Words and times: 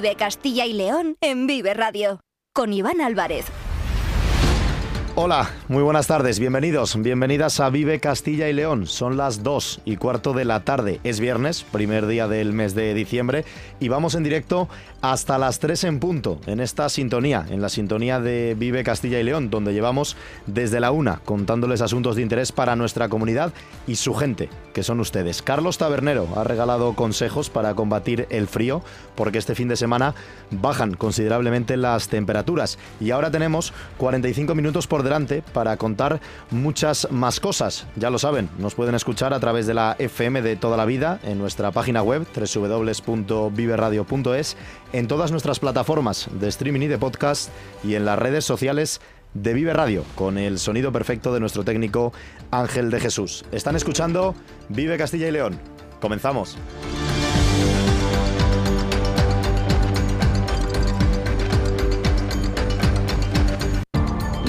Vive 0.00 0.14
Castilla 0.14 0.64
y 0.64 0.74
León 0.74 1.16
en 1.20 1.48
Vive 1.48 1.74
Radio. 1.74 2.20
Con 2.54 2.72
Iván 2.72 3.00
Álvarez. 3.00 3.46
Hola, 5.16 5.50
muy 5.66 5.82
buenas 5.82 6.06
tardes, 6.06 6.38
bienvenidos, 6.38 6.94
bienvenidas 7.02 7.58
a 7.58 7.68
Vive 7.68 7.98
Castilla 7.98 8.48
y 8.48 8.52
León. 8.52 8.86
Son 8.86 9.16
las 9.16 9.42
2 9.42 9.80
y 9.84 9.96
cuarto 9.96 10.34
de 10.34 10.44
la 10.44 10.62
tarde, 10.62 11.00
es 11.02 11.18
viernes, 11.18 11.64
primer 11.64 12.06
día 12.06 12.28
del 12.28 12.52
mes 12.52 12.76
de 12.76 12.94
diciembre, 12.94 13.44
y 13.80 13.88
vamos 13.88 14.14
en 14.14 14.22
directo 14.22 14.68
hasta 15.00 15.38
las 15.38 15.60
3 15.60 15.84
en 15.84 16.00
punto, 16.00 16.40
en 16.46 16.58
esta 16.60 16.88
sintonía, 16.88 17.46
en 17.50 17.62
la 17.62 17.68
sintonía 17.68 18.18
de 18.20 18.56
Vive 18.58 18.82
Castilla 18.82 19.20
y 19.20 19.22
León, 19.22 19.48
donde 19.50 19.72
llevamos 19.72 20.16
desde 20.46 20.80
la 20.80 20.90
una 20.90 21.20
contándoles 21.24 21.82
asuntos 21.82 22.16
de 22.16 22.22
interés 22.22 22.50
para 22.52 22.74
nuestra 22.76 23.08
comunidad 23.08 23.52
y 23.86 23.96
su 23.96 24.14
gente, 24.14 24.48
que 24.74 24.82
son 24.82 25.00
ustedes. 25.00 25.42
Carlos 25.42 25.78
Tabernero 25.78 26.28
ha 26.36 26.44
regalado 26.44 26.92
consejos 26.94 27.48
para 27.50 27.74
combatir 27.74 28.26
el 28.30 28.46
frío, 28.48 28.82
porque 29.14 29.38
este 29.38 29.54
fin 29.54 29.68
de 29.68 29.76
semana 29.76 30.14
bajan 30.50 30.94
considerablemente 30.94 31.76
las 31.76 32.08
temperaturas, 32.08 32.78
y 33.00 33.12
ahora 33.12 33.30
tenemos 33.30 33.72
45 33.98 34.54
minutos 34.54 34.86
por 34.86 35.02
delante 35.02 35.42
para 35.52 35.76
contar 35.76 36.20
muchas 36.50 37.08
más 37.10 37.40
cosas. 37.40 37.86
Ya 37.96 38.08
lo 38.10 38.18
saben, 38.18 38.48
nos 38.58 38.74
pueden 38.74 38.94
escuchar 38.94 39.32
a 39.32 39.40
través 39.40 39.66
de 39.66 39.72
la 39.74 39.96
FM 39.98 40.42
de 40.42 40.56
toda 40.56 40.76
la 40.76 40.84
vida 40.84 41.18
en 41.22 41.38
nuestra 41.38 41.70
página 41.70 42.02
web 42.02 42.26
www.viveradio.es, 42.34 44.56
en 44.92 45.08
todas 45.08 45.30
nuestras 45.30 45.58
plataformas 45.58 46.28
de 46.32 46.48
streaming 46.48 46.82
y 46.82 46.86
de 46.86 46.98
podcast 46.98 47.50
y 47.84 47.94
en 47.94 48.04
las 48.04 48.18
redes 48.18 48.44
sociales 48.44 49.00
de 49.34 49.52
Vive 49.54 49.72
Radio, 49.72 50.04
con 50.14 50.38
el 50.38 50.58
sonido 50.58 50.92
perfecto 50.92 51.32
de 51.32 51.40
nuestro 51.40 51.64
técnico 51.64 52.12
Ángel 52.50 52.90
de 52.90 53.00
Jesús. 53.00 53.44
Están 53.52 53.76
escuchando 53.76 54.34
Vive 54.68 54.96
Castilla 54.96 55.28
y 55.28 55.32
León. 55.32 55.58
Comenzamos. 56.00 56.56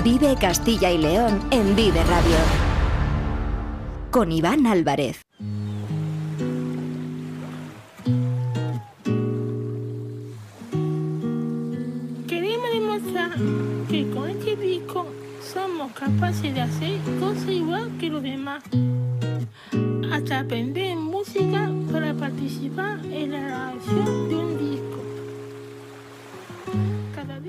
Vive 0.04 0.36
Castilla 0.40 0.92
y 0.92 0.98
León 0.98 1.42
en 1.52 1.76
Vive 1.76 2.02
Radio. 2.04 2.38
Con 4.12 4.32
Iván 4.32 4.66
Álvarez. 4.66 5.22
Que 13.90 14.10
con 14.12 14.30
este 14.30 14.56
disco 14.56 15.06
somos 15.54 15.92
capaces 15.94 16.54
de 16.54 16.62
hacer 16.62 17.00
cosas 17.20 17.50
igual 17.50 17.92
que 18.00 18.10
los 18.10 18.24
demás. 18.24 18.64
Hasta 20.12 20.40
aprender 20.40 20.96
música 20.98 21.72
para 21.92 22.14
participar 22.14 23.00
en 23.06 23.32
la 23.32 23.40
grabación 23.42 24.30
de 24.30 24.36
un 24.36 24.58
disco. 24.58 25.09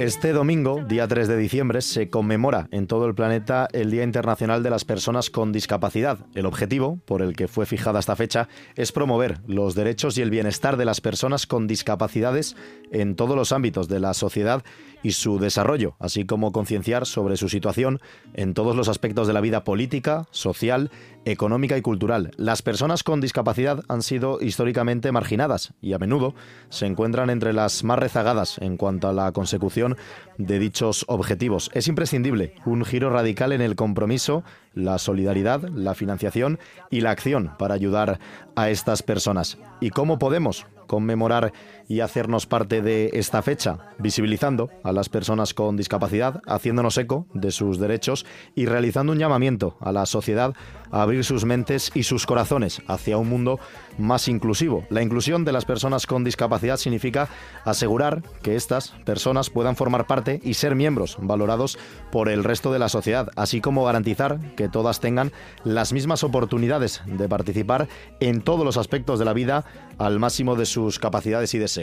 Este 0.01 0.33
domingo, 0.33 0.83
día 0.83 1.07
3 1.07 1.29
de 1.29 1.37
diciembre, 1.37 1.83
se 1.83 2.09
conmemora 2.09 2.69
en 2.71 2.87
todo 2.87 3.05
el 3.05 3.15
planeta 3.15 3.69
el 3.71 3.91
Día 3.91 4.03
Internacional 4.03 4.63
de 4.63 4.71
las 4.71 4.87
Personas 4.87 5.29
con 5.29 5.53
Discapacidad. 5.53 6.21
El 6.35 6.47
objetivo, 6.47 7.01
por 7.05 7.21
el 7.21 7.37
que 7.37 7.49
fue 7.49 7.67
fijada 7.67 8.01
esta 8.01 8.17
fecha, 8.17 8.49
es 8.77 8.93
promover 8.93 9.43
los 9.47 9.75
derechos 9.75 10.17
y 10.17 10.23
el 10.23 10.31
bienestar 10.31 10.79
de 10.79 10.87
las 10.87 11.03
personas 11.03 11.47
con 11.47 11.67
discapacidades 11.67 12.57
en 12.91 13.15
todos 13.15 13.37
los 13.37 13.53
ámbitos 13.53 13.89
de 13.89 14.01
la 14.01 14.15
sociedad 14.15 14.65
y 15.03 15.13
su 15.13 15.39
desarrollo, 15.39 15.97
así 15.99 16.25
como 16.25 16.53
concienciar 16.53 17.07
sobre 17.07 17.37
su 17.37 17.49
situación 17.49 18.01
en 18.35 18.55
todos 18.55 18.77
los 18.77 18.89
aspectos 18.89 19.27
de 19.27 19.33
la 19.33 19.41
vida 19.41 19.65
política, 19.65 20.27
social, 20.31 20.91
económica 21.25 21.77
y 21.77 21.83
cultural. 21.83 22.31
Las 22.37 22.63
personas 22.63 23.03
con 23.03 23.21
discapacidad 23.21 23.83
han 23.89 24.03
sido 24.03 24.41
históricamente 24.41 25.13
marginadas 25.13 25.75
y 25.81 25.93
a 25.93 25.99
menudo 25.99 26.35
se 26.71 26.87
encuentran 26.87 27.31
entre 27.31 27.53
las 27.53 27.85
más 27.85 27.99
rezagadas 27.99 28.59
en 28.59 28.77
cuanto 28.77 29.09
a 29.09 29.13
la 29.13 29.33
consecución 29.33 29.90
de 30.39 30.59
dichos 30.59 31.05
objetivos. 31.09 31.71
Es 31.75 31.89
imprescindible 31.89 32.55
un 32.65 32.85
giro 32.85 33.11
radical 33.11 33.53
en 33.53 33.61
el 33.61 33.77
compromiso, 33.77 34.45
la 34.75 34.99
solidaridad, 34.99 35.63
la 35.69 35.95
financiación 35.95 36.59
y 36.91 37.01
la 37.01 37.11
acción 37.11 37.53
para 37.59 37.75
ayudar 37.75 38.19
a 38.57 38.71
estas 38.71 39.03
personas. 39.03 39.59
¿Y 39.81 39.91
cómo 39.91 40.19
podemos 40.19 40.67
conmemorar 40.87 41.53
y 41.91 42.03
hacernos 42.03 42.47
parte 42.47 42.83
de 42.83 43.11
esta 43.15 43.43
fecha, 43.43 43.79
visibilizando 43.99 44.71
a 44.85 44.93
las 44.93 45.09
personas 45.09 45.55
con 45.55 45.77
discapacidad, 45.77 46.41
haciéndonos 46.47 46.97
eco 46.99 47.27
de 47.35 47.51
sus 47.51 47.81
derechos 47.81 48.25
y 48.55 48.67
realizando 48.67 49.13
un 49.13 49.19
llamamiento 49.19 49.77
a 49.81 49.91
la 49.91 50.07
sociedad 50.07 50.55
a 50.93 51.03
abrir 51.03 51.25
sus 51.25 51.45
mentes 51.45 51.91
y 51.93 52.05
sus 52.05 52.27
corazones 52.27 52.81
hacia 52.87 53.19
un 53.19 53.29
mundo 53.29 53.59
más 53.99 54.29
inclusivo. 54.29 54.85
La 54.89 55.03
inclusión 55.03 55.45
de 55.45 55.51
las 55.51 55.65
personas 55.65 56.07
con 56.07 56.23
discapacidad 56.23 56.77
significa 56.77 57.29
asegurar 57.65 58.23
que 58.41 58.55
estas 58.55 58.91
personas 59.05 59.51
puedan 59.51 59.75
formar 59.75 60.07
parte 60.07 60.41
y 60.45 60.55
ser 60.55 60.77
miembros 60.77 61.17
valorados 61.21 61.77
por 62.13 62.29
el 62.29 62.45
resto 62.45 62.73
de 62.73 62.79
la 62.79 62.89
sociedad, 62.89 63.31
así 63.35 63.61
como 63.61 63.85
garantizar 63.85 64.39
que 64.55 64.69
todas 64.69 65.01
tengan 65.01 65.33
las 65.65 65.93
mismas 65.93 66.23
oportunidades 66.23 67.03
de 67.05 67.29
participar 67.29 67.89
en 68.21 68.43
todos 68.43 68.65
los 68.65 68.77
aspectos 68.77 69.19
de 69.19 69.25
la 69.25 69.33
vida 69.33 69.65
al 69.99 70.21
máximo 70.21 70.55
de 70.55 70.67
sus 70.67 71.01
capacidades 71.01 71.53
y 71.55 71.59
deseos. 71.59 71.80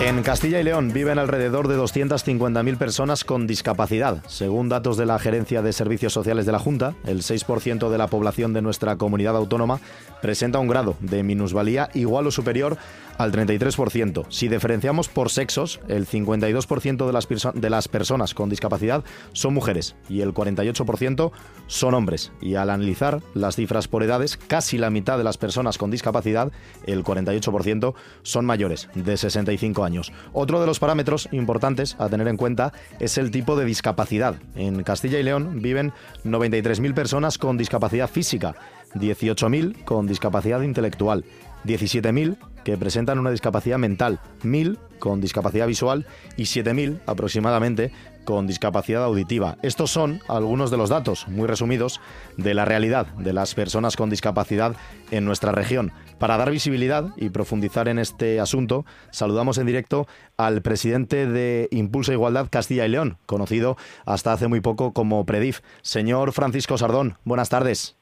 En 0.00 0.22
Castilla 0.22 0.60
y 0.60 0.64
León 0.64 0.92
viven 0.92 1.18
alrededor 1.18 1.68
de 1.68 1.76
250.000 1.76 2.78
personas 2.78 3.22
con 3.22 3.46
discapacidad. 3.46 4.24
Según 4.26 4.68
datos 4.68 4.96
de 4.96 5.06
la 5.06 5.18
Gerencia 5.18 5.60
de 5.60 5.72
Servicios 5.72 6.12
Sociales 6.12 6.46
de 6.46 6.52
la 6.52 6.58
Junta, 6.58 6.94
el 7.04 7.22
6% 7.22 7.90
de 7.90 7.98
la 7.98 8.06
población 8.06 8.52
de 8.52 8.62
nuestra 8.62 8.96
comunidad 8.96 9.36
autónoma 9.36 9.78
presenta 10.22 10.58
un 10.58 10.68
grado 10.68 10.96
de 11.00 11.22
minusvalía 11.22 11.90
igual 11.94 12.26
o 12.26 12.30
superior 12.30 12.78
al 13.20 13.32
33%. 13.32 14.24
Si 14.30 14.48
diferenciamos 14.48 15.10
por 15.10 15.28
sexos, 15.28 15.80
el 15.88 16.06
52% 16.06 17.52
de 17.52 17.70
las, 17.70 17.88
personas 17.88 18.32
con 18.32 18.48
discapacidad 18.48 19.04
son 19.32 19.52
mujeres 19.52 19.94
y 20.08 20.22
el 20.22 20.32
48% 20.32 21.30
son 21.66 21.94
hombres. 21.94 22.32
Y 22.40 22.54
al 22.54 22.70
analizar 22.70 23.20
las 23.34 23.56
cifras 23.56 23.88
por 23.88 24.02
edades, 24.02 24.38
casi 24.38 24.78
la 24.78 24.88
mitad 24.88 25.18
de 25.18 25.24
las 25.24 25.36
personas 25.36 25.76
con 25.76 25.90
discapacidad, 25.90 26.50
el 26.86 27.04
48%, 27.04 27.92
son 28.22 28.46
mayores 28.46 28.88
de 28.94 29.18
65 29.18 29.84
años. 29.84 30.12
Otro 30.32 30.58
de 30.58 30.66
los 30.66 30.78
parámetros 30.78 31.28
importantes 31.30 31.96
a 31.98 32.08
tener 32.08 32.26
en 32.26 32.38
cuenta 32.38 32.72
es 33.00 33.18
el 33.18 33.30
tipo 33.30 33.54
de 33.54 33.66
discapacidad. 33.66 34.36
En 34.54 34.82
Castilla 34.82 35.18
y 35.18 35.24
León 35.24 35.60
viven 35.60 35.92
93.000 36.24 36.94
personas 36.94 37.36
con 37.36 37.58
discapacidad 37.58 38.08
física, 38.08 38.54
18.000 38.94 39.84
con 39.84 40.06
discapacidad 40.06 40.62
intelectual, 40.62 41.24
17.000 41.64 42.36
que 42.64 42.76
presentan 42.76 43.18
una 43.18 43.30
discapacidad 43.30 43.78
mental, 43.78 44.20
1.000 44.42 44.78
con 44.98 45.20
discapacidad 45.20 45.66
visual 45.66 46.06
y 46.36 46.42
7.000 46.42 47.00
aproximadamente 47.06 47.90
con 48.24 48.46
discapacidad 48.46 49.02
auditiva. 49.02 49.56
Estos 49.62 49.90
son 49.90 50.20
algunos 50.28 50.70
de 50.70 50.76
los 50.76 50.90
datos, 50.90 51.26
muy 51.28 51.48
resumidos, 51.48 52.00
de 52.36 52.54
la 52.54 52.64
realidad 52.64 53.06
de 53.14 53.32
las 53.32 53.54
personas 53.54 53.96
con 53.96 54.10
discapacidad 54.10 54.76
en 55.10 55.24
nuestra 55.24 55.52
región. 55.52 55.92
Para 56.18 56.36
dar 56.36 56.50
visibilidad 56.50 57.08
y 57.16 57.30
profundizar 57.30 57.88
en 57.88 57.98
este 57.98 58.40
asunto, 58.40 58.84
saludamos 59.10 59.58
en 59.58 59.66
directo 59.66 60.06
al 60.36 60.62
presidente 60.62 61.26
de 61.26 61.68
Impulsa 61.70 62.12
Igualdad 62.12 62.48
Castilla 62.50 62.86
y 62.86 62.90
León, 62.90 63.18
conocido 63.26 63.76
hasta 64.04 64.32
hace 64.32 64.48
muy 64.48 64.60
poco 64.60 64.92
como 64.92 65.24
Predif. 65.24 65.60
Señor 65.82 66.32
Francisco 66.32 66.76
Sardón, 66.78 67.16
buenas 67.24 67.48
tardes. 67.48 67.99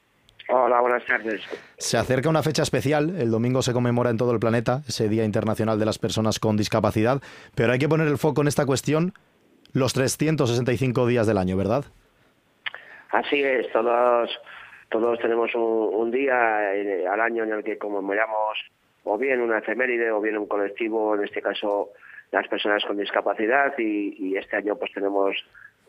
Hola, 0.51 0.81
buenas 0.81 1.05
tardes. 1.05 1.41
Se 1.77 1.97
acerca 1.97 2.27
una 2.27 2.41
fecha 2.41 2.63
especial, 2.63 3.15
el 3.19 3.29
domingo 3.29 3.61
se 3.61 3.71
conmemora 3.71 4.09
en 4.09 4.17
todo 4.17 4.31
el 4.31 4.39
planeta 4.39 4.81
ese 4.87 5.07
Día 5.07 5.23
Internacional 5.23 5.77
de 5.77 5.85
las 5.85 5.99
Personas 5.99 6.39
con 6.39 6.57
Discapacidad, 6.57 7.21
pero 7.55 7.71
hay 7.71 7.77
que 7.77 7.87
poner 7.87 8.07
el 8.07 8.17
foco 8.17 8.41
en 8.41 8.47
esta 8.47 8.65
cuestión 8.65 9.13
los 9.73 9.93
365 9.93 11.05
días 11.05 11.27
del 11.27 11.37
año, 11.37 11.55
¿verdad? 11.55 11.85
Así 13.11 13.43
es, 13.43 13.71
todos, 13.71 14.29
todos 14.89 15.19
tenemos 15.19 15.53
un, 15.53 15.93
un 15.93 16.09
día 16.09 16.73
eh, 16.73 17.05
al 17.07 17.21
año 17.21 17.43
en 17.43 17.53
el 17.53 17.63
que 17.63 17.77
conmemoramos 17.77 18.57
o 19.03 19.19
bien 19.19 19.41
una 19.41 19.59
efeméride 19.59 20.09
o 20.09 20.19
bien 20.19 20.37
un 20.37 20.47
colectivo, 20.47 21.13
en 21.13 21.25
este 21.25 21.43
caso 21.43 21.89
las 22.31 22.47
personas 22.47 22.83
con 22.85 22.97
discapacidad 22.97 23.73
y, 23.77 24.15
y 24.17 24.37
este 24.37 24.57
año 24.57 24.75
pues 24.77 24.91
tenemos 24.93 25.35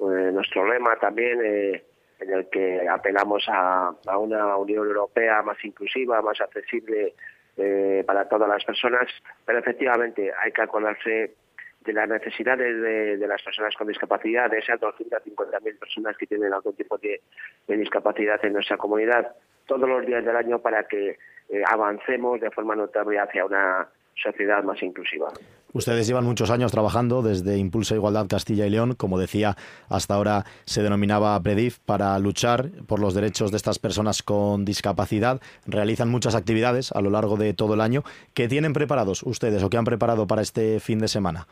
eh, 0.00 0.30
nuestro 0.32 0.70
lema 0.70 0.96
también 0.96 1.38
eh, 1.42 1.82
en 2.20 2.32
el 2.32 2.48
que 2.48 2.86
apelamos 2.88 3.44
a, 3.48 3.92
una 4.18 4.56
Unión 4.56 4.86
Europea 4.86 5.42
más 5.42 5.62
inclusiva, 5.64 6.20
más 6.22 6.40
accesible 6.40 7.14
eh, 7.56 8.04
para 8.06 8.28
todas 8.28 8.48
las 8.48 8.64
personas, 8.64 9.08
pero 9.44 9.58
efectivamente 9.58 10.30
hay 10.38 10.52
que 10.52 10.62
acordarse 10.62 11.34
de 11.80 11.92
las 11.94 12.08
necesidades 12.08 13.18
de, 13.18 13.26
las 13.26 13.42
personas 13.42 13.74
con 13.74 13.88
discapacidad, 13.88 14.50
de 14.50 14.58
esas 14.58 14.78
250.000 14.80 15.78
personas 15.78 16.16
que 16.16 16.26
tienen 16.26 16.52
algún 16.52 16.74
tipo 16.74 16.98
de, 16.98 17.22
de 17.66 17.76
discapacidad 17.76 18.44
en 18.44 18.52
nuestra 18.52 18.76
comunidad, 18.76 19.34
todos 19.66 19.88
los 19.88 20.04
días 20.04 20.24
del 20.24 20.36
año 20.36 20.58
para 20.58 20.84
que 20.84 21.16
eh, 21.48 21.62
avancemos 21.66 22.40
de 22.40 22.50
forma 22.50 22.76
notable 22.76 23.18
hacia 23.18 23.46
una 23.46 23.88
sociedad 24.14 24.62
más 24.62 24.82
inclusiva. 24.82 25.32
Ustedes 25.72 26.08
llevan 26.08 26.24
muchos 26.24 26.50
años 26.50 26.72
trabajando 26.72 27.22
desde 27.22 27.56
Impulsa 27.56 27.94
Igualdad 27.94 28.26
Castilla 28.28 28.66
y 28.66 28.70
León, 28.70 28.94
como 28.96 29.20
decía, 29.20 29.54
hasta 29.88 30.14
ahora 30.14 30.44
se 30.64 30.82
denominaba 30.82 31.40
PREDIF, 31.40 31.78
para 31.78 32.18
luchar 32.18 32.70
por 32.88 32.98
los 32.98 33.14
derechos 33.14 33.52
de 33.52 33.56
estas 33.56 33.78
personas 33.78 34.24
con 34.24 34.64
discapacidad. 34.64 35.40
Realizan 35.66 36.10
muchas 36.10 36.34
actividades 36.34 36.90
a 36.90 37.00
lo 37.00 37.10
largo 37.10 37.36
de 37.36 37.54
todo 37.54 37.74
el 37.74 37.80
año. 37.80 38.02
¿Qué 38.34 38.48
tienen 38.48 38.72
preparados 38.72 39.22
ustedes 39.22 39.62
o 39.62 39.70
qué 39.70 39.76
han 39.76 39.84
preparado 39.84 40.26
para 40.26 40.42
este 40.42 40.80
fin 40.80 40.98
de 40.98 41.06
semana? 41.06 41.46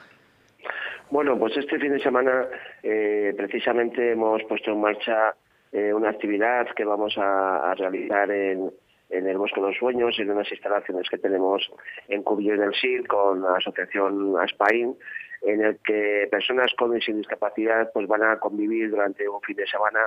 Bueno, 1.11 1.39
pues 1.39 1.57
este 1.57 1.79
fin 1.79 1.93
de 1.93 2.01
semana 2.01 2.47
eh, 2.83 3.33
precisamente 3.37 4.13
hemos 4.13 4.43
puesto 4.45 4.73
en 4.73 4.81
marcha 4.81 5.35
eh, 5.71 5.93
una 5.95 6.11
actividad 6.11 6.67
que 6.75 6.85
vamos 6.85 7.15
a 7.19 7.73
realizar 7.77 8.31
en, 8.31 8.71
en 9.11 9.27
el 9.27 9.39
Bosque 9.39 9.61
de 9.61 9.69
los 9.69 9.77
Sueños, 9.77 10.19
en 10.19 10.31
unas 10.31 10.51
instalaciones 10.51 11.09
que 11.09 11.19
tenemos 11.19 11.71
en 12.09 12.23
Cubillo 12.23 12.57
del 12.57 12.75
SIL 12.75 13.07
con 13.07 13.43
la 13.43 13.57
asociación 13.57 14.35
ASPAIN, 14.39 14.97
en 15.43 15.63
el 15.63 15.79
que 15.79 16.29
personas 16.31 16.73
con 16.77 17.01
sin 17.01 17.19
discapacidad 17.19 17.91
pues 17.93 18.07
van 18.07 18.23
a 18.23 18.39
convivir 18.39 18.91
durante 18.91 19.29
un 19.29 19.41
fin 19.43 19.57
de 19.57 19.67
semana 19.67 20.01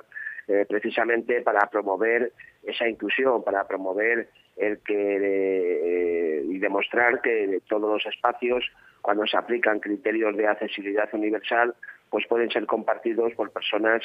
eh, 0.47 0.65
precisamente 0.67 1.41
para 1.41 1.67
promover 1.69 2.33
esa 2.63 2.87
inclusión, 2.87 3.43
para 3.43 3.67
promover 3.67 4.27
el 4.57 4.79
que 4.79 5.17
eh, 5.21 6.43
y 6.45 6.59
demostrar 6.59 7.21
que 7.21 7.61
todos 7.67 7.89
los 7.89 8.05
espacios, 8.13 8.65
cuando 9.01 9.25
se 9.25 9.37
aplican 9.37 9.79
criterios 9.79 10.35
de 10.35 10.47
accesibilidad 10.47 11.09
universal, 11.13 11.73
pues 12.09 12.27
pueden 12.27 12.51
ser 12.51 12.65
compartidos 12.65 13.33
por 13.33 13.51
personas 13.51 14.01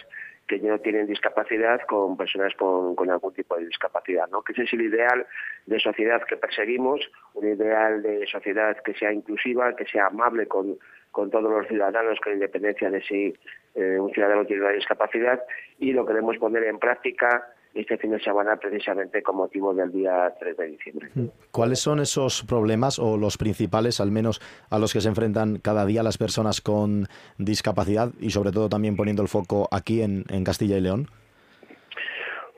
que 0.46 0.58
no 0.58 0.78
tienen 0.78 1.06
discapacidad 1.06 1.81
con 1.88 2.16
personas 2.16 2.54
con, 2.54 3.10
algún 3.10 3.34
tipo 3.34 3.56
de 3.56 3.66
discapacidad, 3.66 4.28
¿no? 4.28 4.43
Que 4.43 4.52
ese 4.52 4.62
es 4.62 4.72
el 4.72 4.82
ideal 4.82 5.26
de 5.66 5.81
sociedad 5.81 6.22
que 6.22 6.37
perseguimos, 6.37 7.00
un 7.34 7.48
ideal 7.48 8.02
de 8.02 8.26
sociedad 8.26 8.76
que 8.84 8.94
sea 8.94 9.12
inclusiva, 9.12 9.75
que 9.75 9.87
sea 9.87 10.06
amable 10.06 10.46
con, 10.46 10.78
con 11.10 11.31
todos 11.31 11.50
los 11.50 11.66
ciudadanos, 11.66 12.20
con 12.20 12.34
independencia 12.34 12.90
de 12.90 13.02
si 13.02 13.34
eh, 13.75 13.98
un 13.98 14.12
ciudadano 14.12 14.44
tiene 14.44 14.62
una 14.62 14.72
discapacidad, 14.72 15.43
y 15.78 15.93
lo 15.93 16.06
queremos 16.06 16.38
poner 16.38 16.64
en 16.64 16.78
práctica 16.78 17.46
este 17.81 17.99
fin 17.99 18.11
de 18.11 18.20
semana 18.20 18.56
precisamente 18.56 19.23
con 19.23 19.37
motivo 19.37 19.75
del 19.75 19.93
día 19.93 20.32
3 20.38 20.56
de 20.56 20.67
diciembre. 20.67 21.08
Mm. 21.14 21.26
¿Cuáles 21.50 21.78
son 21.78 22.00
esos 22.00 22.43
problemas 22.44 22.99
o 22.99 23.17
los 23.17 23.37
principales, 23.37 24.00
al 24.00 24.11
menos 24.11 24.40
a 24.70 24.78
los 24.78 24.93
que 24.93 25.00
se 25.00 25.08
enfrentan 25.08 25.58
cada 25.58 25.84
día 25.84 26.02
las 26.02 26.19
personas 26.19 26.61
con 26.61 27.06
discapacidad 27.38 28.11
y 28.20 28.31
sobre 28.31 28.52
todo 28.52 28.69
también 28.69 28.96
poniendo 28.96 29.23
el 29.23 29.28
foco 29.28 29.69
aquí 29.70 30.02
en, 30.02 30.25
Castilla 30.44 30.78
y 30.78 30.81
León? 30.81 31.08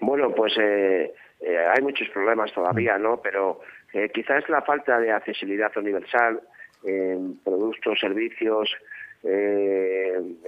Bueno, 0.01 0.31
pues 0.35 0.53
eh, 0.59 1.13
eh, 1.41 1.59
hay 1.75 1.83
muchos 1.83 2.09
problemas 2.11 2.53
todavía, 2.53 2.99
¿no? 2.99 3.21
Pero 3.23 3.61
eh, 3.93 4.11
quizás 4.13 4.49
la 4.49 4.63
falta 4.63 5.01
de 5.01 5.11
accesibilidad 5.11 5.77
universal 5.77 6.41
en 6.85 7.39
productos, 7.39 7.99
servicios, 7.99 8.71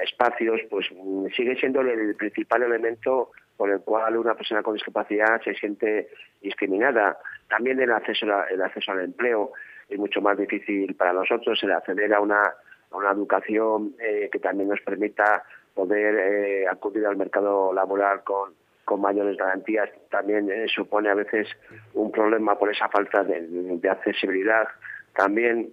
espacios, 0.00 0.60
pues 0.70 0.86
sigue 1.34 1.56
siendo 1.56 1.80
el 1.80 2.14
principal 2.14 2.62
elemento 2.62 3.32
por 3.60 3.70
el 3.70 3.80
cual 3.82 4.16
una 4.16 4.34
persona 4.34 4.62
con 4.62 4.72
discapacidad 4.72 5.38
se 5.42 5.52
siente 5.52 6.08
discriminada. 6.40 7.18
También 7.46 7.78
el 7.78 7.92
acceso, 7.92 8.24
el 8.50 8.62
acceso 8.62 8.90
al 8.92 9.00
empleo 9.00 9.52
es 9.86 9.98
mucho 9.98 10.22
más 10.22 10.38
difícil 10.38 10.94
para 10.94 11.12
nosotros, 11.12 11.62
el 11.62 11.72
acceder 11.72 12.14
a 12.14 12.20
una, 12.20 12.40
a 12.40 12.96
una 12.96 13.10
educación 13.10 13.94
eh, 14.00 14.30
que 14.32 14.38
también 14.38 14.70
nos 14.70 14.80
permita 14.80 15.44
poder 15.74 16.14
eh, 16.14 16.68
acudir 16.68 17.04
al 17.04 17.18
mercado 17.18 17.74
laboral 17.74 18.24
con, 18.24 18.54
con 18.86 19.02
mayores 19.02 19.36
garantías 19.36 19.90
también 20.10 20.50
eh, 20.50 20.64
supone 20.74 21.10
a 21.10 21.14
veces 21.14 21.46
un 21.92 22.10
problema 22.10 22.58
por 22.58 22.70
esa 22.70 22.88
falta 22.88 23.24
de, 23.24 23.42
de 23.42 23.90
accesibilidad. 23.90 24.68
También 25.14 25.70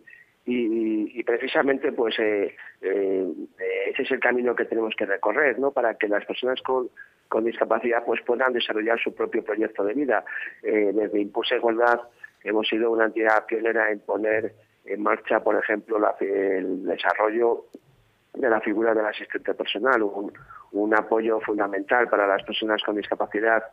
y, 0.49 1.23
precisamente 1.23 1.91
pues 1.91 2.17
eh, 2.19 2.55
eh, 2.81 3.27
ese 3.87 4.03
es 4.03 4.11
el 4.11 4.19
camino 4.19 4.55
que 4.55 4.65
tenemos 4.65 4.93
que 4.97 5.05
recorrer 5.05 5.59
no 5.59 5.71
para 5.71 5.95
que 5.95 6.07
las 6.07 6.25
personas 6.25 6.61
con, 6.61 6.89
con 7.27 7.43
discapacidad 7.43 8.03
pues 8.05 8.21
puedan 8.21 8.53
desarrollar 8.53 8.99
su 8.99 9.13
propio 9.13 9.43
proyecto 9.43 9.83
de 9.83 9.93
vida 9.93 10.23
eh, 10.63 10.91
desde 10.93 11.19
Impulsa 11.19 11.55
Igualdad 11.55 12.01
hemos 12.43 12.67
sido 12.67 12.91
una 12.91 13.05
entidad 13.05 13.45
pionera 13.45 13.91
en 13.91 13.99
poner 13.99 14.53
en 14.85 15.03
marcha 15.03 15.43
por 15.43 15.55
ejemplo 15.55 15.97
el 16.19 16.85
desarrollo 16.85 17.65
de 18.33 18.49
la 18.49 18.61
figura 18.61 18.93
del 18.93 19.05
asistente 19.05 19.53
personal 19.53 20.03
un, 20.03 20.93
apoyo 20.93 21.39
fundamental 21.41 22.07
para 22.07 22.27
las 22.27 22.43
personas 22.43 22.81
con 22.83 22.95
discapacidad 22.95 23.63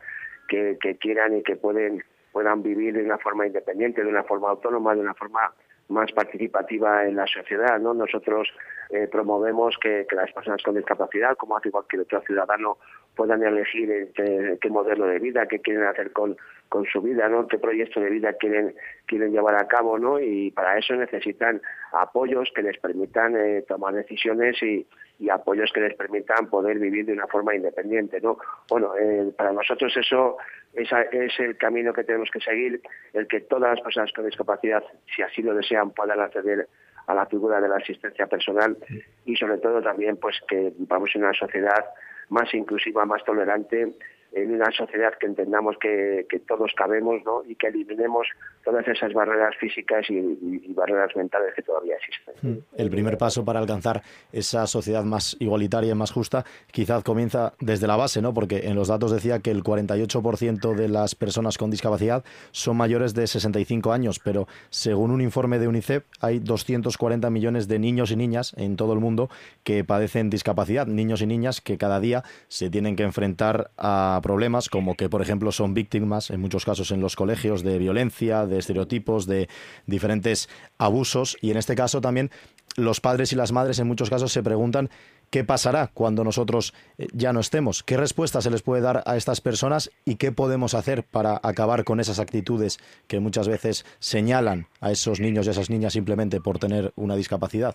que, 0.49 0.79
que 0.81 0.97
quieran 0.97 1.37
y 1.37 1.43
que 1.43 1.57
pueden 1.57 2.03
puedan 2.33 2.63
vivir 2.63 2.95
de 2.95 3.05
una 3.05 3.19
forma 3.19 3.47
independiente 3.47 4.03
de 4.03 4.09
una 4.09 4.25
forma 4.25 4.51
autónoma 4.51 4.95
de 4.95 5.01
una 5.01 5.15
forma 5.15 5.53
más 5.89 6.11
participativa 6.13 7.05
en 7.07 7.17
la 7.17 7.27
sociedad. 7.27 7.79
¿no? 7.79 7.95
Nosotros 7.95 8.49
eh, 8.91 9.09
promovemos 9.11 9.77
que, 9.81 10.07
las 10.13 10.33
personas 10.33 10.63
con 10.63 10.75
discapacidad, 10.75 11.37
como 11.37 11.57
hace 11.57 11.71
cualquier 11.71 12.03
otro 12.03 12.21
ciudadano, 12.23 12.79
puedan 13.15 13.43
elegir 13.43 14.13
qué 14.15 14.71
modelo 14.71 15.07
de 15.07 15.19
vida, 15.19 15.47
qué 15.47 15.61
quieren 15.61 15.85
hacer 15.85 16.13
con, 16.13 16.37
con 16.69 16.85
su 16.87 17.01
vida, 17.01 17.29
¿no? 17.29 17.47
qué 17.47 17.59
proyecto 17.59 18.01
de 18.01 18.11
vida 18.11 18.33
quieren, 18.35 18.75
quieren 19.07 19.33
llevar 19.33 19.57
a 19.57 19.69
cabo. 19.69 19.99
¿no? 19.99 20.21
Y 20.21 20.51
para 20.51 20.79
eso 20.79 20.95
necesitan 20.95 21.63
apoyos 21.93 22.51
que 22.55 22.63
les 22.63 22.79
permitan 22.79 23.37
eh, 23.37 23.65
tomar 23.67 23.95
decisiones 23.95 24.61
y, 24.63 24.87
y 25.19 25.31
apoyos 25.31 25.71
que 25.73 25.81
les 25.81 25.95
permitan 25.95 26.49
poder 26.51 26.79
vivir 26.79 27.07
de 27.07 27.13
una 27.13 27.27
forma 27.27 27.55
independiente. 27.55 28.21
¿no? 28.21 28.39
Bueno, 28.69 28.95
eh, 28.99 29.33
para 29.37 29.53
nosotros 29.53 29.97
eso 29.97 30.37
esa 30.75 31.03
es 31.03 31.39
el 31.39 31.57
camino 31.57 31.93
que 31.93 32.03
tenemos 32.03 32.31
que 32.33 32.41
seguir, 32.41 32.81
el 33.13 33.29
que 33.29 33.41
todas 33.43 33.77
las 33.77 33.81
personas 33.81 34.13
con 34.13 34.27
discapacidad, 34.27 34.83
si 35.15 35.23
así 35.23 35.41
lo 35.43 35.55
desean, 35.55 35.93
puedan 35.93 36.21
acceder 36.21 36.69
a 37.07 37.15
la 37.15 37.27
figura 37.27 37.61
de 37.61 37.69
la 37.69 37.77
asistencia 37.77 38.27
personal 38.27 38.77
y 39.25 39.37
sobre 39.37 39.59
todo 39.59 39.83
también 39.83 40.17
pues 40.17 40.37
que 40.49 40.73
vamos 40.79 41.11
a 41.15 41.19
una 41.19 41.33
sociedad 41.35 41.85
más 42.29 42.53
inclusiva, 42.55 43.05
más 43.05 43.25
tolerante 43.25 43.95
en 44.35 44.53
una 44.53 44.71
sociedad 44.73 45.13
que 45.19 45.27
entendamos 45.27 45.77
que, 45.81 46.27
todos 46.47 46.73
cabemos 46.77 47.23
¿no? 47.25 47.43
y 47.47 47.55
que 47.55 47.69
eliminemos 47.69 48.27
todas 48.65 48.87
esas 48.89 49.13
barreras 49.13 49.55
físicas 49.59 50.05
y, 50.11 50.73
barreras 50.75 51.15
mentales 51.15 51.55
que 51.55 51.63
todavía 51.63 51.95
existen. 51.97 52.35
Hmm. 52.43 52.59
El 52.77 52.91
primer 52.91 53.17
paso 53.17 53.45
para 53.45 53.61
alcanzar 53.61 54.03
esa 54.33 54.67
sociedad 54.67 55.05
más 55.05 55.37
igualitaria 55.39 55.93
y 55.93 55.95
más 55.95 56.11
justa 56.11 56.45
quizás 56.73 57.05
comienza 57.05 57.55
desde 57.61 57.87
la 57.87 57.97
base, 57.97 58.21
¿no? 58.21 58.35
porque 58.35 58.67
en 58.69 58.75
los 58.75 58.89
datos 58.89 59.13
decía 59.13 59.39
que 59.39 59.53
el 59.53 59.63
48% 59.63 60.75
de 60.75 60.89
las 60.89 61.15
personas 61.15 61.57
con 61.57 61.71
discapacidad 61.71 62.25
son 62.51 62.77
mayores 62.77 63.15
de 63.15 63.27
65 63.27 63.93
años, 63.93 64.19
pero 64.19 64.49
según 64.71 65.13
un 65.13 65.21
informe 65.21 65.61
de 65.61 65.69
UNICEF 65.69 66.05
hay 66.21 66.41
240 66.41 67.31
millones 67.31 67.69
de 67.69 67.79
niños 67.79 68.11
y 68.11 68.17
niñas 68.17 68.53
en 68.57 68.77
todo 68.77 68.93
el 68.95 68.99
mundo 68.99 69.29
que 69.63 69.85
padecen 69.85 70.29
discapacidad, 70.29 70.87
niños 70.89 71.23
y 71.23 71.27
niñas 71.27 71.61
que 71.61 71.79
cada 71.79 72.01
día 72.01 72.25
se 72.49 72.69
tienen 72.69 72.97
que 72.97 73.05
enfrentar 73.05 73.71
a 73.77 74.21
problemas 74.25 74.71
como 74.71 74.97
que, 74.97 75.11
por 75.11 75.21
ejemplo, 75.21 75.53
son 75.53 75.75
víctimas 75.75 76.31
en 76.31 76.41
muchos 76.41 76.65
casos 76.65 76.91
en 76.93 77.03
los 77.03 77.15
colegios 77.15 77.63
de 77.63 77.77
violencia, 77.77 78.47
de 78.47 78.57
estereotipos, 78.57 79.27
de 79.27 79.49
diferentes 79.85 80.49
abusos. 80.79 81.37
Y 81.43 81.51
en 81.51 81.59
este 81.59 81.75
caso 81.75 82.01
también 82.01 82.31
los 82.79 83.03
padres 83.03 83.35
y 83.35 83.37
las 83.37 83.53
madres 83.53 83.79
en 83.81 83.87
muchos 83.87 84.09
casos 84.09 84.33
se 84.33 84.43
preguntan 84.43 84.89
qué 85.31 85.45
pasará 85.45 85.91
cuando 85.93 86.25
nosotros 86.25 86.73
eh, 86.97 87.07
ya 87.13 87.35
no 87.35 87.41
estemos, 87.41 87.83
qué 87.83 87.99
respuesta 87.99 88.41
se 88.41 88.51
les 88.51 88.63
puede 88.63 88.81
dar 88.81 89.03
a 89.05 89.17
estas 89.17 89.43
personas 89.43 89.91
y 90.07 90.17
qué 90.17 90.33
podemos 90.33 90.73
hacer 90.73 91.05
para 91.05 91.39
acabar 91.43 91.85
con 91.85 92.01
esas 92.01 92.19
actitudes 92.19 92.79
que 93.07 93.21
muchas 93.21 93.47
veces 93.47 93.85
señalan 93.99 94.69
a 94.81 94.91
esos 94.91 95.21
niños 95.21 95.45
y 95.45 95.51
a 95.51 95.53
esas 95.53 95.69
niñas 95.69 95.93
simplemente 95.93 96.41
por 96.41 96.59
tener 96.59 96.93
una 96.97 97.15
discapacidad. 97.15 97.75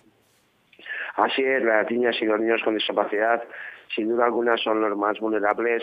Así 1.14 1.42
es, 1.42 1.62
las 1.62 1.88
niñas 1.88 2.16
y 2.20 2.24
los 2.24 2.40
niños 2.40 2.60
con 2.64 2.74
discapacidad 2.74 3.40
sin 3.94 4.08
duda 4.08 4.24
alguna 4.24 4.56
son 4.56 4.80
los 4.80 4.96
más 4.96 5.18
vulnerables 5.20 5.82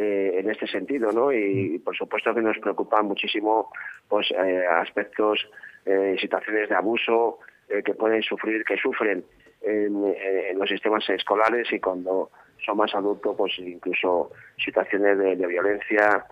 eh, 0.00 0.38
en 0.38 0.48
este 0.48 0.68
sentido, 0.68 1.10
¿no? 1.10 1.32
Y, 1.32 1.80
por 1.80 1.96
supuesto 1.96 2.32
que 2.32 2.40
nos 2.40 2.56
preocupan 2.58 3.06
muchísimo 3.06 3.72
pues 4.06 4.30
eh, 4.30 4.64
aspectos, 4.64 5.44
eh, 5.84 6.14
situaciones 6.20 6.68
de 6.68 6.76
abuso 6.76 7.40
que 7.84 7.94
pueden 7.94 8.22
sufrir, 8.22 8.64
que 8.64 8.76
sufren 8.76 9.24
en, 9.60 10.14
los 10.56 10.68
sistemas 10.68 11.06
escolares 11.10 11.66
y 11.72 11.80
cuando 11.80 12.30
son 12.64 12.76
más 12.76 12.94
adultos, 12.94 13.34
pues 13.36 13.58
incluso 13.58 14.30
situaciones 14.64 15.18
de, 15.18 15.34
violencia 15.34 16.24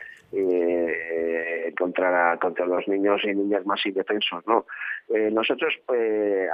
contra 1.77 2.39
contra 2.39 2.67
los 2.67 2.87
niños 2.87 3.21
y 3.25 3.35
niñas 3.35 3.67
más 3.67 3.85
indefensos, 3.85 4.47
¿no? 4.47 4.65
nosotros 5.33 5.75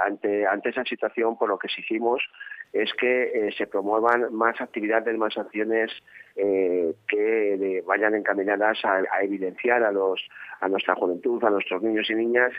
ante 0.03 0.47
ante 0.47 0.69
esa 0.69 0.83
situación, 0.83 1.37
por 1.37 1.47
lo 1.47 1.59
que 1.59 1.67
hicimos 1.77 2.23
es 2.73 2.91
que 2.95 3.53
se 3.55 3.67
promuevan 3.67 4.33
más 4.33 4.59
actividades, 4.59 5.15
más 5.15 5.37
acciones 5.37 5.91
eh, 6.35 6.93
que 7.07 7.83
vayan 7.85 8.15
encaminadas 8.15 8.83
a, 8.83 9.03
evidenciar 9.21 9.83
a, 9.83 9.91
los, 9.91 10.19
a 10.59 10.67
nuestra 10.67 10.95
juventud, 10.95 11.43
a 11.43 11.51
nuestros 11.51 11.83
niños 11.83 12.09
y 12.09 12.15
niñas, 12.15 12.51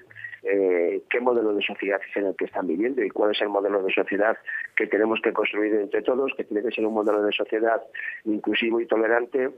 eh, 0.45 1.03
qué 1.11 1.21
modelo 1.21 1.55
de 1.55 1.63
sociedad 1.63 2.01
es 2.09 2.17
en 2.17 2.27
el 2.27 2.37
que 2.37 2.45
están 2.45 2.67
viviendo 2.67 3.03
y 3.03 3.11
cuál 3.11 3.33
es 3.33 3.41
el 3.41 3.49
modelo 3.49 3.83
de 3.83 3.93
sociedad 3.93 4.37
que 4.77 4.87
tenemos 4.87 5.21
que 5.23 5.33
construir 5.33 5.75
entre 5.75 6.03
todos, 6.03 6.33
que 6.37 6.45
tiene 6.45 6.63
que 6.63 6.71
ser 6.71 6.87
un 6.87 6.95
modelo 6.95 7.23
de 7.23 7.33
sociedad 7.33 7.83
inclusivo 8.25 8.81
y 8.81 8.87
tolerante 8.87 9.51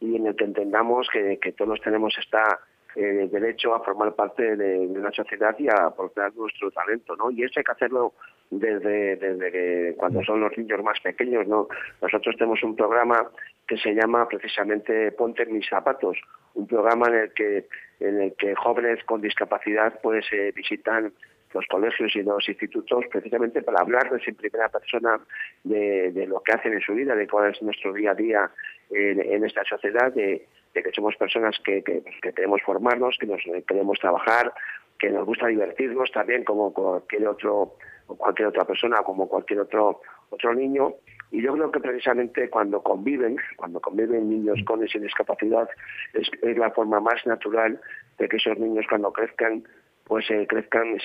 y 0.00 0.16
en 0.16 0.26
el 0.26 0.36
que 0.36 0.44
entendamos 0.44 1.08
que, 1.10 1.38
todos 1.56 1.80
tenemos 1.80 2.14
esta 2.18 2.60
eh, 2.94 3.28
derecho 3.32 3.74
a 3.74 3.82
formar 3.82 4.14
parte 4.14 4.54
de, 4.54 4.80
una 4.80 5.10
sociedad 5.12 5.56
y 5.58 5.68
a 5.68 5.86
aportar 5.86 6.34
nuestro 6.36 6.70
talento, 6.70 7.16
¿no? 7.16 7.30
Y 7.30 7.42
eso 7.42 7.54
hay 7.58 7.64
que 7.64 7.72
hacerlo 7.72 8.12
desde, 8.50 9.16
desde 9.16 9.94
cuando 9.96 10.22
son 10.22 10.40
los 10.40 10.56
niños 10.56 10.82
más 10.82 11.00
pequeños, 11.00 11.46
¿no? 11.46 11.68
Nosotros 12.00 12.36
tenemos 12.36 12.62
un 12.62 12.76
programa 12.76 13.30
que 13.66 13.76
se 13.78 13.94
llama 13.94 14.28
precisamente 14.28 15.12
Ponte 15.12 15.46
mis 15.46 15.68
zapatos, 15.68 16.18
un 16.54 16.66
programa 16.66 17.08
en 17.08 17.14
el 17.14 17.32
que 17.32 17.66
en 18.00 18.20
el 18.20 18.34
que 18.36 18.54
jóvenes 18.54 19.02
con 19.04 19.20
discapacidad 19.20 19.98
pues 20.02 20.26
eh, 20.32 20.52
visitan 20.54 21.12
los 21.54 21.66
colegios 21.66 22.14
y 22.16 22.22
los 22.22 22.46
institutos 22.48 23.04
precisamente 23.10 23.62
para 23.62 23.80
hablarles 23.80 24.26
en 24.26 24.34
primera 24.34 24.68
persona 24.68 25.20
de, 25.62 26.26
lo 26.26 26.42
que 26.42 26.52
hacen 26.52 26.72
en 26.72 26.80
su 26.80 26.94
vida, 26.94 27.14
de 27.14 27.28
cuál 27.28 27.52
es 27.52 27.62
nuestro 27.62 27.92
día 27.92 28.10
a 28.10 28.14
día 28.14 28.50
en, 28.90 29.44
esta 29.44 29.64
sociedad, 29.64 30.12
de, 30.12 30.46
que 30.74 30.92
somos 30.92 31.16
personas 31.16 31.56
que, 31.64 31.82
que, 31.82 32.02
queremos 32.20 32.60
formarnos, 32.62 33.16
que 33.18 33.26
nos 33.26 33.40
queremos 33.66 33.98
trabajar, 34.00 34.52
que 34.98 35.10
nos 35.10 35.24
gusta 35.24 35.46
divertirnos 35.46 36.10
también 36.10 36.44
como 36.44 36.72
cualquier 36.74 37.28
otro 37.28 37.76
cualquier 38.06 38.48
otra 38.48 38.64
persona, 38.64 38.98
como 39.04 39.28
cualquier 39.28 39.60
otro 39.60 40.00
otro 40.30 40.54
niño. 40.54 40.94
Y 41.30 41.42
yo 41.42 41.52
creo 41.54 41.70
que 41.70 41.80
precisamente 41.80 42.48
cuando 42.50 42.82
conviven, 42.82 43.36
cuando 43.56 43.80
conviven 43.80 44.28
niños 44.28 44.58
con 44.66 44.84
esa 44.84 44.98
discapacidad, 44.98 45.68
es, 46.12 46.28
la 46.56 46.70
forma 46.70 47.00
más 47.00 47.26
natural 47.26 47.80
de 48.18 48.28
que 48.28 48.36
esos 48.36 48.58
niños 48.58 48.86
cuando 48.88 49.12
crezcan 49.12 49.64
pues 50.04 50.30
eh, 50.30 50.46
crezcan 50.46 50.98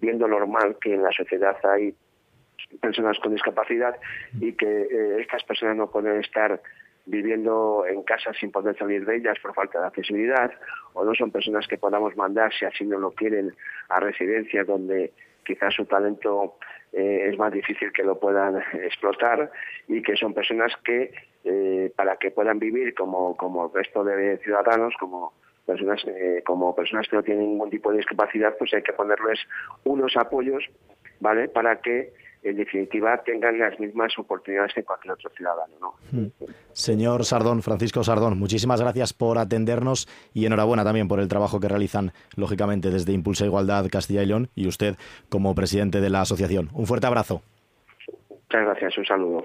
viendo 0.00 0.26
normal 0.26 0.76
que 0.80 0.94
en 0.94 1.02
la 1.02 1.12
sociedad 1.12 1.54
hay 1.64 1.94
personas 2.80 3.18
con 3.18 3.32
discapacidad 3.32 3.94
y 4.40 4.54
que 4.54 4.82
eh, 4.82 5.20
estas 5.20 5.44
personas 5.44 5.76
no 5.76 5.90
pueden 5.90 6.18
estar 6.18 6.60
viviendo 7.04 7.84
en 7.86 8.02
casa 8.04 8.32
sin 8.32 8.50
poder 8.50 8.76
salir 8.78 9.04
de 9.04 9.16
ellas 9.16 9.36
por 9.42 9.54
falta 9.54 9.80
de 9.80 9.86
accesibilidad 9.86 10.50
o 10.94 11.04
no 11.04 11.14
son 11.14 11.30
personas 11.30 11.66
que 11.66 11.76
podamos 11.76 12.16
mandar 12.16 12.52
si 12.54 12.64
así 12.64 12.84
no 12.84 12.98
lo 12.98 13.10
quieren 13.10 13.54
a 13.90 14.00
residencias 14.00 14.66
donde 14.66 15.12
quizás 15.44 15.74
su 15.74 15.84
talento 15.86 16.56
eh, 16.92 17.28
es 17.30 17.38
más 17.38 17.52
difícil 17.52 17.92
que 17.92 18.02
lo 18.02 18.18
puedan 18.18 18.62
explotar 18.74 19.50
y 19.88 20.02
que 20.02 20.16
son 20.16 20.34
personas 20.34 20.72
que 20.84 21.12
para 21.96 22.16
que 22.16 22.30
puedan 22.30 22.60
vivir 22.60 22.94
como, 22.94 23.36
como 23.36 23.66
el 23.66 23.72
resto 23.72 24.04
de 24.04 24.38
ciudadanos, 24.38 24.94
como 25.00 25.32
personas 25.66 26.02
eh, 26.06 26.42
como 26.44 26.74
personas 26.74 27.08
que 27.08 27.16
no 27.16 27.22
tienen 27.22 27.50
ningún 27.50 27.70
tipo 27.70 27.90
de 27.90 27.98
discapacidad, 27.98 28.56
pues 28.58 28.72
hay 28.74 28.82
que 28.82 28.92
ponerles 28.92 29.40
unos 29.84 30.16
apoyos, 30.16 30.64
¿vale? 31.20 31.48
Para 31.48 31.80
que 31.80 32.12
en 32.42 32.56
definitiva 32.56 33.22
tengan 33.24 33.58
las 33.58 33.78
mismas 33.78 34.18
oportunidades 34.18 34.72
que 34.74 34.82
cualquier 34.82 35.14
otro 35.14 35.30
ciudadano. 35.30 35.74
¿no? 35.80 35.94
Hmm. 36.10 36.26
Señor 36.72 37.24
Sardón, 37.24 37.62
Francisco 37.62 38.02
Sardón, 38.02 38.38
muchísimas 38.38 38.80
gracias 38.80 39.12
por 39.12 39.38
atendernos 39.38 40.08
y 40.34 40.46
enhorabuena 40.46 40.84
también 40.84 41.08
por 41.08 41.20
el 41.20 41.28
trabajo 41.28 41.60
que 41.60 41.68
realizan, 41.68 42.12
lógicamente, 42.36 42.90
desde 42.90 43.12
Impulsa 43.12 43.44
Igualdad 43.44 43.86
Castilla 43.90 44.22
y 44.22 44.26
León 44.26 44.48
y 44.54 44.66
usted 44.66 44.96
como 45.28 45.54
presidente 45.54 46.00
de 46.00 46.10
la 46.10 46.22
asociación. 46.22 46.68
Un 46.72 46.86
fuerte 46.86 47.06
abrazo. 47.06 47.42
Muchas 48.28 48.66
gracias, 48.66 48.98
un 48.98 49.06
saludo. 49.06 49.44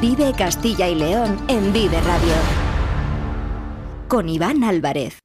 Vive 0.00 0.32
Castilla 0.32 0.88
y 0.88 0.94
León 0.94 1.36
en 1.48 1.74
Vive 1.74 2.00
Radio. 2.00 2.32
Con 4.08 4.30
Iván 4.30 4.64
Álvarez. 4.64 5.18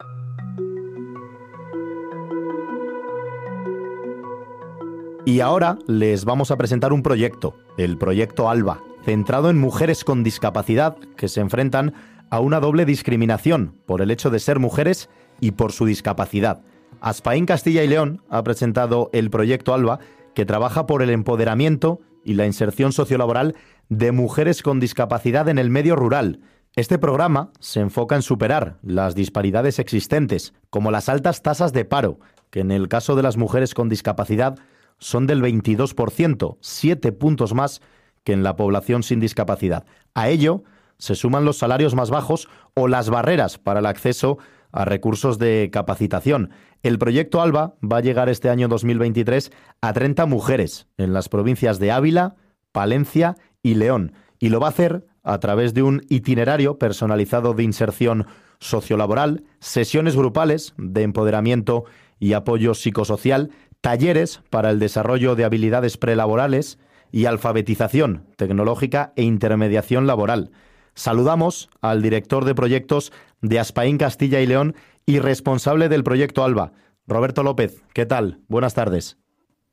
Y 5.26 5.40
ahora 5.40 5.78
les 5.88 6.26
vamos 6.26 6.52
a 6.52 6.58
presentar 6.58 6.92
un 6.92 7.04
proyecto, 7.04 7.56
el 7.78 7.98
proyecto 7.98 8.50
ALBA, 8.50 8.82
centrado 9.06 9.50
en 9.50 9.58
mujeres 9.58 10.04
con 10.04 10.24
discapacidad 10.24 10.98
que 11.16 11.30
se 11.30 11.40
enfrentan 11.40 11.94
a 12.30 12.42
una 12.42 12.60
doble 12.60 12.84
discriminación 12.84 13.78
por 13.86 14.02
el 14.02 14.12
hecho 14.12 14.30
de 14.30 14.40
ser 14.40 14.60
mujeres 14.60 15.10
y 15.40 15.52
por 15.52 15.72
su 15.72 15.86
discapacidad. 15.86 16.64
Aspaín 17.00 17.46
Castilla 17.46 17.82
y 17.84 17.88
León 17.88 18.22
ha 18.30 18.44
presentado 18.44 19.10
el 19.14 19.30
proyecto 19.30 19.74
ALBA 19.74 20.00
que 20.34 20.46
trabaja 20.46 20.86
por 20.86 21.02
el 21.02 21.12
empoderamiento 21.12 22.02
y 22.24 22.34
la 22.34 22.46
inserción 22.46 22.92
sociolaboral 22.92 23.56
de 23.90 24.12
mujeres 24.12 24.62
con 24.62 24.80
discapacidad 24.80 25.50
en 25.50 25.58
el 25.58 25.70
medio 25.70 25.96
rural. 25.96 26.42
Este 26.76 27.00
programa 27.00 27.52
se 27.60 27.80
enfoca 27.80 28.16
en 28.16 28.22
superar 28.22 28.78
las 28.84 29.16
disparidades 29.16 29.80
existentes, 29.80 30.54
como 30.70 30.92
las 30.92 31.10
altas 31.10 31.42
tasas 31.42 31.74
de 31.74 31.86
paro, 31.86 32.20
que 32.52 32.60
en 32.60 32.72
el 32.72 32.88
caso 32.88 33.16
de 33.16 33.24
las 33.24 33.38
mujeres 33.38 33.74
con 33.74 33.90
discapacidad 33.90 34.58
son 34.98 35.28
del 35.28 35.42
22%, 35.42 36.58
siete 36.62 37.12
puntos 37.12 37.54
más 37.54 37.82
que 38.24 38.34
en 38.34 38.44
la 38.44 38.56
población 38.56 39.02
sin 39.04 39.20
discapacidad. 39.20 39.86
A 40.14 40.30
ello 40.30 40.64
se 40.98 41.16
suman 41.16 41.46
los 41.46 41.58
salarios 41.58 41.96
más 41.96 42.10
bajos 42.10 42.50
o 42.76 42.88
las 42.88 43.10
barreras 43.10 43.58
para 43.58 43.80
el 43.80 43.86
acceso 43.86 44.38
recursos 44.74 45.40
de 45.40 45.70
capacitación. 45.72 46.52
El 46.84 47.00
proyecto 47.00 47.42
ALBA 47.42 47.76
va 47.84 47.98
a 47.98 48.02
llegar 48.02 48.30
este 48.30 48.50
año 48.50 48.68
2023 48.68 49.52
a 49.82 49.94
30 49.94 50.26
mujeres 50.26 50.88
en 50.98 51.14
las 51.14 51.30
provincias 51.30 51.80
de 51.80 51.92
Ávila, 51.92 52.36
Palencia 52.72 53.36
y 53.62 53.76
León, 53.76 54.14
y 54.40 54.50
lo 54.50 54.60
va 54.60 54.68
a 54.68 54.72
hacer 54.72 55.06
a 55.24 55.40
través 55.40 55.74
de 55.74 55.84
un 55.84 56.02
itinerario 56.10 56.78
personalizado 56.78 57.54
de 57.54 57.64
inserción 57.64 58.26
sociolaboral, 58.60 59.44
sesiones 59.60 60.16
grupales 60.16 60.74
de 60.78 61.04
empoderamiento 61.04 61.86
y 62.20 62.34
apoyo 62.34 62.74
psicosocial, 62.74 63.52
talleres 63.82 64.42
para 64.50 64.70
el 64.70 64.80
desarrollo 64.80 65.36
de 65.36 65.46
habilidades 65.46 65.98
prelaborales 65.98 66.80
y 67.12 67.26
alfabetización 67.26 68.28
tecnológica 68.36 69.14
e 69.16 69.24
intermediación 69.24 70.08
laboral. 70.08 70.52
Saludamos 71.00 71.70
al 71.80 72.02
director 72.02 72.44
de 72.44 72.54
proyectos 72.54 73.14
de 73.42 73.58
Aspaín 73.58 73.98
Castilla 73.98 74.42
y 74.42 74.46
León 74.46 74.76
y 75.06 75.20
responsable 75.20 75.88
del 75.88 76.04
proyecto 76.04 76.44
ALBA, 76.44 76.74
Roberto 77.08 77.42
López. 77.42 77.82
¿Qué 77.94 78.06
tal? 78.06 78.42
Buenas 78.50 78.74
tardes. 78.74 79.18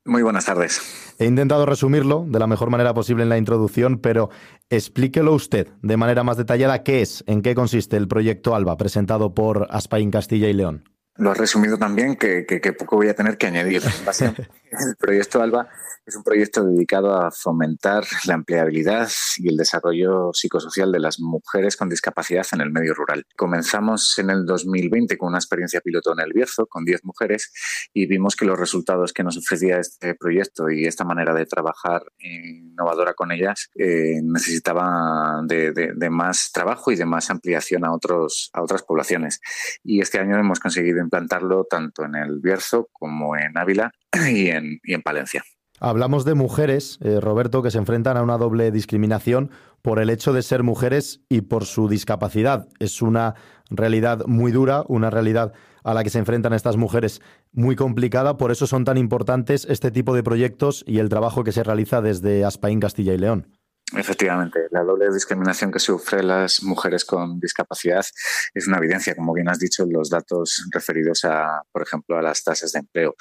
Muy 0.05 0.23
buenas 0.23 0.45
tardes. 0.45 0.81
He 1.19 1.27
intentado 1.27 1.67
resumirlo 1.67 2.25
de 2.29 2.39
la 2.39 2.47
mejor 2.47 2.71
manera 2.71 2.95
posible 2.95 3.25
en 3.25 3.29
la 3.29 3.39
introducción, 3.39 3.99
pero 3.99 4.31
explíquelo 4.71 5.33
usted 5.35 5.67
de 5.83 5.97
manera 5.97 6.23
más 6.23 6.37
detallada 6.37 6.85
qué 6.85 7.03
es, 7.03 7.25
en 7.27 7.43
qué 7.43 7.57
consiste 7.57 7.97
el 7.97 8.07
proyecto 8.07 8.55
ALBA 8.55 8.77
presentado 8.77 9.35
por 9.35 9.67
Aspain 9.71 10.13
Castilla 10.13 10.47
y 10.49 10.53
León. 10.53 10.85
Lo 11.17 11.33
has 11.33 11.39
resumido 11.39 11.77
también, 11.77 12.15
que, 12.15 12.45
poco 12.79 12.97
voy 12.97 13.09
a 13.09 13.15
tener 13.15 13.37
que 13.37 13.47
añadir. 13.47 13.83
el 14.71 14.97
proyecto 14.97 15.43
ALBA 15.43 15.69
es 16.07 16.15
un 16.15 16.23
proyecto 16.23 16.65
dedicado 16.65 17.17
a 17.17 17.33
fomentar 17.33 18.05
la 18.27 18.35
empleabilidad 18.35 19.09
y 19.39 19.49
el 19.49 19.57
desarrollo 19.57 20.31
psicosocial 20.33 20.93
de 20.93 21.01
las 21.01 21.19
mujeres 21.19 21.77
con 21.77 21.89
discapacidad 21.89 22.47
en 22.53 22.61
el 22.61 22.71
medio 22.71 22.95
rural. 22.95 23.25
Comenzamos 23.37 24.17
en 24.21 24.31
el 24.31 24.47
2020 24.47 25.19
con 25.19 25.31
una 25.31 25.39
experiencia 25.39 25.81
piloto 25.81 26.13
en 26.13 26.21
el 26.21 26.33
Bierzo, 26.33 26.67
con 26.67 26.85
10 26.85 27.05
mujeres, 27.05 27.53
y 27.93 28.07
vimos 28.07 28.37
que 28.37 28.45
los 28.45 28.57
resultados 28.57 29.13
que 29.13 29.25
nos 29.25 29.37
ofrecía 29.37 29.81
este 29.81 30.15
proyecto 30.15 30.71
y 30.71 30.85
esta 30.85 31.05
manera 31.05 31.35
de 31.35 31.45
trabajar 31.45 32.05
innovadora 32.19 33.15
con 33.15 33.33
ellas 33.33 33.69
eh, 33.75 34.21
necesitaban 34.23 35.49
de, 35.49 35.97
más 36.09 36.53
trabajo 36.53 36.93
y 36.93 36.97
de 36.97 37.05
más 37.05 37.31
ampliación 37.31 37.85
a, 37.85 37.93
otros, 37.93 38.51
a 38.53 38.63
otras 38.63 38.85
poblaciones. 38.85 39.41
Y 39.83 40.01
este 40.01 40.21
año 40.21 40.39
hemos 40.39 40.61
conseguido 40.61 41.01
implantarlo 41.01 41.65
tanto 41.65 42.05
en 42.05 42.15
el 42.15 42.39
Bierzo 42.39 42.89
como 42.93 43.37
en 43.37 43.59
Ávila 43.59 43.93
y 44.33 44.49
en, 44.49 44.81
y 44.83 44.95
en 44.95 45.03
Palencia. 45.03 45.43
Hablamos 45.79 46.25
de 46.25 46.35
mujeres, 46.35 46.99
eh, 47.03 47.21
Roberto, 47.21 47.63
que 47.63 47.71
se 47.71 47.79
enfrentan 47.79 48.17
a 48.17 48.23
una 48.23 48.39
doble 48.39 48.71
discriminación 48.71 49.51
por 49.83 49.99
el 49.99 50.09
hecho 50.09 50.33
de 50.33 50.43
ser 50.43 50.63
mujeres 50.63 51.21
y 51.29 51.43
por 51.43 51.67
su 51.67 51.89
discapacidad. 51.89 52.67
Es 52.79 53.03
una 53.03 53.35
realidad 53.69 54.25
muy 54.27 54.53
dura, 54.53 54.85
una 54.89 55.11
realidad 55.11 55.53
a 55.85 55.93
la 55.93 56.03
que 56.03 56.11
se 56.11 56.19
enfrentan 56.19 56.55
estas 56.55 56.77
mujeres 56.77 57.21
muy 57.53 57.77
complicada, 57.77 58.39
por 58.39 58.51
eso 58.51 58.67
son 58.67 58.85
tan 58.85 58.97
importantes 58.97 59.67
este 59.69 59.91
tipo 59.91 60.15
de 60.15 60.23
proyectos 60.23 60.83
y 60.87 60.99
el 60.99 61.09
trabajo 61.09 61.45
que 61.45 61.53
se 61.53 61.63
realiza 61.63 62.01
desde 62.01 62.45
Aspaín, 62.45 62.81
Castilla 62.81 63.13
y 63.13 63.19
León. 63.19 63.47
Efectivamente, 63.95 64.67
la 64.73 64.83
doble 64.83 65.09
discriminación 65.13 65.71
que 65.71 65.79
sufren 65.79 66.27
las 66.27 66.61
mujeres 66.65 67.05
con 67.05 67.39
discapacidad 67.39 68.05
es 68.53 68.67
una 68.67 68.79
evidencia, 68.79 69.15
como 69.15 69.33
bien 69.33 69.49
has 69.49 69.61
dicho, 69.61 69.87
los 69.89 70.11
datos 70.11 70.67
referidos 70.73 71.25
a, 71.25 71.63
por 71.71 71.83
ejemplo, 71.83 72.19
a 72.19 72.23
las 72.23 72.43
tasas 72.43 72.73
de 72.73 72.81
empleo. 72.81 73.15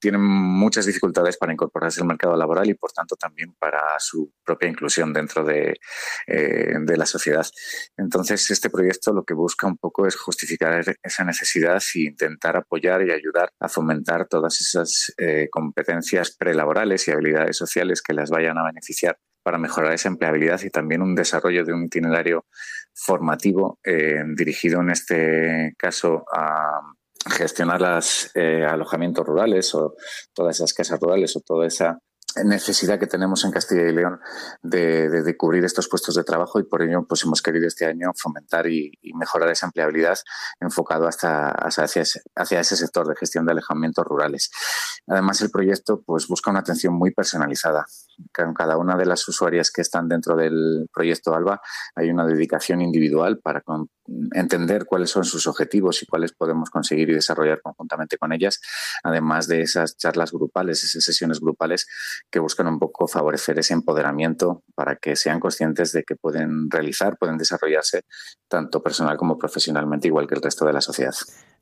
Tienen 0.00 0.20
muchas 0.20 0.86
dificultades 0.86 1.36
para 1.36 1.52
incorporarse 1.52 2.00
al 2.00 2.08
mercado 2.08 2.36
laboral 2.36 2.68
y, 2.68 2.74
por 2.74 2.90
tanto, 2.90 3.14
también 3.14 3.54
para 3.60 3.80
su 4.00 4.32
propia 4.44 4.68
inclusión 4.68 5.12
dentro 5.12 5.44
de, 5.44 5.78
eh, 6.26 6.74
la 6.84 7.06
sociedad. 7.06 7.46
Entonces, 7.96 8.50
este 8.50 8.70
proyecto 8.70 9.12
lo 9.12 9.22
que 9.22 9.34
busca 9.34 9.68
un 9.68 9.78
poco 9.78 10.04
es 10.04 10.16
justificar 10.16 10.82
esa 11.00 11.22
necesidad 11.22 11.80
e 11.94 12.00
intentar 12.00 12.56
apoyar 12.56 13.06
y 13.06 13.12
ayudar 13.12 13.52
a 13.60 13.68
fomentar 13.68 14.26
todas 14.26 14.60
esas 14.60 15.14
eh, 15.16 15.48
competencias 15.48 16.34
prelaborales 16.36 17.06
y 17.06 17.12
habilidades 17.12 17.56
sociales 17.56 18.02
que 18.02 18.14
las 18.14 18.30
vayan 18.30 18.58
a 18.58 18.64
beneficiar 18.64 19.16
para 19.42 19.58
mejorar 19.58 19.92
esa 19.92 20.08
empleabilidad 20.08 20.60
y 20.62 20.70
también 20.70 21.02
un 21.02 21.14
desarrollo 21.14 21.64
de 21.64 21.72
un 21.72 21.84
itinerario 21.84 22.46
formativo 22.94 23.78
eh, 23.84 24.22
dirigido 24.34 24.80
en 24.80 24.90
este 24.90 25.74
caso 25.78 26.24
a 26.34 26.80
gestionar 27.30 27.80
los 27.80 28.30
eh, 28.34 28.64
alojamientos 28.64 29.26
rurales 29.26 29.74
o 29.74 29.94
todas 30.32 30.56
esas 30.56 30.72
casas 30.72 31.00
rurales 31.00 31.36
o 31.36 31.40
toda 31.40 31.66
esa 31.66 31.98
necesidad 32.44 32.98
que 32.98 33.06
tenemos 33.06 33.44
en 33.44 33.50
Castilla 33.50 33.88
y 33.88 33.92
León 33.92 34.20
de, 34.62 35.34
cubrir 35.36 35.64
estos 35.64 35.88
puestos 35.88 36.14
de 36.14 36.24
trabajo 36.24 36.60
y 36.60 36.64
por 36.64 36.82
ello 36.82 37.04
pues 37.08 37.24
hemos 37.24 37.42
querido 37.42 37.66
este 37.66 37.86
año 37.86 38.12
fomentar 38.14 38.66
y, 38.66 38.92
mejorar 39.14 39.50
esa 39.50 39.66
empleabilidad 39.66 40.16
enfocado 40.60 41.08
hasta, 41.08 41.50
hacia, 41.50 42.02
ese, 42.02 42.20
hacia 42.36 42.60
ese 42.60 42.76
sector 42.76 43.08
de 43.08 43.16
gestión 43.16 43.46
de 43.46 43.52
alejamientos 43.52 44.04
rurales. 44.04 44.50
Además 45.06 45.40
el 45.40 45.50
proyecto 45.50 46.02
pues 46.04 46.28
busca 46.28 46.50
una 46.50 46.60
atención 46.60 46.94
muy 46.94 47.12
personalizada. 47.12 47.86
Con 48.34 48.54
cada 48.54 48.76
una 48.76 48.96
de 48.96 49.06
las 49.06 49.26
usuarias 49.28 49.70
que 49.70 49.82
están 49.82 50.08
dentro 50.08 50.36
del 50.36 50.88
proyecto 50.92 51.34
ALBA 51.34 51.60
hay 51.94 52.10
una 52.10 52.26
dedicación 52.26 52.80
individual 52.80 53.38
para 53.38 53.62
entender 54.32 54.86
cuáles 54.86 55.10
son 55.10 55.24
sus 55.24 55.46
objetivos 55.46 56.02
y 56.02 56.06
cuáles 56.06 56.32
podemos 56.32 56.70
conseguir 56.70 57.10
y 57.10 57.14
desarrollar 57.14 57.60
conjuntamente 57.62 58.16
con 58.18 58.32
ellas, 58.32 58.60
además 59.02 59.48
de 59.48 59.62
esas 59.62 59.96
charlas 59.96 60.32
grupales, 60.32 60.82
esas 60.82 61.04
sesiones 61.04 61.40
grupales 61.40 61.86
que 62.30 62.38
buscan 62.38 62.66
un 62.66 62.78
poco 62.78 63.06
favorecer 63.06 63.58
ese 63.58 63.74
empoderamiento 63.74 64.62
para 64.74 64.96
que 64.96 65.16
sean 65.16 65.40
conscientes 65.40 65.92
de 65.92 66.04
que 66.04 66.16
pueden 66.16 66.70
realizar, 66.70 67.18
pueden 67.18 67.36
desarrollarse 67.36 68.02
tanto 68.48 68.82
personal 68.82 69.16
como 69.16 69.38
profesionalmente, 69.38 70.08
igual 70.08 70.26
que 70.26 70.34
el 70.34 70.42
resto 70.42 70.64
de 70.64 70.72
la 70.72 70.80
sociedad. 70.80 71.14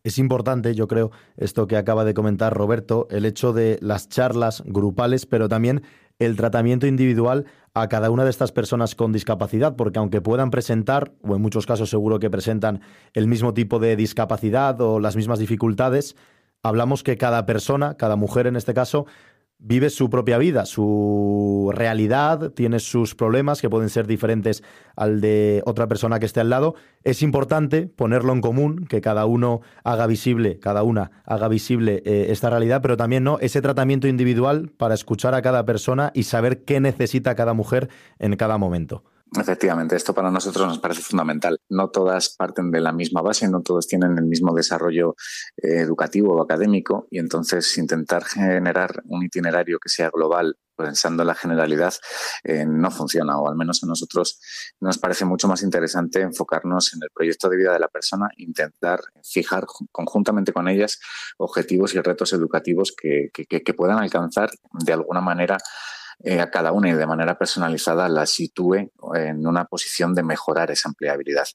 Es 0.04 0.18
importante, 0.18 0.74
yo 0.74 0.86
creo, 0.86 1.10
esto 1.36 1.66
que 1.66 1.76
acaba 1.76 2.04
de 2.04 2.14
comentar 2.14 2.54
Roberto, 2.54 3.08
el 3.10 3.24
hecho 3.24 3.52
de 3.52 3.78
las 3.80 4.08
charlas 4.08 4.62
grupales, 4.64 5.26
pero 5.26 5.48
también 5.48 5.82
el 6.18 6.36
tratamiento 6.36 6.86
individual 6.86 7.46
a 7.74 7.88
cada 7.88 8.10
una 8.10 8.24
de 8.24 8.30
estas 8.30 8.52
personas 8.52 8.94
con 8.94 9.12
discapacidad, 9.12 9.76
porque 9.76 9.98
aunque 9.98 10.20
puedan 10.22 10.50
presentar, 10.50 11.12
o 11.22 11.36
en 11.36 11.42
muchos 11.42 11.66
casos 11.66 11.90
seguro 11.90 12.18
que 12.18 12.30
presentan 12.30 12.80
el 13.12 13.26
mismo 13.26 13.52
tipo 13.52 13.78
de 13.78 13.96
discapacidad 13.96 14.80
o 14.80 14.98
las 14.98 15.16
mismas 15.16 15.38
dificultades, 15.38 16.16
hablamos 16.62 17.02
que 17.02 17.18
cada 17.18 17.44
persona, 17.44 17.96
cada 17.96 18.16
mujer 18.16 18.46
en 18.46 18.56
este 18.56 18.72
caso, 18.72 19.06
vive 19.58 19.90
su 19.90 20.10
propia 20.10 20.38
vida, 20.38 20.66
su 20.66 21.70
realidad, 21.74 22.52
tiene 22.52 22.78
sus 22.78 23.14
problemas 23.14 23.60
que 23.60 23.70
pueden 23.70 23.88
ser 23.88 24.06
diferentes 24.06 24.62
al 24.96 25.20
de 25.20 25.62
otra 25.64 25.86
persona 25.86 26.18
que 26.18 26.26
esté 26.26 26.40
al 26.40 26.50
lado. 26.50 26.74
Es 27.04 27.22
importante 27.22 27.86
ponerlo 27.86 28.32
en 28.32 28.40
común, 28.40 28.86
que 28.86 29.00
cada 29.00 29.26
uno 29.26 29.62
haga 29.84 30.06
visible, 30.06 30.58
cada 30.58 30.82
una 30.82 31.22
haga 31.24 31.48
visible 31.48 32.02
eh, 32.04 32.26
esta 32.30 32.50
realidad, 32.50 32.82
pero 32.82 32.96
también 32.96 33.24
no 33.24 33.38
ese 33.40 33.62
tratamiento 33.62 34.08
individual 34.08 34.70
para 34.76 34.94
escuchar 34.94 35.34
a 35.34 35.42
cada 35.42 35.64
persona 35.64 36.10
y 36.14 36.24
saber 36.24 36.64
qué 36.64 36.80
necesita 36.80 37.34
cada 37.34 37.54
mujer 37.54 37.88
en 38.18 38.36
cada 38.36 38.58
momento. 38.58 39.04
Efectivamente, 39.34 39.96
esto 39.96 40.14
para 40.14 40.30
nosotros 40.30 40.68
nos 40.68 40.78
parece 40.78 41.02
fundamental. 41.02 41.60
No 41.68 41.90
todas 41.90 42.36
parten 42.36 42.70
de 42.70 42.80
la 42.80 42.92
misma 42.92 43.22
base, 43.22 43.48
no 43.48 43.60
todos 43.60 43.88
tienen 43.88 44.16
el 44.16 44.24
mismo 44.24 44.54
desarrollo 44.54 45.16
eh, 45.56 45.80
educativo 45.80 46.34
o 46.34 46.42
académico 46.42 47.08
y 47.10 47.18
entonces 47.18 47.76
intentar 47.76 48.24
generar 48.24 49.02
un 49.06 49.24
itinerario 49.24 49.80
que 49.80 49.88
sea 49.88 50.10
global 50.10 50.56
pensando 50.76 51.22
en 51.22 51.26
la 51.26 51.34
generalidad 51.34 51.94
eh, 52.44 52.66
no 52.66 52.90
funciona 52.90 53.38
o 53.38 53.48
al 53.48 53.56
menos 53.56 53.82
a 53.82 53.86
nosotros 53.86 54.38
nos 54.78 54.98
parece 54.98 55.24
mucho 55.24 55.48
más 55.48 55.62
interesante 55.62 56.20
enfocarnos 56.20 56.92
en 56.92 57.00
el 57.02 57.08
proyecto 57.10 57.48
de 57.48 57.56
vida 57.56 57.72
de 57.72 57.80
la 57.80 57.88
persona, 57.88 58.28
intentar 58.36 59.00
fijar 59.24 59.66
conjuntamente 59.90 60.52
con 60.52 60.68
ellas 60.68 61.00
objetivos 61.38 61.94
y 61.94 62.00
retos 62.00 62.32
educativos 62.32 62.94
que 62.94 63.74
puedan 63.74 63.98
alcanzar 63.98 64.50
de 64.84 64.92
alguna 64.92 65.20
manera 65.20 65.56
eh, 66.22 66.40
a 66.40 66.50
cada 66.50 66.72
una 66.72 66.88
y 66.88 66.94
de 66.94 67.06
manera 67.06 67.38
personalizada 67.38 68.08
la 68.08 68.26
sitúe 68.26 68.90
en 69.14 69.46
una 69.46 69.66
posición 69.66 70.14
de 70.14 70.22
mejorar 70.22 70.70
esa 70.70 70.88
empleabilidad. 70.88 71.46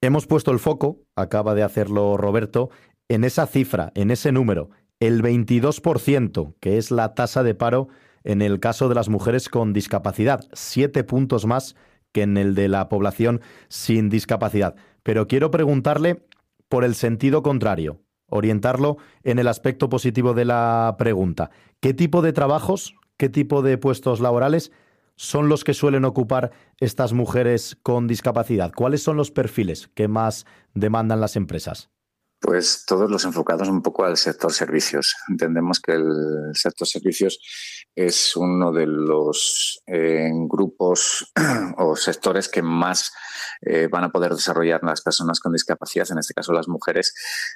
Hemos 0.00 0.26
puesto 0.26 0.50
el 0.50 0.58
foco, 0.58 0.98
acaba 1.16 1.54
de 1.54 1.62
hacerlo 1.62 2.16
Roberto, 2.16 2.70
en 3.08 3.24
esa 3.24 3.46
cifra, 3.46 3.92
en 3.94 4.10
ese 4.10 4.32
número, 4.32 4.70
el 5.00 5.22
22%, 5.22 6.54
que 6.60 6.78
es 6.78 6.90
la 6.90 7.14
tasa 7.14 7.42
de 7.42 7.54
paro 7.54 7.88
en 8.24 8.42
el 8.42 8.60
caso 8.60 8.88
de 8.88 8.94
las 8.94 9.08
mujeres 9.08 9.48
con 9.48 9.72
discapacidad, 9.72 10.44
siete 10.52 11.04
puntos 11.04 11.46
más 11.46 11.74
que 12.12 12.22
en 12.22 12.36
el 12.36 12.54
de 12.54 12.68
la 12.68 12.88
población 12.88 13.40
sin 13.68 14.08
discapacidad. 14.08 14.76
Pero 15.02 15.26
quiero 15.26 15.50
preguntarle 15.50 16.24
por 16.68 16.84
el 16.84 16.94
sentido 16.94 17.42
contrario, 17.42 18.00
orientarlo 18.28 18.96
en 19.24 19.38
el 19.38 19.48
aspecto 19.48 19.88
positivo 19.88 20.34
de 20.34 20.44
la 20.44 20.94
pregunta. 20.98 21.50
¿Qué 21.80 21.94
tipo 21.94 22.22
de 22.22 22.32
trabajos 22.32 22.94
qué 23.16 23.28
tipo 23.28 23.62
de 23.62 23.78
puestos 23.78 24.20
laborales 24.20 24.72
son 25.16 25.48
los 25.48 25.64
que 25.64 25.74
suelen 25.74 26.04
ocupar 26.04 26.50
estas 26.78 27.12
mujeres 27.12 27.76
con 27.82 28.08
discapacidad? 28.08 28.72
¿Cuáles 28.74 29.02
son 29.02 29.16
los 29.16 29.30
perfiles 29.30 29.88
que 29.94 30.08
más 30.08 30.46
demandan 30.74 31.20
las 31.20 31.36
empresas? 31.36 31.90
Pues 32.42 32.84
todos 32.86 33.08
los 33.08 33.24
enfocados 33.24 33.68
un 33.68 33.82
poco 33.82 34.04
al 34.04 34.16
sector 34.16 34.52
servicios. 34.52 35.14
Entendemos 35.28 35.78
que 35.78 35.92
el 35.92 36.50
sector 36.54 36.88
servicios 36.88 37.38
es 37.94 38.36
uno 38.36 38.72
de 38.72 38.86
los 38.86 39.80
eh, 39.86 40.28
grupos 40.48 41.32
o 41.78 41.94
sectores 41.94 42.48
que 42.48 42.60
más 42.60 43.12
eh, 43.60 43.86
van 43.86 44.02
a 44.02 44.10
poder 44.10 44.32
desarrollar 44.32 44.82
las 44.82 45.02
personas 45.02 45.38
con 45.38 45.52
discapacidad, 45.52 46.10
en 46.10 46.18
este 46.18 46.34
caso 46.34 46.52
las 46.52 46.66
mujeres, 46.66 47.14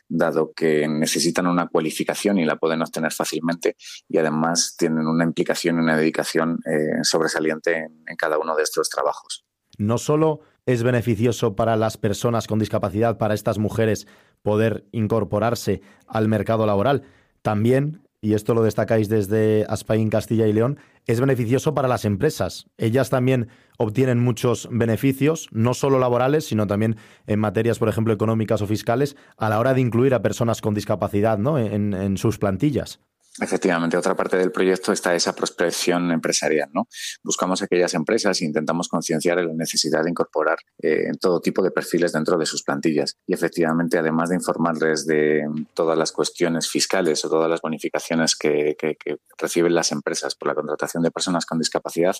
dado 0.08 0.52
que 0.54 0.86
necesitan 0.86 1.48
una 1.48 1.66
cualificación 1.66 2.38
y 2.38 2.44
la 2.44 2.56
pueden 2.56 2.80
obtener 2.80 3.12
fácilmente 3.12 3.76
y 4.08 4.18
además 4.18 4.76
tienen 4.78 5.08
una 5.08 5.24
implicación 5.24 5.76
y 5.76 5.80
una 5.80 5.96
dedicación 5.96 6.60
eh, 6.64 7.02
sobresaliente 7.02 7.76
en, 7.76 8.04
en 8.06 8.16
cada 8.16 8.38
uno 8.38 8.54
de 8.54 8.62
estos 8.62 8.88
trabajos. 8.88 9.44
No 9.78 9.98
solo 9.98 10.42
es 10.64 10.82
beneficioso 10.82 11.54
para 11.54 11.76
las 11.76 11.96
personas 11.96 12.46
con 12.46 12.58
discapacidad, 12.58 13.18
para 13.18 13.34
estas 13.34 13.58
mujeres, 13.58 14.06
poder 14.46 14.84
incorporarse 14.92 15.82
al 16.06 16.28
mercado 16.28 16.66
laboral. 16.66 17.02
También, 17.42 18.02
y 18.20 18.34
esto 18.34 18.54
lo 18.54 18.62
destacáis 18.62 19.08
desde 19.08 19.66
Aspain, 19.68 20.08
Castilla 20.08 20.46
y 20.46 20.52
León, 20.52 20.78
es 21.04 21.20
beneficioso 21.20 21.74
para 21.74 21.88
las 21.88 22.04
empresas. 22.04 22.70
Ellas 22.78 23.10
también 23.10 23.48
obtienen 23.76 24.20
muchos 24.20 24.68
beneficios, 24.70 25.48
no 25.50 25.74
solo 25.74 25.98
laborales, 25.98 26.46
sino 26.46 26.68
también 26.68 26.94
en 27.26 27.40
materias, 27.40 27.80
por 27.80 27.88
ejemplo, 27.88 28.14
económicas 28.14 28.62
o 28.62 28.68
fiscales, 28.68 29.16
a 29.36 29.48
la 29.48 29.58
hora 29.58 29.74
de 29.74 29.80
incluir 29.80 30.14
a 30.14 30.22
personas 30.22 30.60
con 30.60 30.74
discapacidad 30.74 31.38
¿no? 31.38 31.58
en 31.58 32.16
sus 32.16 32.38
plantillas. 32.38 33.00
Efectivamente, 33.40 33.96
otra 33.96 34.14
parte 34.14 34.38
del 34.38 34.50
proyecto 34.50 34.92
está 34.92 35.14
esa 35.14 35.34
prospección 35.34 36.10
empresarial. 36.10 36.70
¿no? 36.72 36.88
Buscamos 37.22 37.62
aquellas 37.62 37.92
empresas 37.94 38.40
e 38.40 38.46
intentamos 38.46 38.88
concienciar 38.88 39.38
la 39.38 39.52
necesidad 39.52 40.02
de 40.02 40.10
incorporar 40.10 40.56
eh, 40.82 41.10
todo 41.20 41.40
tipo 41.40 41.62
de 41.62 41.70
perfiles 41.70 42.12
dentro 42.12 42.38
de 42.38 42.46
sus 42.46 42.62
plantillas. 42.62 43.16
Y 43.26 43.34
efectivamente, 43.34 43.98
además 43.98 44.30
de 44.30 44.36
informarles 44.36 45.06
de 45.06 45.42
todas 45.74 45.98
las 45.98 46.12
cuestiones 46.12 46.68
fiscales 46.68 47.24
o 47.24 47.28
todas 47.28 47.50
las 47.50 47.60
bonificaciones 47.60 48.36
que, 48.36 48.74
que 48.78 49.16
reciben 49.36 49.74
las 49.74 49.92
empresas 49.92 50.34
por 50.34 50.48
la 50.48 50.54
contratación 50.54 51.02
de 51.02 51.10
personas 51.10 51.44
con 51.44 51.58
discapacidad, 51.58 52.16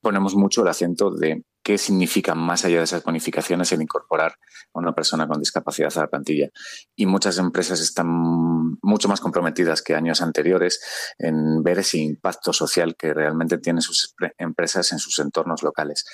ponemos 0.00 0.34
mucho 0.34 0.62
el 0.62 0.68
acento 0.68 1.10
de 1.10 1.42
qué 1.64 1.78
significa 1.78 2.34
más 2.34 2.64
allá 2.64 2.78
de 2.78 2.84
esas 2.84 3.02
bonificaciones 3.02 3.72
el 3.72 3.82
incorporar 3.82 4.34
a 4.74 4.78
una 4.78 4.94
persona 4.94 5.26
con 5.26 5.40
discapacidad 5.40 5.90
a 5.96 6.00
la 6.00 6.06
plantilla. 6.08 6.50
Y 6.94 7.06
muchas 7.06 7.38
empresas 7.38 7.80
están 7.80 8.06
mucho 8.82 9.08
más 9.08 9.20
comprometidas 9.20 9.80
que 9.80 9.94
años 9.94 10.20
anteriores 10.20 10.80
en 11.18 11.62
ver 11.62 11.78
ese 11.78 11.98
impacto 11.98 12.52
social 12.52 12.94
que 12.96 13.14
realmente 13.14 13.58
tienen 13.58 13.80
sus 13.80 14.14
empresas 14.38 14.92
en 14.92 14.98
sus 14.98 15.18
entornos 15.18 15.62
locales. 15.62 16.04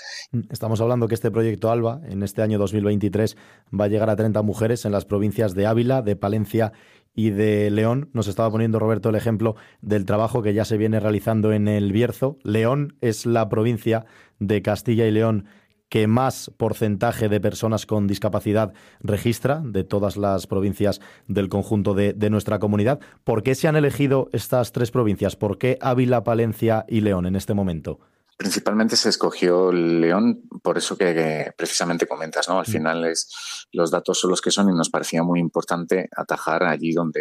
Estamos 0.51 0.81
hablando 0.81 1.09
que 1.09 1.15
este 1.15 1.33
proyecto 1.33 1.71
ALBA 1.71 2.01
en 2.05 2.23
este 2.23 2.43
año 2.43 2.59
2023 2.59 3.37
va 3.79 3.87
a 3.87 3.89
llegar 3.89 4.09
a 4.09 4.17
30 4.17 4.41
mujeres 4.43 4.85
en 4.85 4.93
las 4.93 5.05
provincias 5.05 5.55
de 5.55 5.67
Ávila, 5.67 6.01
de 6.01 6.15
Palencia 6.15 6.73
y 7.15 7.31
de 7.31 7.71
León. 7.71 8.09
Nos 8.13 8.29
estaba 8.29 8.51
poniendo 8.51 8.79
Roberto 8.79 9.09
el 9.09 9.17
ejemplo 9.17 9.57
del 9.81 10.07
trabajo 10.07 10.43
que 10.43 10.55
ya 10.55 10.65
se 10.65 10.77
viene 10.77 11.01
realizando 11.01 11.53
en 11.53 11.67
el 11.67 11.93
Bierzo. 11.93 12.39
León 12.45 12.97
es 13.01 13.27
la 13.27 13.49
provincia 13.49 14.07
de 14.41 14.63
Castilla 14.63 15.07
y 15.07 15.13
León 15.13 15.47
que 15.89 16.07
más 16.07 16.51
porcentaje 16.57 17.29
de 17.29 17.41
personas 17.41 17.85
con 17.85 18.07
discapacidad 18.07 18.73
registra 19.01 19.61
de 19.65 19.85
todas 19.85 20.17
las 20.17 20.47
provincias 20.47 21.01
del 21.27 21.49
conjunto 21.49 21.95
de, 21.95 22.13
de, 22.13 22.31
nuestra 22.31 22.61
comunidad. 22.61 23.01
¿Por 23.25 23.43
qué 23.43 23.57
se 23.57 23.69
han 23.69 23.77
elegido 23.77 24.29
estas 24.33 24.73
tres 24.73 24.93
provincias? 24.93 25.35
¿Por 25.37 25.59
qué 25.59 25.79
Ávila, 25.81 26.23
Palencia 26.23 26.87
y 26.89 27.01
León 27.01 27.27
en 27.27 27.35
este 27.35 27.55
momento? 27.55 27.99
Principalmente 28.41 28.97
se 28.97 29.11
escogió 29.11 29.71
León 29.71 30.49
por 30.63 30.79
eso 30.79 30.97
que, 30.97 31.53
precisamente 31.59 32.07
comentas, 32.07 32.49
¿no? 32.49 32.59
Al 32.59 32.67
mm. 32.67 32.73
final 32.73 33.05
es, 33.05 33.29
los 33.71 33.91
datos 33.91 34.19
son 34.19 34.31
los 34.31 34.41
que 34.41 34.51
son 34.51 34.71
y 34.71 34.73
nos 34.73 34.89
parecía 34.89 35.23
muy 35.23 35.41
importante 35.41 36.09
atajar 36.17 36.65
allí 36.65 36.93
donde 36.93 37.21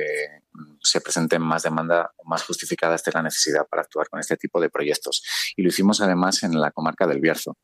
se 0.82 1.01
presente 1.01 1.38
más 1.38 1.63
demanda 1.63 2.13
o 2.15 2.23
más 2.23 2.43
justificada 2.43 2.95
esté 2.95 3.12
la 3.12 3.21
necesidad 3.21 3.67
para 3.67 3.82
actuar 3.82 4.08
con 4.08 4.21
este 4.21 4.38
tipo 4.38 4.62
de 4.62 4.69
proyectos. 4.69 5.21
Y 5.58 5.62
lo 5.62 5.67
hicimos 5.67 5.99
además 5.99 6.41
en 6.43 6.58
la 6.58 6.71
comarca 6.71 7.05
del 7.05 7.19
Bierzo, 7.19 7.58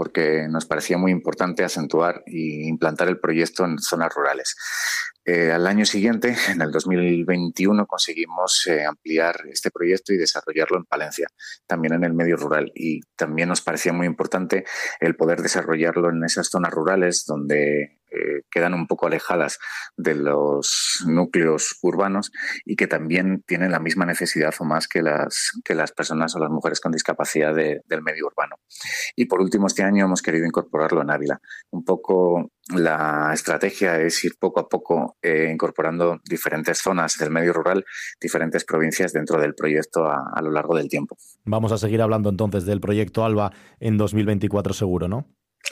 porque 0.00 0.48
nos 0.48 0.64
parecía 0.64 0.96
muy 0.96 1.12
importante 1.12 1.62
acentuar 1.62 2.22
e 2.24 2.64
implantar 2.66 3.08
el 3.08 3.20
proyecto 3.20 3.66
en 3.66 3.78
zonas 3.78 4.08
rurales. 4.14 4.56
Eh, 5.26 5.52
al 5.52 5.66
año 5.66 5.84
siguiente, 5.84 6.34
en 6.48 6.62
el 6.62 6.70
2021, 6.72 7.86
conseguimos 7.86 8.66
eh, 8.66 8.86
ampliar 8.86 9.42
este 9.52 9.70
proyecto 9.70 10.14
y 10.14 10.16
desarrollarlo 10.16 10.78
en 10.78 10.86
Palencia, 10.86 11.28
también 11.66 11.92
en 11.92 12.04
el 12.04 12.14
medio 12.14 12.38
rural. 12.38 12.72
Y 12.74 13.02
también 13.14 13.50
nos 13.50 13.60
parecía 13.60 13.92
muy 13.92 14.06
importante 14.06 14.64
el 15.00 15.16
poder 15.16 15.42
desarrollarlo 15.42 16.08
en 16.08 16.24
esas 16.24 16.48
zonas 16.48 16.72
rurales 16.72 17.26
donde 17.26 17.99
eh, 18.10 18.42
quedan 18.50 18.74
un 18.74 18.86
poco 18.86 19.06
alejadas 19.06 19.58
de 19.96 20.14
los 20.14 21.04
núcleos 21.06 21.78
urbanos 21.82 22.32
y 22.64 22.76
que 22.76 22.86
también 22.86 23.42
tienen 23.46 23.70
la 23.70 23.80
misma 23.80 24.06
necesidad 24.06 24.54
o 24.58 24.64
más 24.64 24.88
que 24.88 25.02
las, 25.02 25.52
que 25.64 25.74
las 25.74 25.92
personas 25.92 26.34
o 26.34 26.38
las 26.38 26.50
mujeres 26.50 26.80
con 26.80 26.92
discapacidad 26.92 27.54
del 27.54 28.02
medio 28.02 28.26
urbano. 28.26 28.56
Y 29.16 29.26
por 29.26 29.40
último, 29.40 29.66
este 29.66 29.82
año 29.82 30.04
hemos 30.04 30.22
querido 30.22 30.46
incorporarlo 30.46 31.02
en 31.02 31.10
Ávila. 31.10 31.40
Un 31.70 31.84
poco 31.84 32.50
la 32.74 33.30
estrategia 33.32 34.00
es 34.00 34.24
ir 34.24 34.32
poco 34.38 34.60
a 34.60 34.68
poco 34.68 35.16
eh, 35.22 35.48
incorporando 35.52 36.20
diferentes 36.24 36.78
zonas 36.78 37.16
del 37.18 37.30
medio 37.30 37.52
rural, 37.52 37.84
diferentes 38.20 38.64
provincias 38.64 39.12
dentro 39.12 39.40
del 39.40 39.54
proyecto 39.54 40.04
a, 40.04 40.30
a 40.32 40.42
lo 40.42 40.50
largo 40.50 40.76
del 40.76 40.88
tiempo. 40.88 41.16
Vamos 41.44 41.72
a 41.72 41.78
seguir 41.78 42.02
hablando 42.02 42.28
entonces 42.30 42.64
del 42.64 42.80
proyecto 42.80 43.24
ALBA 43.24 43.52
en 43.80 43.96
2024 43.96 44.74
seguro, 44.74 45.08
¿no? 45.08 45.26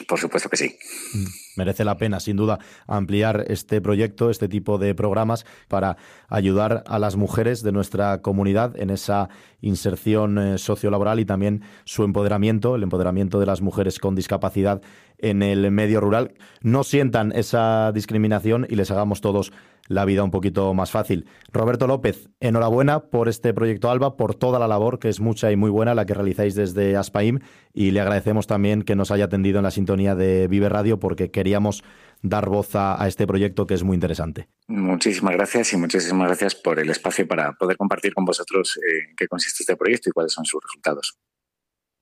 Por 0.07 0.19
supuesto 0.19 0.49
que 0.49 0.57
sí. 0.57 0.77
Mm, 1.13 1.25
merece 1.57 1.83
la 1.83 1.97
pena, 1.97 2.19
sin 2.19 2.37
duda, 2.37 2.59
ampliar 2.87 3.45
este 3.47 3.81
proyecto, 3.81 4.29
este 4.29 4.47
tipo 4.47 4.77
de 4.77 4.95
programas 4.95 5.45
para 5.67 5.97
ayudar 6.29 6.83
a 6.87 6.99
las 6.99 7.15
mujeres 7.15 7.63
de 7.63 7.71
nuestra 7.71 8.21
comunidad 8.21 8.79
en 8.79 8.91
esa 8.91 9.29
inserción 9.61 10.37
eh, 10.37 10.57
sociolaboral 10.57 11.19
y 11.19 11.25
también 11.25 11.63
su 11.83 12.03
empoderamiento, 12.03 12.75
el 12.75 12.83
empoderamiento 12.83 13.39
de 13.39 13.45
las 13.45 13.61
mujeres 13.61 13.99
con 13.99 14.15
discapacidad 14.15 14.81
en 15.17 15.43
el 15.43 15.69
medio 15.71 15.99
rural. 15.99 16.33
No 16.61 16.83
sientan 16.83 17.33
esa 17.33 17.91
discriminación 17.91 18.65
y 18.69 18.75
les 18.75 18.91
hagamos 18.91 19.21
todos 19.21 19.51
la 19.89 20.05
vida 20.05 20.23
un 20.23 20.31
poquito 20.31 20.73
más 20.73 20.91
fácil. 20.91 21.25
Roberto 21.51 21.87
López, 21.87 22.29
enhorabuena 22.39 23.01
por 23.01 23.27
este 23.27 23.53
proyecto 23.53 23.89
ALBA, 23.89 24.15
por 24.15 24.35
toda 24.35 24.59
la 24.59 24.67
labor, 24.67 24.99
que 24.99 25.09
es 25.09 25.19
mucha 25.19 25.51
y 25.51 25.57
muy 25.57 25.69
buena, 25.69 25.95
la 25.95 26.05
que 26.05 26.13
realizáis 26.13 26.55
desde 26.55 26.95
Aspaim, 26.95 27.39
y 27.73 27.91
le 27.91 27.99
agradecemos 27.99 28.47
también 28.47 28.83
que 28.83 28.95
nos 28.95 29.11
haya 29.11 29.25
atendido 29.25 29.57
en 29.57 29.63
la 29.63 29.71
sintonía 29.71 30.15
de 30.15 30.47
Vive 30.47 30.69
Radio, 30.69 30.99
porque 30.99 31.31
queríamos 31.31 31.83
dar 32.21 32.49
voz 32.49 32.75
a, 32.75 33.05
este 33.07 33.25
proyecto 33.25 33.65
que 33.65 33.73
es 33.73 33.83
muy 33.83 33.95
interesante. 33.95 34.47
Muchísimas 34.67 35.33
gracias 35.33 35.73
y 35.73 35.77
muchísimas 35.77 36.27
gracias 36.27 36.55
por 36.55 36.79
el 36.79 36.89
espacio 36.89 37.27
para 37.27 37.53
poder 37.53 37.75
compartir 37.75 38.13
con 38.13 38.25
vosotros 38.25 38.77
eh, 38.77 39.09
en 39.09 39.15
qué 39.15 39.27
consiste 39.27 39.63
este 39.63 39.75
proyecto 39.75 40.09
y 40.09 40.11
cuáles 40.11 40.33
son 40.33 40.45
sus 40.45 40.61
resultados. 40.63 41.17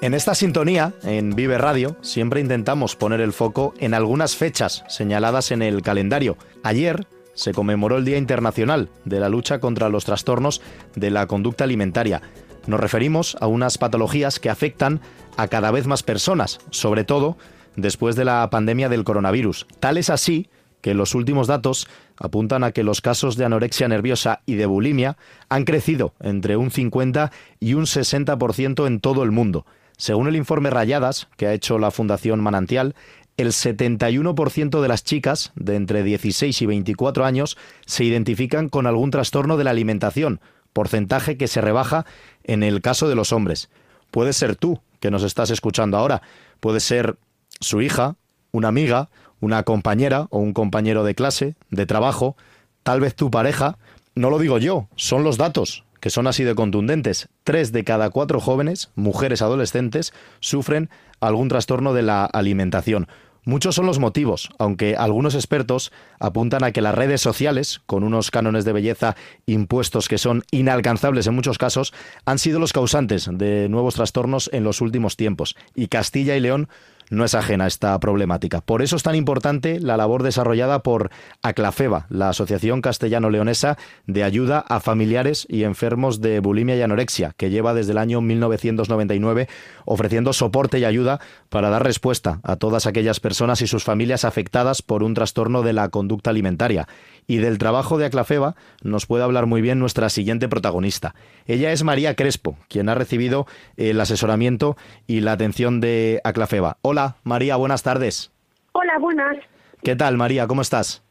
En 0.00 0.14
esta 0.14 0.36
sintonía, 0.36 0.94
en 1.02 1.34
Vive 1.34 1.58
Radio, 1.58 1.96
siempre 2.02 2.40
intentamos 2.40 2.94
poner 2.94 3.20
el 3.20 3.32
foco 3.32 3.74
en 3.80 3.94
algunas 3.94 4.36
fechas 4.36 4.84
señaladas 4.86 5.50
en 5.50 5.60
el 5.60 5.82
calendario. 5.82 6.36
Ayer 6.62 7.08
se 7.34 7.52
conmemoró 7.52 7.96
el 7.96 8.04
Día 8.04 8.16
Internacional 8.16 8.90
de 9.04 9.18
la 9.18 9.28
lucha 9.28 9.58
contra 9.58 9.88
los 9.88 10.04
trastornos 10.04 10.62
de 10.94 11.10
la 11.10 11.26
conducta 11.26 11.64
alimentaria. 11.64 12.22
Nos 12.68 12.78
referimos 12.78 13.36
a 13.40 13.48
unas 13.48 13.76
patologías 13.76 14.38
que 14.38 14.50
afectan 14.50 15.00
a 15.36 15.48
cada 15.48 15.72
vez 15.72 15.88
más 15.88 16.04
personas, 16.04 16.60
sobre 16.70 17.02
todo 17.02 17.36
después 17.74 18.14
de 18.14 18.24
la 18.24 18.48
pandemia 18.50 18.88
del 18.88 19.02
coronavirus. 19.02 19.66
Tal 19.80 19.96
es 19.98 20.10
así 20.10 20.48
que 20.80 20.94
los 20.94 21.16
últimos 21.16 21.48
datos 21.48 21.88
apuntan 22.16 22.62
a 22.62 22.70
que 22.70 22.84
los 22.84 23.00
casos 23.00 23.36
de 23.36 23.46
anorexia 23.46 23.88
nerviosa 23.88 24.42
y 24.46 24.54
de 24.54 24.66
bulimia 24.66 25.16
han 25.48 25.64
crecido 25.64 26.14
entre 26.20 26.56
un 26.56 26.70
50 26.70 27.32
y 27.58 27.74
un 27.74 27.86
60% 27.86 28.86
en 28.86 29.00
todo 29.00 29.24
el 29.24 29.32
mundo. 29.32 29.66
Según 29.98 30.28
el 30.28 30.36
informe 30.36 30.70
Rayadas 30.70 31.26
que 31.36 31.48
ha 31.48 31.52
hecho 31.52 31.76
la 31.78 31.90
Fundación 31.90 32.40
Manantial, 32.40 32.94
el 33.36 33.48
71% 33.48 34.80
de 34.80 34.88
las 34.88 35.02
chicas 35.02 35.52
de 35.56 35.74
entre 35.74 36.04
16 36.04 36.62
y 36.62 36.66
24 36.66 37.24
años 37.24 37.58
se 37.84 38.04
identifican 38.04 38.68
con 38.68 38.86
algún 38.86 39.10
trastorno 39.10 39.56
de 39.56 39.64
la 39.64 39.70
alimentación, 39.70 40.40
porcentaje 40.72 41.36
que 41.36 41.48
se 41.48 41.60
rebaja 41.60 42.06
en 42.44 42.62
el 42.62 42.80
caso 42.80 43.08
de 43.08 43.16
los 43.16 43.32
hombres. 43.32 43.70
Puede 44.12 44.32
ser 44.32 44.54
tú, 44.54 44.80
que 45.00 45.10
nos 45.10 45.24
estás 45.24 45.50
escuchando 45.50 45.96
ahora, 45.96 46.22
puede 46.60 46.78
ser 46.78 47.18
su 47.58 47.80
hija, 47.80 48.14
una 48.52 48.68
amiga, 48.68 49.08
una 49.40 49.64
compañera 49.64 50.28
o 50.30 50.38
un 50.38 50.52
compañero 50.52 51.02
de 51.02 51.16
clase, 51.16 51.56
de 51.70 51.86
trabajo, 51.86 52.36
tal 52.84 53.00
vez 53.00 53.16
tu 53.16 53.32
pareja, 53.32 53.78
no 54.14 54.30
lo 54.30 54.38
digo 54.38 54.58
yo, 54.58 54.88
son 54.94 55.24
los 55.24 55.38
datos, 55.38 55.84
que 56.00 56.10
son 56.10 56.26
así 56.26 56.44
de 56.44 56.54
contundentes. 56.54 57.28
Tres 57.44 57.72
de 57.72 57.84
cada 57.84 58.10
cuatro 58.10 58.40
jóvenes, 58.40 58.90
mujeres 58.94 59.42
adolescentes, 59.42 60.12
sufren 60.40 60.90
algún 61.20 61.48
trastorno 61.48 61.94
de 61.94 62.02
la 62.02 62.24
alimentación. 62.24 63.08
Muchos 63.48 63.76
son 63.76 63.86
los 63.86 63.98
motivos, 63.98 64.50
aunque 64.58 64.94
algunos 64.96 65.34
expertos 65.34 65.90
apuntan 66.18 66.64
a 66.64 66.72
que 66.72 66.82
las 66.82 66.94
redes 66.94 67.22
sociales, 67.22 67.80
con 67.86 68.04
unos 68.04 68.30
cánones 68.30 68.66
de 68.66 68.74
belleza 68.74 69.16
impuestos 69.46 70.08
que 70.08 70.18
son 70.18 70.44
inalcanzables 70.50 71.26
en 71.26 71.34
muchos 71.34 71.56
casos, 71.56 71.94
han 72.26 72.38
sido 72.38 72.58
los 72.58 72.74
causantes 72.74 73.30
de 73.32 73.70
nuevos 73.70 73.94
trastornos 73.94 74.50
en 74.52 74.64
los 74.64 74.82
últimos 74.82 75.16
tiempos. 75.16 75.56
Y 75.74 75.88
Castilla 75.88 76.36
y 76.36 76.40
León 76.40 76.68
no 77.10 77.24
es 77.24 77.34
ajena 77.34 77.64
a 77.64 77.68
esta 77.68 77.98
problemática. 77.98 78.60
Por 78.60 78.82
eso 78.82 78.96
es 78.96 79.02
tan 79.02 79.14
importante 79.14 79.80
la 79.80 79.96
labor 79.96 80.22
desarrollada 80.22 80.82
por 80.82 81.10
ACLAFEBA, 81.42 82.06
la 82.10 82.30
Asociación 82.30 82.80
Castellano-Leonesa 82.80 83.78
de 84.06 84.24
Ayuda 84.24 84.64
a 84.68 84.80
Familiares 84.80 85.46
y 85.48 85.64
Enfermos 85.64 86.20
de 86.20 86.40
Bulimia 86.40 86.76
y 86.76 86.82
Anorexia, 86.82 87.34
que 87.36 87.50
lleva 87.50 87.74
desde 87.74 87.92
el 87.92 87.98
año 87.98 88.20
1999 88.20 89.48
ofreciendo 89.84 90.32
soporte 90.32 90.78
y 90.78 90.84
ayuda 90.84 91.20
para 91.48 91.70
dar 91.70 91.82
respuesta 91.82 92.40
a 92.42 92.56
todas 92.56 92.86
aquellas 92.86 93.20
personas 93.20 93.62
y 93.62 93.66
sus 93.66 93.84
familias 93.84 94.24
afectadas 94.24 94.82
por 94.82 95.02
un 95.02 95.14
trastorno 95.14 95.62
de 95.62 95.72
la 95.72 95.88
conducta 95.88 96.30
alimentaria. 96.30 96.86
Y 97.30 97.36
del 97.36 97.58
trabajo 97.58 97.98
de 97.98 98.06
Aclafeba 98.06 98.56
nos 98.82 99.04
puede 99.04 99.22
hablar 99.22 99.44
muy 99.44 99.60
bien 99.60 99.78
nuestra 99.78 100.08
siguiente 100.08 100.48
protagonista. 100.48 101.14
Ella 101.46 101.72
es 101.72 101.84
María 101.84 102.14
Crespo, 102.14 102.56
quien 102.68 102.88
ha 102.88 102.94
recibido 102.94 103.46
el 103.76 104.00
asesoramiento 104.00 104.76
y 105.06 105.20
la 105.20 105.32
atención 105.32 105.80
de 105.80 106.22
Aclafeba. 106.24 106.78
Hola, 106.80 107.16
María, 107.24 107.56
buenas 107.56 107.82
tardes. 107.82 108.32
Hola, 108.72 108.98
buenas. 108.98 109.36
¿Qué 109.84 109.94
tal, 109.94 110.16
María? 110.16 110.46
¿Cómo 110.46 110.62
estás? 110.62 111.04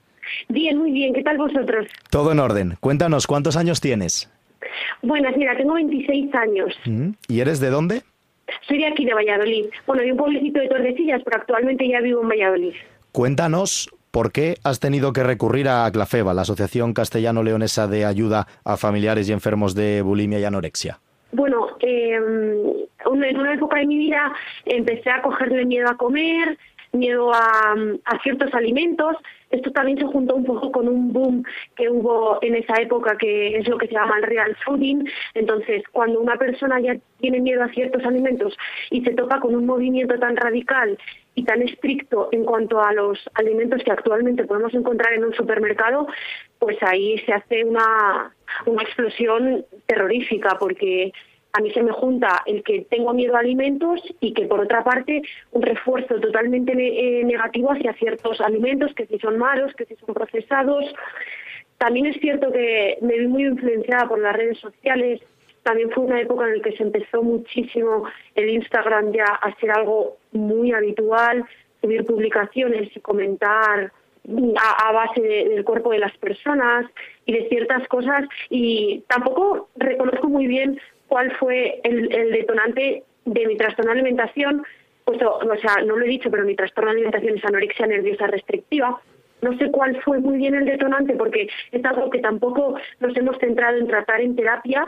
Bien, 0.49 0.75
muy 0.77 0.91
bien. 0.91 1.13
¿Qué 1.13 1.21
tal 1.21 1.37
vosotros? 1.37 1.85
Todo 2.09 2.31
en 2.31 2.39
orden. 2.39 2.77
Cuéntanos, 2.79 3.27
¿cuántos 3.27 3.55
años 3.55 3.79
tienes? 3.79 4.27
Buenas, 5.03 5.37
mira, 5.37 5.55
tengo 5.55 5.75
26 5.75 6.33
años. 6.33 6.75
¿Y 7.27 7.39
eres 7.41 7.59
de 7.59 7.69
dónde? 7.69 8.01
Soy 8.67 8.79
de 8.79 8.87
aquí, 8.87 9.05
de 9.05 9.13
Valladolid. 9.13 9.65
Bueno, 9.85 10.01
de 10.01 10.11
un 10.13 10.17
pueblecito 10.17 10.59
de 10.59 10.67
Tordesillas, 10.67 11.21
pero 11.23 11.37
actualmente 11.37 11.87
ya 11.87 12.01
vivo 12.01 12.23
en 12.23 12.29
Valladolid. 12.29 12.73
Cuéntanos 13.11 13.89
¿Por 14.11 14.31
qué 14.31 14.55
has 14.63 14.79
tenido 14.79 15.13
que 15.13 15.23
recurrir 15.23 15.67
a 15.67 15.85
Aclafeba, 15.85 16.33
la 16.33 16.41
Asociación 16.41 16.93
Castellano-Leonesa 16.93 17.87
de 17.87 18.05
Ayuda 18.05 18.47
a 18.63 18.77
Familiares 18.77 19.29
y 19.29 19.33
Enfermos 19.33 19.75
de 19.75 20.01
Bulimia 20.01 20.39
y 20.39 20.45
Anorexia? 20.45 20.99
Bueno, 21.31 21.77
eh, 21.81 22.13
en 22.15 23.37
una 23.37 23.53
época 23.53 23.79
de 23.79 23.85
mi 23.85 23.97
vida 23.97 24.33
empecé 24.65 25.09
a 25.09 25.21
cogerle 25.21 25.65
miedo 25.65 25.89
a 25.89 25.97
comer, 25.97 26.57
miedo 26.93 27.31
a, 27.33 27.75
ciertos 28.23 28.53
alimentos 28.53 29.15
Esto 29.51 29.71
también 29.71 29.97
se 29.97 30.05
juntó 30.05 30.35
un 30.35 30.45
poco 30.45 30.71
con 30.71 30.87
un 30.87 31.13
boom 31.13 31.43
que 31.75 31.89
hubo 31.89 32.39
en 32.41 32.55
esa 32.55 32.81
época, 32.81 33.17
que 33.17 33.57
es 33.57 33.67
lo 33.67 33.77
que 33.77 33.87
se 33.87 33.93
llama 33.93 34.17
el 34.17 34.23
real 34.23 34.55
fooding. 34.65 35.07
Entonces, 35.33 35.83
cuando 35.91 36.19
una 36.19 36.35
persona 36.37 36.79
ya 36.79 36.97
tiene 37.19 37.39
miedo 37.39 37.63
a 37.63 37.69
ciertos 37.69 38.03
alimentos 38.03 38.57
y 38.89 39.03
se 39.03 39.13
topa 39.13 39.39
con 39.39 39.55
un 39.55 39.65
movimiento 39.65 40.17
tan 40.19 40.35
radical 40.35 40.97
y 41.37 41.43
tan 41.43 41.61
estricto 41.61 42.29
en 42.31 42.43
cuanto 42.45 42.81
a 42.81 42.91
los 42.93 43.19
alimentos 43.35 43.83
que 43.83 43.91
actualmente 43.91 44.43
podemos 44.43 44.73
encontrar 44.73 45.13
en 45.13 45.23
un 45.23 45.35
supermercado, 45.35 46.07
pues 46.57 46.77
ahí 46.81 47.19
se 47.19 47.31
hace 47.31 47.63
una, 47.63 48.33
una 48.65 48.81
explosión 48.81 49.63
terrorífica, 49.85 50.57
porque 50.59 51.13
a 51.53 51.61
mí 51.61 51.71
se 51.73 51.83
me 51.83 51.91
junta 51.91 52.41
el 52.47 52.63
que 52.63 52.87
tengo 52.89 53.13
miedo 53.13 53.35
a 53.35 53.41
alimentos 53.41 54.01
y 54.19 54.33
que 54.33 54.47
por 54.47 54.61
otra 54.61 54.83
parte 54.83 55.21
un 55.51 55.61
refuerzo 55.61 56.19
totalmente 56.19 56.73
eh, 56.73 57.23
negativo 57.23 57.71
hacia 57.71 57.93
ciertos 57.93 58.41
alimentos 58.41 58.95
que 58.95 59.05
si 59.05 59.19
son 59.19 59.37
malos, 59.37 59.75
que 59.75 59.85
si 59.85 59.95
son 59.97 60.15
procesados. 60.15 60.85
También 61.77 62.07
es 62.07 62.19
cierto 62.19 62.51
que 62.51 62.97
me 63.01 63.19
vi 63.19 63.27
muy 63.27 63.45
influenciada 63.45 64.09
por 64.09 64.17
las 64.17 64.35
redes 64.35 64.57
sociales. 64.57 65.21
También 65.67 65.91
fue 65.91 66.05
una 66.05 66.21
época 66.21 66.45
en 66.47 66.59
la 66.59 66.63
que 66.63 66.77
se 66.77 66.83
empezó 66.83 67.21
muchísimo 67.21 68.05
el 68.35 68.49
Instagram 68.51 69.11
ya 69.11 69.25
a 69.25 69.53
ser 69.59 69.69
algo 69.71 70.15
muy 70.31 70.71
habitual, 70.71 71.43
subir 71.81 72.05
publicaciones 72.05 72.95
y 72.95 73.01
comentar 73.01 73.91
a, 74.55 74.91
base 74.93 75.21
del 75.21 75.65
cuerpo 75.65 75.91
de 75.91 75.99
las 75.99 76.15
personas 76.19 76.85
y 77.25 77.33
de 77.33 77.49
ciertas 77.49 77.85
cosas 77.89 78.23
y 78.49 79.03
tampoco 79.09 79.67
reconozco 79.75 80.29
muy 80.29 80.47
bien 80.47 80.79
cuál 81.09 81.35
fue 81.35 81.81
el, 81.83 82.07
detonante 82.31 83.03
de 83.25 83.47
mi 83.47 83.57
trastorno 83.57 83.91
de 83.91 83.99
alimentación, 83.99 84.63
pues, 85.03 85.19
o, 85.21 85.57
sea, 85.57 85.83
no 85.83 85.97
lo 85.97 86.05
he 86.05 86.07
dicho, 86.07 86.31
pero 86.31 86.45
mi 86.45 86.55
trastorno 86.55 86.91
de 86.91 86.95
alimentación 86.95 87.37
es 87.37 87.43
anorexia 87.43 87.87
nerviosa 87.87 88.27
restrictiva. 88.27 89.01
No 89.41 89.55
sé 89.57 89.69
cuál 89.69 90.01
fue 90.01 90.19
muy 90.19 90.37
bien 90.37 90.55
el 90.55 90.65
detonante 90.65 91.13
porque 91.13 91.49
es 91.71 91.85
algo 91.85 92.09
que 92.09 92.19
tampoco 92.19 92.75
nos 93.01 93.15
hemos 93.15 93.37
centrado 93.37 93.77
en 93.77 93.87
tratar 93.87 94.21
en 94.21 94.35
terapia, 94.35 94.87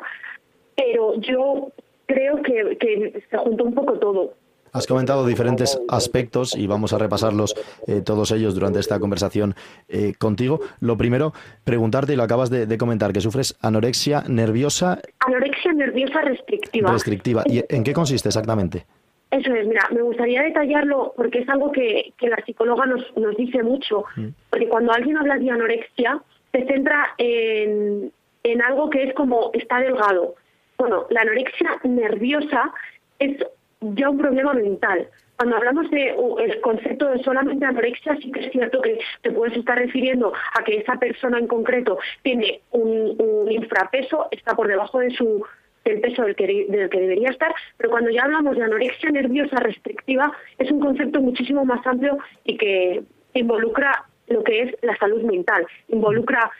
pero 0.79 1.19
yo 1.19 1.71
creo 2.05 2.41
que, 2.41 2.77
que 2.77 3.23
se 3.29 3.37
juntó 3.37 3.65
un 3.65 3.73
poco 3.73 3.93
todo. 3.99 4.33
Has 4.71 4.85
comentado 4.85 5.25
diferentes 5.25 5.79
aspectos 5.89 6.55
y 6.55 6.67
vamos 6.67 6.93
a 6.93 6.99
repasarlos 6.99 7.55
eh, 7.87 8.01
todos 8.05 8.31
ellos 8.31 8.53
durante 8.53 8.79
esta 8.79 8.99
conversación 8.99 9.55
eh, 9.87 10.13
contigo. 10.17 10.59
Lo 10.79 10.95
primero, 10.95 11.33
preguntarte, 11.63 12.13
y 12.13 12.15
lo 12.15 12.23
acabas 12.23 12.51
de, 12.51 12.77
comentar, 12.77 13.11
que 13.11 13.19
sufres 13.19 13.57
anorexia 13.61 14.23
nerviosa. 14.27 14.99
Anorexia 15.25 15.73
nerviosa 15.73 16.21
restrictiva. 16.21 16.91
Restrictiva. 16.91 17.43
¿Y 17.47 17.63
en 17.67 17.83
qué 17.83 17.93
consiste 17.93 18.29
exactamente? 18.29 18.85
Eso 19.31 19.53
es, 19.53 19.67
mira, 19.67 19.87
me 19.91 20.01
gustaría 20.01 20.43
detallarlo 20.43 21.13
porque 21.15 21.39
es 21.39 21.49
algo 21.49 21.71
que, 21.71 22.13
que 22.17 22.29
la 22.29 22.37
psicóloga 22.45 22.85
nos, 22.85 23.01
nos 23.17 23.35
dice 23.35 23.63
mucho. 23.63 24.05
Mm. 24.15 24.27
Porque 24.49 24.67
cuando 24.69 24.91
alguien 24.91 25.17
habla 25.17 25.37
de 25.37 25.49
anorexia, 25.49 26.21
se 26.51 26.65
centra 26.65 27.15
en, 27.17 28.11
en 28.43 28.61
algo 28.61 28.89
que 28.89 29.03
es 29.03 29.13
como 29.15 29.49
está 29.53 29.79
delgado. 29.79 30.35
Bueno, 30.79 31.05
la 31.09 31.21
anorexia 31.21 31.77
nerviosa 31.83 32.71
es 33.19 33.37
ya 33.81 34.09
un 34.09 34.17
problema 34.17 34.53
mental. 34.53 35.09
Cuando 35.35 35.57
hablamos 35.57 35.91
de 35.91 36.15
el 36.39 36.61
concepto 36.61 37.09
de 37.09 37.21
solamente 37.21 37.65
anorexia, 37.65 38.15
sí 38.15 38.31
que 38.31 38.45
es 38.45 38.51
cierto 38.51 38.81
que 38.81 38.97
te 39.21 39.31
puedes 39.31 39.57
estar 39.57 39.77
refiriendo 39.77 40.33
a 40.57 40.63
que 40.63 40.77
esa 40.77 40.95
persona 40.95 41.37
en 41.37 41.47
concreto 41.47 41.99
tiene 42.23 42.61
un, 42.71 43.51
infrapeso, 43.51 44.27
está 44.31 44.55
por 44.55 44.67
debajo 44.67 44.99
de 44.99 45.11
su 45.11 45.45
del 45.83 46.01
peso 46.01 46.23
del 46.23 46.35
que, 46.35 46.45
del 46.69 46.89
que 46.89 46.99
debería 46.99 47.29
estar, 47.29 47.53
pero 47.77 47.89
cuando 47.89 48.11
ya 48.11 48.23
hablamos 48.23 48.55
de 48.55 48.63
anorexia 48.63 49.09
nerviosa 49.11 49.57
restrictiva, 49.57 50.31
es 50.57 50.69
un 50.69 50.81
concepto 50.81 51.21
muchísimo 51.21 51.65
más 51.65 51.85
amplio 51.87 52.17
y 52.43 52.57
que 52.57 53.01
involucra 53.33 54.05
lo 54.27 54.43
que 54.43 54.61
es 54.61 54.75
la 54.81 54.95
salud 54.97 55.23
mental, 55.23 55.65
involucra 55.87 56.51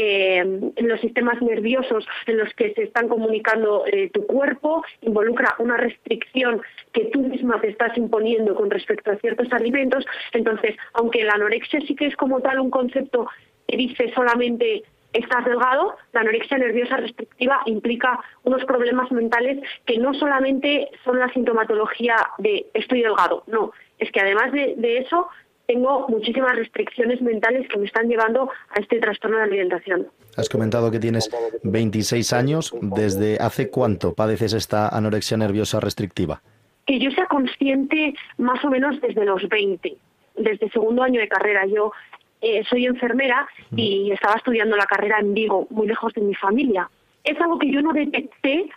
eh, 0.00 0.44
los 0.76 1.00
sistemas 1.00 1.42
nerviosos 1.42 2.06
en 2.26 2.38
los 2.38 2.54
que 2.54 2.72
se 2.74 2.84
están 2.84 3.08
comunicando 3.08 3.84
eh, 3.86 4.10
tu 4.10 4.24
cuerpo, 4.26 4.84
involucra 5.00 5.56
una 5.58 5.76
restricción 5.76 6.62
que 6.92 7.06
tú 7.06 7.22
misma 7.22 7.60
te 7.60 7.70
estás 7.70 7.98
imponiendo 7.98 8.54
con 8.54 8.70
respecto 8.70 9.10
a 9.10 9.16
ciertos 9.16 9.52
alimentos. 9.52 10.06
Entonces, 10.32 10.76
aunque 10.92 11.24
la 11.24 11.32
anorexia 11.32 11.80
sí 11.80 11.96
que 11.96 12.06
es 12.06 12.16
como 12.16 12.40
tal 12.40 12.60
un 12.60 12.70
concepto 12.70 13.26
que 13.66 13.76
dice 13.76 14.12
solamente 14.14 14.84
estás 15.12 15.44
delgado, 15.44 15.96
la 16.12 16.20
anorexia 16.20 16.58
nerviosa 16.58 16.98
restrictiva 16.98 17.62
implica 17.66 18.20
unos 18.44 18.64
problemas 18.66 19.10
mentales 19.10 19.58
que 19.84 19.98
no 19.98 20.14
solamente 20.14 20.90
son 21.02 21.18
la 21.18 21.32
sintomatología 21.32 22.14
de 22.38 22.66
estoy 22.72 23.02
delgado, 23.02 23.42
no, 23.48 23.72
es 23.98 24.12
que 24.12 24.20
además 24.20 24.52
de 24.52 24.98
eso 24.98 25.28
tengo 25.68 26.08
muchísimas 26.08 26.56
restricciones 26.56 27.20
mentales 27.20 27.68
que 27.68 27.78
me 27.78 27.84
están 27.84 28.08
llevando 28.08 28.50
a 28.70 28.80
este 28.80 28.98
trastorno 28.98 29.36
de 29.36 29.42
alimentación. 29.44 30.06
Has 30.36 30.48
comentado 30.48 30.90
que 30.90 30.98
tienes 30.98 31.30
26 31.62 32.32
años. 32.32 32.74
¿Desde 32.80 33.36
hace 33.36 33.70
cuánto 33.70 34.14
padeces 34.14 34.54
esta 34.54 34.88
anorexia 34.88 35.36
nerviosa 35.36 35.78
restrictiva? 35.78 36.40
Que 36.86 36.98
yo 36.98 37.10
sea 37.10 37.26
consciente 37.26 38.14
más 38.38 38.64
o 38.64 38.70
menos 38.70 38.98
desde 39.02 39.26
los 39.26 39.46
20, 39.46 39.94
desde 40.36 40.70
segundo 40.70 41.02
año 41.02 41.20
de 41.20 41.28
carrera. 41.28 41.66
Yo 41.66 41.92
eh, 42.40 42.64
soy 42.70 42.86
enfermera 42.86 43.46
y 43.76 44.10
estaba 44.10 44.36
estudiando 44.36 44.74
la 44.74 44.86
carrera 44.86 45.18
en 45.20 45.34
Vigo, 45.34 45.66
muy 45.68 45.86
lejos 45.86 46.14
de 46.14 46.22
mi 46.22 46.34
familia. 46.34 46.88
Es 47.24 47.38
algo 47.42 47.58
que 47.58 47.70
yo 47.70 47.82
no 47.82 47.92
detecté 47.92 48.70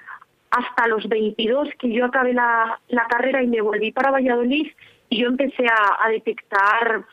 hasta 0.49 0.87
los 0.87 1.07
22, 1.07 1.69
que 1.79 1.93
yo 1.93 2.03
acabé 2.03 2.33
la, 2.33 2.81
la 2.89 3.05
carrera 3.05 3.41
y 3.41 3.47
me 3.47 3.61
volví 3.61 3.93
para 3.93 4.11
Valladolid 4.11 4.67
yo 5.17 5.27
empecé 5.27 5.65
a, 5.67 6.09
detectar 6.09 7.05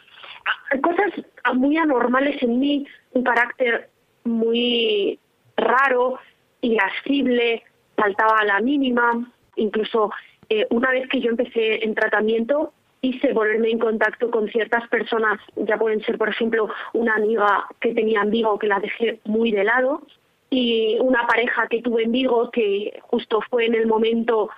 cosas 0.82 1.12
muy 1.54 1.76
anormales 1.76 2.42
en 2.42 2.58
mí, 2.58 2.87
un 3.12 3.22
carácter 3.24 3.90
muy 4.24 5.18
raro, 5.56 6.18
irascible, 6.61 7.62
saltaba 7.96 8.38
a 8.38 8.44
la 8.44 8.61
mínima, 8.61 9.30
incluso 9.56 10.11
eh, 10.48 10.66
una 10.70 10.90
vez 10.90 11.08
que 11.08 11.20
yo 11.20 11.30
empecé 11.30 11.84
en 11.84 11.94
tratamiento 11.94 12.72
hice 13.00 13.32
volverme 13.32 13.70
en 13.70 13.78
contacto 13.78 14.30
con 14.30 14.48
ciertas 14.48 14.88
personas, 14.88 15.40
ya 15.56 15.76
pueden 15.76 16.00
ser 16.02 16.18
por 16.18 16.28
ejemplo 16.28 16.68
una 16.92 17.14
amiga 17.14 17.66
que 17.80 17.94
tenía 17.94 18.22
en 18.22 18.30
Vigo 18.30 18.58
que 18.58 18.66
la 18.66 18.80
dejé 18.80 19.20
muy 19.24 19.52
de 19.52 19.64
lado 19.64 20.02
y 20.50 20.98
una 21.00 21.26
pareja 21.26 21.68
que 21.68 21.82
tuve 21.82 22.04
en 22.04 22.12
Vigo 22.12 22.50
que 22.50 22.98
justo 23.02 23.40
fue 23.50 23.66
en 23.66 23.74
el 23.74 23.87
momento, 23.87 24.50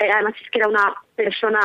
además 0.00 0.34
es 0.42 0.50
que 0.50 0.58
era 0.58 0.68
una 0.68 0.94
persona 1.14 1.60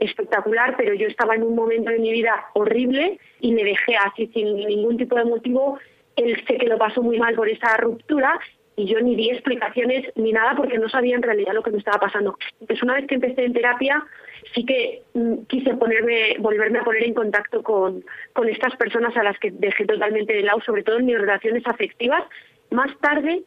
espectacular, 0.00 0.74
pero 0.76 0.94
yo 0.94 1.06
estaba 1.06 1.34
en 1.34 1.42
un 1.42 1.54
momento 1.54 1.90
de 1.90 1.98
mi 1.98 2.12
vida 2.12 2.46
horrible 2.54 3.18
y 3.40 3.52
me 3.52 3.64
dejé 3.64 3.96
así 3.96 4.26
sin 4.34 4.56
ningún 4.56 4.96
tipo 4.96 5.16
de 5.16 5.24
motivo. 5.24 5.78
Él 6.16 6.42
sé 6.46 6.56
que 6.56 6.66
lo 6.66 6.78
pasó 6.78 7.02
muy 7.02 7.18
mal 7.18 7.34
por 7.34 7.48
esa 7.48 7.76
ruptura 7.76 8.38
y 8.76 8.86
yo 8.86 9.00
ni 9.00 9.16
di 9.16 9.30
explicaciones 9.30 10.04
ni 10.16 10.32
nada 10.32 10.54
porque 10.54 10.78
no 10.78 10.88
sabía 10.88 11.16
en 11.16 11.22
realidad 11.22 11.54
lo 11.54 11.62
que 11.62 11.70
me 11.70 11.78
estaba 11.78 11.98
pasando. 11.98 12.36
Entonces 12.60 12.82
una 12.82 12.94
vez 12.94 13.06
que 13.06 13.14
empecé 13.14 13.44
en 13.44 13.54
terapia 13.54 14.04
sí 14.54 14.64
que 14.64 15.02
mm, 15.14 15.44
quise 15.48 15.74
ponerme, 15.74 16.36
volverme 16.38 16.78
a 16.78 16.84
poner 16.84 17.04
en 17.04 17.14
contacto 17.14 17.62
con, 17.62 18.04
con 18.32 18.48
estas 18.48 18.76
personas 18.76 19.16
a 19.16 19.22
las 19.22 19.38
que 19.38 19.50
dejé 19.50 19.86
totalmente 19.86 20.34
de 20.34 20.42
lado, 20.42 20.60
sobre 20.60 20.82
todo 20.82 20.98
en 20.98 21.06
mis 21.06 21.18
relaciones 21.18 21.66
afectivas. 21.66 22.22
Más 22.70 22.96
tarde 23.00 23.42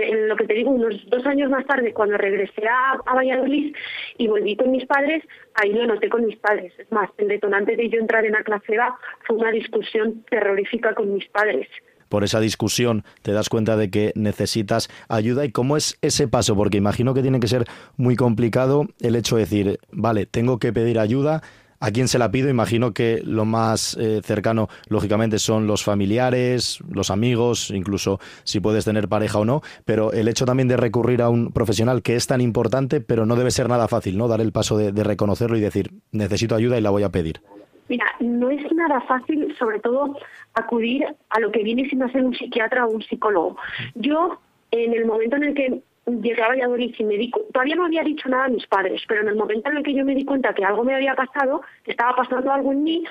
en 0.00 0.28
lo 0.28 0.36
que 0.36 0.46
te 0.46 0.54
digo, 0.54 0.70
unos 0.70 0.94
dos 1.08 1.24
años 1.26 1.50
más 1.50 1.66
tarde, 1.66 1.92
cuando 1.92 2.16
regresé 2.16 2.66
a, 2.68 3.12
Valladolid 3.12 3.74
y 4.18 4.28
volví 4.28 4.56
con 4.56 4.70
mis 4.70 4.84
padres, 4.86 5.24
ahí 5.54 5.72
lo 5.72 5.86
noté 5.86 6.08
con 6.08 6.24
mis 6.26 6.36
padres. 6.36 6.72
Es 6.78 6.90
más, 6.92 7.10
el 7.18 7.28
detonante 7.28 7.76
de 7.76 7.88
yo 7.88 7.98
entrar 7.98 8.24
en 8.24 8.32
la 8.32 8.42
clase 8.42 8.78
A 8.78 8.96
fue 9.26 9.36
una 9.36 9.50
discusión 9.50 10.24
terrorífica 10.30 10.94
con 10.94 11.14
mis 11.14 11.26
padres. 11.28 11.68
Por 12.08 12.24
esa 12.24 12.40
discusión 12.40 13.04
te 13.22 13.32
das 13.32 13.48
cuenta 13.48 13.76
de 13.76 13.90
que 13.90 14.12
necesitas 14.14 14.88
ayuda. 15.08 15.44
Y 15.44 15.52
cómo 15.52 15.76
es 15.76 15.98
ese 16.00 16.26
paso, 16.26 16.56
porque 16.56 16.78
imagino 16.78 17.12
que 17.12 17.22
tiene 17.22 17.40
que 17.40 17.48
ser 17.48 17.64
muy 17.96 18.16
complicado 18.16 18.86
el 19.00 19.16
hecho 19.16 19.36
de 19.36 19.42
decir, 19.42 19.78
vale, 19.90 20.26
tengo 20.26 20.58
que 20.58 20.72
pedir 20.72 20.98
ayuda, 20.98 21.42
¿A 21.80 21.92
quién 21.92 22.08
se 22.08 22.18
la 22.18 22.30
pido? 22.30 22.48
Imagino 22.48 22.92
que 22.92 23.22
lo 23.24 23.44
más 23.44 23.96
eh, 23.96 24.20
cercano, 24.24 24.68
lógicamente, 24.88 25.38
son 25.38 25.68
los 25.68 25.84
familiares, 25.84 26.80
los 26.90 27.10
amigos, 27.10 27.70
incluso 27.70 28.18
si 28.42 28.58
puedes 28.58 28.84
tener 28.84 29.08
pareja 29.08 29.38
o 29.38 29.44
no, 29.44 29.62
pero 29.84 30.12
el 30.12 30.26
hecho 30.26 30.44
también 30.44 30.66
de 30.66 30.76
recurrir 30.76 31.22
a 31.22 31.28
un 31.28 31.52
profesional 31.52 32.02
que 32.02 32.16
es 32.16 32.26
tan 32.26 32.40
importante, 32.40 33.00
pero 33.00 33.26
no 33.26 33.36
debe 33.36 33.52
ser 33.52 33.68
nada 33.68 33.86
fácil, 33.86 34.18
¿no? 34.18 34.26
Dar 34.26 34.40
el 34.40 34.50
paso 34.50 34.76
de, 34.76 35.04
reconocerlo 35.04 35.56
y 35.56 35.60
decir, 35.60 35.92
necesito 36.10 36.56
ayuda 36.56 36.78
y 36.78 36.80
la 36.80 36.90
voy 36.90 37.04
a 37.04 37.10
pedir. 37.10 37.40
Mira, 37.88 38.06
no 38.18 38.50
es 38.50 38.60
nada 38.72 39.00
fácil, 39.02 39.54
sobre 39.56 39.78
todo, 39.78 40.16
acudir 40.54 41.04
a 41.30 41.40
lo 41.40 41.52
que 41.52 41.62
viene 41.62 41.88
siendo 41.88 42.08
ser 42.08 42.24
un 42.24 42.34
psiquiatra 42.34 42.86
o 42.86 42.90
un 42.90 43.02
psicólogo. 43.02 43.56
Yo, 43.94 44.40
en 44.72 44.94
el 44.94 45.06
momento 45.06 45.36
en 45.36 45.44
el 45.44 45.54
que 45.54 45.82
llegué 46.08 46.42
a 46.42 46.48
Valladolid 46.48 46.94
y 46.98 47.04
me 47.04 47.16
di 47.16 47.30
todavía 47.52 47.76
no 47.76 47.86
había 47.86 48.02
dicho 48.02 48.28
nada 48.28 48.44
a 48.44 48.48
mis 48.48 48.66
padres, 48.66 49.02
pero 49.06 49.22
en 49.22 49.28
el 49.28 49.36
momento 49.36 49.70
en 49.70 49.78
el 49.78 49.82
que 49.82 49.94
yo 49.94 50.04
me 50.04 50.14
di 50.14 50.24
cuenta 50.24 50.54
que 50.54 50.64
algo 50.64 50.84
me 50.84 50.94
había 50.94 51.14
pasado, 51.14 51.62
que 51.84 51.92
estaba 51.92 52.16
pasando 52.16 52.52
algo 52.52 52.72
en 52.72 52.84
mí, 52.84 53.04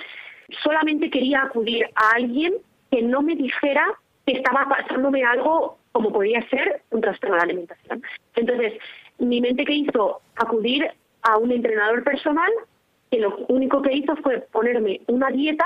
solamente 0.63 1.09
quería 1.09 1.43
acudir 1.43 1.85
a 1.95 2.11
alguien 2.15 2.55
que 2.91 3.01
no 3.01 3.21
me 3.21 3.35
dijera 3.35 3.85
que 4.25 4.33
estaba 4.33 4.67
pasándome 4.67 5.23
algo 5.23 5.77
como 5.91 6.11
podía 6.11 6.47
ser 6.49 6.81
un 6.91 7.01
trastorno 7.01 7.37
de 7.37 7.41
alimentación. 7.41 8.03
Entonces, 8.35 8.73
mi 9.19 9.41
mente 9.41 9.65
que 9.65 9.73
hizo 9.73 10.21
acudir 10.35 10.91
a 11.23 11.37
un 11.37 11.51
entrenador 11.51 12.03
personal 12.03 12.51
que 13.09 13.19
lo 13.19 13.35
único 13.47 13.81
que 13.81 13.93
hizo 13.93 14.15
fue 14.17 14.39
ponerme 14.51 15.01
una 15.07 15.29
dieta 15.29 15.65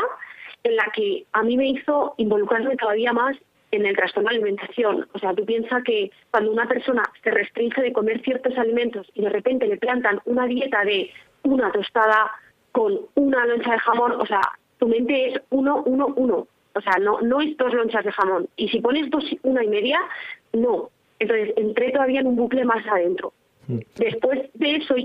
en 0.63 0.75
la 0.75 0.85
que 0.93 1.25
a 1.33 1.43
mí 1.43 1.57
me 1.57 1.69
hizo 1.69 2.13
involucrarme 2.17 2.75
todavía 2.77 3.13
más 3.13 3.35
en 3.71 3.86
el 3.86 3.95
trastorno 3.95 4.29
de 4.29 4.36
alimentación. 4.36 5.07
O 5.13 5.19
sea, 5.19 5.34
tú 5.34 5.45
piensas 5.45 5.84
que 5.84 6.12
cuando 6.29 6.51
una 6.51 6.67
persona 6.67 7.03
se 7.23 7.31
restringe 7.31 7.81
de 7.81 7.93
comer 7.93 8.21
ciertos 8.21 8.57
alimentos 8.57 9.07
y 9.13 9.21
de 9.21 9.29
repente 9.29 9.67
le 9.67 9.77
plantan 9.77 10.19
una 10.25 10.45
dieta 10.45 10.84
de 10.84 11.10
una 11.43 11.71
tostada 11.71 12.31
con 12.71 12.99
una 13.15 13.45
loncha 13.45 13.71
de 13.71 13.79
jamón, 13.79 14.13
o 14.13 14.25
sea, 14.25 14.41
tu 14.77 14.88
mente 14.88 15.29
es 15.29 15.41
uno, 15.49 15.84
uno, 15.86 16.13
uno. 16.15 16.47
O 16.73 16.81
sea, 16.81 16.97
no, 16.99 17.19
no 17.21 17.41
es 17.41 17.55
dos 17.57 17.73
lonchas 17.73 18.05
de 18.05 18.12
jamón. 18.12 18.47
Y 18.55 18.69
si 18.69 18.79
pones 18.79 19.10
dos, 19.10 19.25
una 19.43 19.63
y 19.63 19.67
media, 19.67 19.99
no. 20.53 20.89
Entonces 21.19 21.53
entré 21.57 21.91
todavía 21.91 22.21
en 22.21 22.27
un 22.27 22.36
bucle 22.36 22.65
más 22.65 22.86
adentro. 22.88 23.34
Mm. 23.67 23.79
Después 23.97 24.49
de 24.53 24.75
eso, 24.77 24.95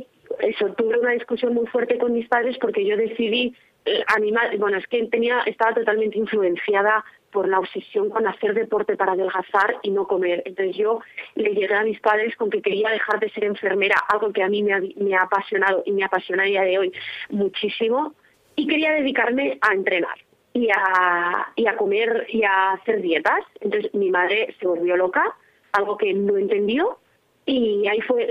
eso, 0.41 0.73
tuve 0.75 0.99
una 0.99 1.13
discusión 1.13 1.55
muy 1.55 1.67
fuerte 1.67 1.99
con 1.99 2.13
mis 2.13 2.29
padres 2.29 2.57
porque 2.59 2.87
yo 2.87 2.97
decidí 2.97 3.55
eh, 3.85 4.03
animar, 4.15 4.57
bueno, 4.59 4.79
es 4.79 4.87
que 4.87 5.05
tenía, 5.07 5.41
estaba 5.41 5.75
totalmente 5.75 6.19
influenciada 6.19 7.05
por 7.31 7.49
la 7.49 7.59
obsesión 7.59 8.11
con 8.11 8.27
hacer 8.27 8.55
deporte 8.55 8.97
para 8.97 9.13
adelgazar 9.13 9.77
y 9.83 9.91
no 9.91 10.07
comer. 10.07 10.43
Entonces 10.45 10.77
yo 10.77 11.01
le 11.35 11.55
llegué 11.55 11.75
a 11.75 11.85
mis 11.85 12.01
padres 12.01 12.35
con 12.37 12.51
que 12.51 12.63
quería 12.63 12.91
dejar 12.91 13.21
de 13.21 13.31
ser 13.31 13.45
enfermera, 13.45 13.97
algo 14.09 14.33
que 14.33 14.43
a 14.43 14.49
mí 14.49 14.63
me 14.63 14.73
ha, 14.73 14.81
me 14.81 15.15
ha 15.15 15.23
apasionado 15.23 15.83
y 15.85 15.93
me 15.93 16.05
apasiona 16.05 16.45
a 16.45 16.47
día 16.47 16.63
de 16.63 16.79
hoy 16.79 16.93
muchísimo, 17.31 18.15
y 18.55 18.67
quería 18.67 18.93
dedicarme 18.93 19.59
a 19.61 19.75
entrenar 19.75 20.17
y 20.55 20.69
a, 20.71 21.53
y 21.55 21.67
a 21.67 21.77
comer 21.77 22.27
y 22.31 22.43
a 22.43 22.73
hacer 22.73 23.03
dietas. 23.03 23.45
Entonces 23.61 23.93
mi 23.95 24.11
madre 24.11 24.55
se 24.59 24.67
volvió 24.67 24.97
loca, 24.97 25.37
algo 25.73 25.97
que 25.99 26.15
no 26.15 26.39
entendió, 26.39 26.99
y 27.47 27.87
ahí 27.87 28.01
fue 28.01 28.29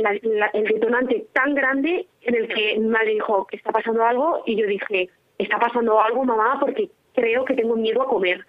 el 0.53 0.63
detonante 0.65 1.27
tan 1.31 1.55
grande 1.55 2.05
en 2.21 2.35
el 2.35 2.47
que 2.49 2.77
mi 2.77 2.87
madre 2.87 3.11
dijo 3.11 3.47
está 3.51 3.71
pasando 3.71 4.03
algo 4.03 4.43
y 4.45 4.57
yo 4.57 4.67
dije, 4.67 5.09
está 5.37 5.57
pasando 5.57 6.01
algo 6.01 6.25
mamá 6.25 6.57
porque 6.59 6.89
creo 7.13 7.45
que 7.45 7.53
tengo 7.53 7.77
miedo 7.77 8.01
a 8.01 8.07
comer 8.07 8.45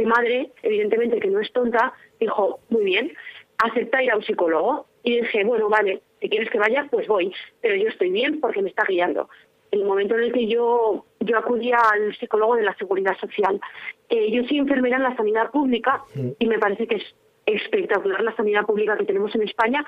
mi 0.00 0.06
madre, 0.06 0.50
evidentemente 0.62 1.20
que 1.20 1.28
no 1.28 1.40
es 1.40 1.52
tonta, 1.52 1.92
dijo, 2.18 2.60
muy 2.70 2.84
bien, 2.84 3.12
acepta 3.58 4.02
ir 4.02 4.10
a 4.10 4.16
un 4.16 4.22
psicólogo. 4.22 4.86
Y 5.02 5.20
dije, 5.20 5.44
bueno, 5.44 5.68
vale, 5.68 6.02
si 6.20 6.28
quieres 6.28 6.50
que 6.50 6.58
vaya, 6.58 6.86
pues 6.90 7.06
voy, 7.06 7.32
pero 7.60 7.74
yo 7.74 7.88
estoy 7.88 8.10
bien 8.10 8.40
porque 8.40 8.62
me 8.62 8.70
está 8.70 8.84
guiando. 8.84 9.28
En 9.70 9.80
el 9.80 9.86
momento 9.86 10.14
en 10.16 10.24
el 10.24 10.32
que 10.32 10.46
yo, 10.46 11.04
yo 11.20 11.38
acudía 11.38 11.78
al 11.78 12.14
psicólogo 12.16 12.56
de 12.56 12.62
la 12.62 12.74
seguridad 12.76 13.16
social, 13.18 13.60
eh, 14.08 14.30
yo 14.30 14.42
soy 14.44 14.58
enfermera 14.58 14.96
en 14.96 15.04
la 15.04 15.16
sanidad 15.16 15.50
pública 15.50 16.02
y 16.38 16.46
me 16.46 16.58
parece 16.58 16.86
que 16.86 16.96
es 16.96 17.14
espectacular 17.46 18.22
la 18.22 18.34
sanidad 18.36 18.66
pública 18.66 18.96
que 18.96 19.04
tenemos 19.04 19.34
en 19.34 19.42
España, 19.42 19.84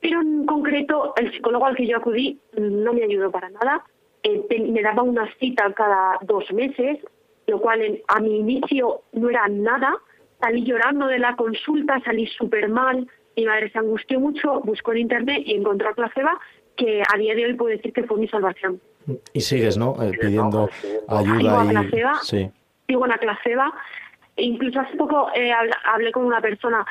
pero 0.00 0.20
en 0.20 0.46
concreto 0.46 1.14
el 1.16 1.32
psicólogo 1.32 1.66
al 1.66 1.76
que 1.76 1.86
yo 1.86 1.96
acudí 1.96 2.38
no 2.56 2.92
me 2.92 3.02
ayudó 3.02 3.30
para 3.30 3.50
nada. 3.50 3.84
Eh, 4.22 4.42
me 4.70 4.82
daba 4.82 5.02
una 5.02 5.30
cita 5.34 5.70
cada 5.74 6.18
dos 6.22 6.50
meses, 6.52 6.98
lo 7.46 7.60
cual 7.60 8.02
a 8.08 8.20
mi 8.20 8.38
inicio 8.38 9.02
no 9.12 9.30
era 9.30 9.46
nada. 9.48 9.94
Salí 10.40 10.64
llorando 10.64 11.06
de 11.06 11.18
la 11.18 11.36
consulta, 11.36 12.00
salí 12.04 12.26
súper 12.26 12.68
mal. 12.68 13.06
Mi 13.36 13.44
madre 13.46 13.70
se 13.70 13.78
angustió 13.78 14.20
mucho, 14.20 14.60
buscó 14.60 14.92
en 14.92 14.98
internet 14.98 15.42
y 15.44 15.54
encontró 15.54 15.88
a 15.90 15.94
Placeba, 15.94 16.38
que 16.76 17.02
a 17.02 17.18
día 17.18 17.34
de 17.34 17.46
hoy 17.46 17.54
puedo 17.54 17.70
decir 17.76 17.92
que 17.92 18.04
fue 18.04 18.18
mi 18.18 18.28
salvación. 18.28 18.80
Y 19.32 19.40
sigues, 19.40 19.76
¿no? 19.76 19.96
Eh, 20.02 20.12
pidiendo 20.20 20.68
ayuda. 21.08 21.38
Sigo 21.38 21.50
a 21.50 21.68
Placeba, 21.68 22.14
sí. 22.22 22.50
sigo 22.86 23.04
en 23.04 23.10
la 23.10 23.18
Placeba. 23.18 23.74
E 24.36 24.44
incluso 24.44 24.80
hace 24.80 24.96
poco 24.96 25.28
eh, 25.34 25.52
hablé 25.84 26.10
con 26.12 26.24
una 26.24 26.40
persona 26.40 26.84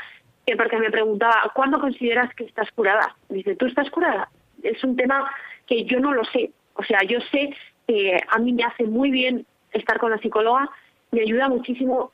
que 0.46 0.56
porque 0.56 0.78
me 0.78 0.92
preguntaba, 0.92 1.52
¿cuándo 1.54 1.80
consideras 1.80 2.34
que 2.36 2.46
estás 2.46 2.70
curada? 2.72 3.16
Dice, 3.30 3.56
¿tú 3.56 3.66
estás 3.66 3.89
curada? 3.89 4.30
Es 4.62 4.84
un 4.84 4.96
tema 4.96 5.30
que 5.66 5.86
yo 5.86 6.00
no 6.00 6.13
lo 6.13 6.24
sé. 6.26 6.52
O 6.76 6.84
sea, 6.84 7.00
yo 7.04 7.20
sé 7.32 7.56
que 7.88 8.18
a 8.28 8.39
mí 8.39 8.54
me 8.54 8.63
hace 8.63 8.84
muy 8.86 9.12
bien 9.12 9.46
estar 9.73 9.99
con 9.99 10.12
la 10.12 10.17
psicóloga 10.17 10.69
me 11.12 11.21
ayuda 11.21 11.49
muchísimo. 11.49 12.12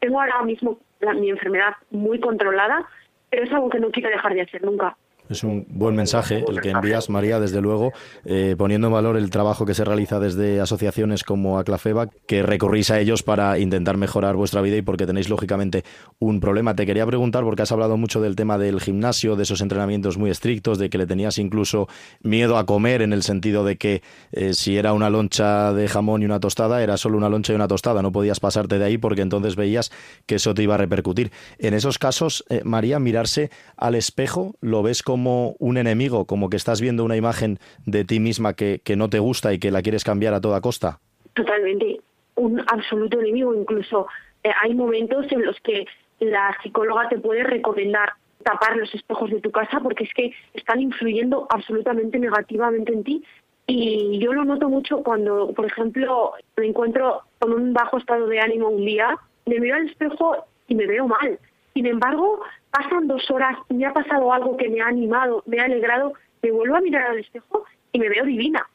Tengo 0.00 0.20
ahora 0.20 0.42
mismo 0.42 0.78
mi 1.16 1.30
enfermedad 1.30 1.74
muy 1.90 2.20
controlada, 2.20 2.86
pero 3.30 3.44
es 3.44 3.52
algo 3.52 3.68
que 3.68 3.80
no 3.80 3.90
quiero 3.90 4.10
dejar 4.10 4.34
de 4.34 4.42
hacer 4.42 4.62
nunca. 4.62 4.96
Es 5.28 5.42
un 5.42 5.66
buen 5.68 5.96
mensaje 5.96 6.44
el 6.46 6.60
que 6.60 6.70
envías, 6.70 7.10
María, 7.10 7.40
desde 7.40 7.60
luego, 7.60 7.92
eh, 8.24 8.54
poniendo 8.56 8.86
en 8.86 8.92
valor 8.92 9.16
el 9.16 9.30
trabajo 9.30 9.66
que 9.66 9.74
se 9.74 9.84
realiza 9.84 10.20
desde 10.20 10.60
asociaciones 10.60 11.24
como 11.24 11.58
Aclafeba, 11.58 12.08
que 12.26 12.42
recurrís 12.42 12.90
a 12.90 13.00
ellos 13.00 13.24
para 13.24 13.58
intentar 13.58 13.96
mejorar 13.96 14.36
vuestra 14.36 14.60
vida 14.60 14.76
y 14.76 14.82
porque 14.82 15.04
tenéis, 15.04 15.28
lógicamente, 15.28 15.84
un 16.20 16.38
problema. 16.38 16.76
Te 16.76 16.86
quería 16.86 17.04
preguntar, 17.06 17.42
porque 17.42 17.62
has 17.62 17.72
hablado 17.72 17.96
mucho 17.96 18.20
del 18.20 18.36
tema 18.36 18.56
del 18.56 18.80
gimnasio, 18.80 19.34
de 19.34 19.42
esos 19.42 19.60
entrenamientos 19.60 20.16
muy 20.16 20.30
estrictos, 20.30 20.78
de 20.78 20.90
que 20.90 20.98
le 20.98 21.06
tenías 21.06 21.38
incluso 21.38 21.88
miedo 22.22 22.56
a 22.56 22.64
comer, 22.64 23.02
en 23.02 23.12
el 23.12 23.24
sentido 23.24 23.64
de 23.64 23.76
que 23.76 24.02
eh, 24.30 24.54
si 24.54 24.76
era 24.76 24.92
una 24.92 25.10
loncha 25.10 25.72
de 25.72 25.88
jamón 25.88 26.22
y 26.22 26.24
una 26.24 26.38
tostada, 26.38 26.82
era 26.84 26.96
solo 26.96 27.18
una 27.18 27.28
loncha 27.28 27.52
y 27.52 27.56
una 27.56 27.66
tostada, 27.66 28.00
no 28.00 28.12
podías 28.12 28.38
pasarte 28.38 28.78
de 28.78 28.84
ahí 28.84 28.98
porque 28.98 29.22
entonces 29.22 29.56
veías 29.56 29.90
que 30.26 30.36
eso 30.36 30.54
te 30.54 30.62
iba 30.62 30.76
a 30.76 30.78
repercutir. 30.78 31.32
En 31.58 31.74
esos 31.74 31.98
casos, 31.98 32.44
eh, 32.48 32.60
María, 32.64 33.00
mirarse 33.00 33.50
al 33.76 33.96
espejo, 33.96 34.54
¿lo 34.60 34.84
ves 34.84 35.02
como 35.02 35.15
como 35.16 35.56
un 35.60 35.78
enemigo, 35.78 36.26
como 36.26 36.50
que 36.50 36.58
estás 36.58 36.82
viendo 36.82 37.02
una 37.02 37.16
imagen 37.16 37.58
de 37.86 38.04
ti 38.04 38.20
misma 38.20 38.52
que, 38.52 38.82
no 38.98 39.08
te 39.08 39.18
gusta 39.18 39.54
y 39.54 39.58
que 39.58 39.70
la 39.70 39.80
quieres 39.80 40.04
cambiar 40.04 40.34
a 40.34 40.42
toda 40.42 40.60
costa? 40.60 40.98
Totalmente, 41.32 42.02
un 42.34 42.60
absoluto 42.60 43.18
enemigo. 43.18 43.54
Incluso 43.54 44.08
eh, 44.44 44.50
hay 44.62 44.74
momentos 44.74 45.24
en 45.32 45.46
los 45.46 45.58
que 45.60 45.86
la 46.20 46.54
psicóloga 46.62 47.08
te 47.08 47.16
puede 47.16 47.44
recomendar 47.44 48.10
tapar 48.42 48.76
los 48.76 48.94
espejos 48.94 49.30
de 49.30 49.40
tu 49.40 49.50
casa 49.50 49.80
porque 49.80 50.04
es 50.04 50.12
que 50.12 50.34
están 50.52 50.82
influyendo 50.82 51.46
absolutamente 51.48 52.18
negativamente 52.18 52.92
en 52.92 53.02
ti. 53.02 53.24
Y 53.66 54.18
yo 54.18 54.34
lo 54.34 54.44
noto 54.44 54.68
mucho 54.68 55.02
cuando, 55.02 55.50
por 55.54 55.64
ejemplo, 55.64 56.32
me 56.58 56.66
encuentro 56.66 57.22
con 57.38 57.54
un 57.54 57.72
bajo 57.72 57.96
estado 57.96 58.26
de 58.26 58.38
ánimo 58.38 58.68
un 58.68 58.84
día, 58.84 59.16
me 59.46 59.60
miro 59.60 59.76
al 59.76 59.88
espejo 59.88 60.44
y 60.68 60.74
me 60.74 60.86
veo 60.86 61.08
mal. 61.08 61.38
Sin 61.76 61.84
embargo, 61.84 62.40
pasan 62.70 63.06
dos 63.06 63.30
horas 63.30 63.58
y 63.68 63.74
me 63.74 63.84
ha 63.84 63.92
pasado 63.92 64.32
algo 64.32 64.56
que 64.56 64.70
me 64.70 64.80
ha 64.80 64.86
animado, 64.86 65.42
me 65.44 65.60
ha 65.60 65.64
alegrado, 65.64 66.14
me 66.40 66.50
vuelvo 66.50 66.76
a 66.76 66.80
mirar 66.80 67.10
al 67.10 67.18
espejo 67.18 67.66
y 67.92 67.98
me 67.98 68.08
veo 68.08 68.24
divina. 68.24 68.66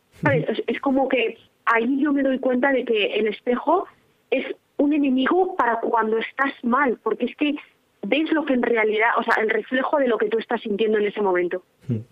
Es, 0.67 0.79
como 0.81 1.09
que 1.09 1.35
ahí 1.65 1.99
yo 1.99 2.13
me 2.13 2.21
doy 2.21 2.37
cuenta 2.37 2.71
de 2.71 2.85
que 2.85 3.15
el 3.15 3.25
espejo 3.25 3.87
es 4.29 4.45
un 4.77 4.93
enemigo 4.93 5.55
para 5.55 5.79
cuando 5.79 6.19
estás 6.19 6.53
mal, 6.61 6.99
porque 7.01 7.25
es 7.25 7.35
que 7.37 7.55
ves 8.03 8.31
lo 8.31 8.45
que 8.45 8.53
en 8.53 8.63
realidad, 8.63 9.09
o 9.19 9.23
sea, 9.23 9.35
el 9.41 9.49
reflejo 9.49 9.97
de 9.97 10.07
lo 10.07 10.17
que 10.17 10.27
tú 10.27 10.37
estás 10.39 10.61
sintiendo 10.61 10.97
en 10.97 11.05
ese 11.05 11.21
momento. 11.21 11.63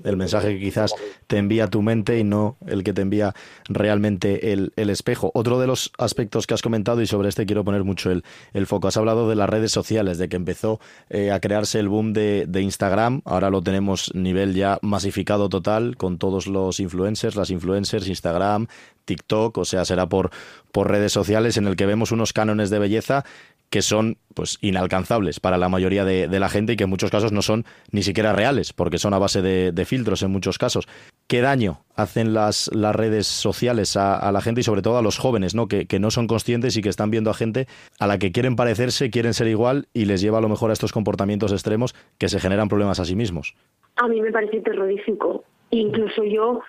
El 0.04 0.18
mensaje 0.18 0.50
que 0.50 0.60
quizás 0.60 0.94
te 1.28 1.38
envía 1.38 1.68
tu 1.68 1.82
mente 1.82 2.20
y 2.20 2.24
no 2.24 2.58
el 2.68 2.84
que 2.84 2.94
te 2.94 3.02
envía 3.02 3.34
realmente 3.68 4.52
el, 4.52 4.72
espejo. 4.76 5.32
Otro 5.34 5.60
de 5.60 5.68
los 5.68 5.92
aspectos 5.98 6.48
que 6.48 6.54
has 6.54 6.62
comentado, 6.62 7.02
y 7.02 7.08
sobre 7.08 7.30
este 7.30 7.46
quiero 7.46 7.64
poner 7.64 7.84
mucho 7.84 8.12
el, 8.12 8.24
el 8.54 8.68
foco, 8.68 8.88
has 8.88 8.98
hablado 8.98 9.30
de 9.30 9.36
las 9.36 9.50
redes 9.50 9.72
sociales, 9.72 10.18
de 10.18 10.30
que 10.30 10.36
empezó 10.36 10.80
eh, 11.10 11.32
a 11.32 11.40
crearse 11.40 11.80
el 11.80 11.88
boom 11.88 12.14
de, 12.14 12.46
de, 12.48 12.62
Instagram, 12.62 13.22
ahora 13.26 13.50
lo 13.50 13.62
tenemos 13.62 14.14
nivel 14.16 14.54
ya 14.54 14.80
masificado 14.82 15.50
total 15.50 15.96
con 15.98 16.18
todos 16.18 16.48
los 16.48 16.80
influencers, 16.80 17.36
las 17.36 17.50
influencers, 17.50 18.08
Instagram, 18.08 18.68
TikTok, 19.06 19.58
o 19.58 19.66
sea, 19.66 19.86
será 19.86 20.08
por, 20.08 20.30
por 20.72 20.90
redes 20.90 21.12
sociales 21.12 21.58
en 21.58 21.68
el 21.68 21.76
que 21.76 21.86
vemos 21.86 22.12
unos 22.12 22.34
cánones 22.34 22.70
de 22.70 22.80
belleza 22.80 23.26
que 23.70 23.82
son 23.82 24.18
pues 24.34 24.58
inalcanzables 24.62 25.40
para 25.40 25.58
la 25.58 25.70
mayoría 25.70 26.06
de, 26.06 26.28
la 26.40 26.50
gente 26.50 26.74
y 26.74 26.76
que 26.76 26.86
en 26.86 26.90
muchos 26.90 27.12
casos 27.12 27.32
no 27.32 27.42
son 27.42 27.66
ni 27.92 28.04
siquiera 28.04 28.34
reales, 28.34 28.74
porque 28.74 28.98
son 28.98 29.14
a 29.14 29.20
base 29.20 29.42
de, 29.42 29.86
filtros 29.86 30.24
en 30.24 30.32
muchos 30.32 30.58
casos. 30.58 30.88
¿Qué 31.28 31.42
daño 31.42 31.82
hacen 31.96 32.34
las, 32.34 32.70
las 32.74 32.96
redes 32.96 33.28
sociales 33.28 33.98
a, 33.98 34.32
la 34.32 34.42
gente 34.42 34.62
y 34.62 34.64
sobre 34.64 34.82
todo 34.82 34.98
a 34.98 35.02
los 35.02 35.18
jóvenes, 35.18 35.56
¿no? 35.56 35.68
Que, 35.68 35.86
que, 35.86 36.00
no 36.00 36.10
son 36.10 36.28
conscientes 36.28 36.78
y 36.78 36.82
que 36.82 36.90
están 36.90 37.12
viendo 37.12 37.30
a 37.30 37.34
gente 37.34 37.68
a 38.00 38.08
la 38.08 38.18
que 38.18 38.32
quieren 38.32 38.56
parecerse, 38.56 39.10
quieren 39.10 39.34
ser 39.34 39.48
igual 39.48 39.88
y 39.94 40.06
les 40.06 40.22
lleva 40.22 40.40
a 40.40 40.42
lo 40.42 40.50
mejor 40.50 40.70
a 40.70 40.74
estos 40.74 40.92
comportamientos 40.92 41.52
extremos 41.52 41.94
que 42.18 42.30
se 42.30 42.40
generan 42.40 42.70
problemas 42.70 43.00
a 43.00 43.06
sí 43.06 43.16
mismos? 43.16 43.56
A 43.98 44.08
mí 44.08 44.22
me 44.22 44.32
parece 44.32 44.62
terrorífico. 44.62 45.44
Incluso 45.72 46.24
yo 46.24 46.62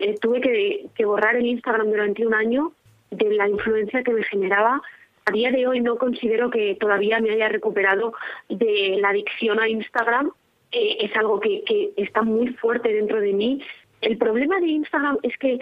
eh, 0.00 0.14
tuve 0.20 0.40
que, 0.40 0.86
que 0.94 1.04
borrar 1.04 1.36
el 1.36 1.46
Instagram 1.46 1.90
durante 1.90 2.26
un 2.26 2.34
año 2.34 2.72
de 3.10 3.34
la 3.34 3.48
influencia 3.48 4.02
que 4.02 4.12
me 4.12 4.22
generaba 4.22 4.80
a 5.28 5.30
día 5.30 5.50
de 5.50 5.66
hoy 5.66 5.80
no 5.80 5.96
considero 5.96 6.50
que 6.50 6.74
todavía 6.76 7.20
me 7.20 7.30
haya 7.30 7.48
recuperado 7.48 8.14
de 8.48 8.96
la 9.00 9.10
adicción 9.10 9.60
a 9.60 9.68
Instagram. 9.68 10.32
Eh, 10.72 10.96
es 11.00 11.14
algo 11.16 11.38
que, 11.38 11.62
que, 11.64 11.92
está 11.96 12.22
muy 12.22 12.48
fuerte 12.54 12.92
dentro 12.92 13.20
de 13.20 13.32
mí. 13.34 13.62
El 14.00 14.16
problema 14.16 14.58
de 14.58 14.68
Instagram 14.68 15.18
es 15.22 15.36
que 15.36 15.60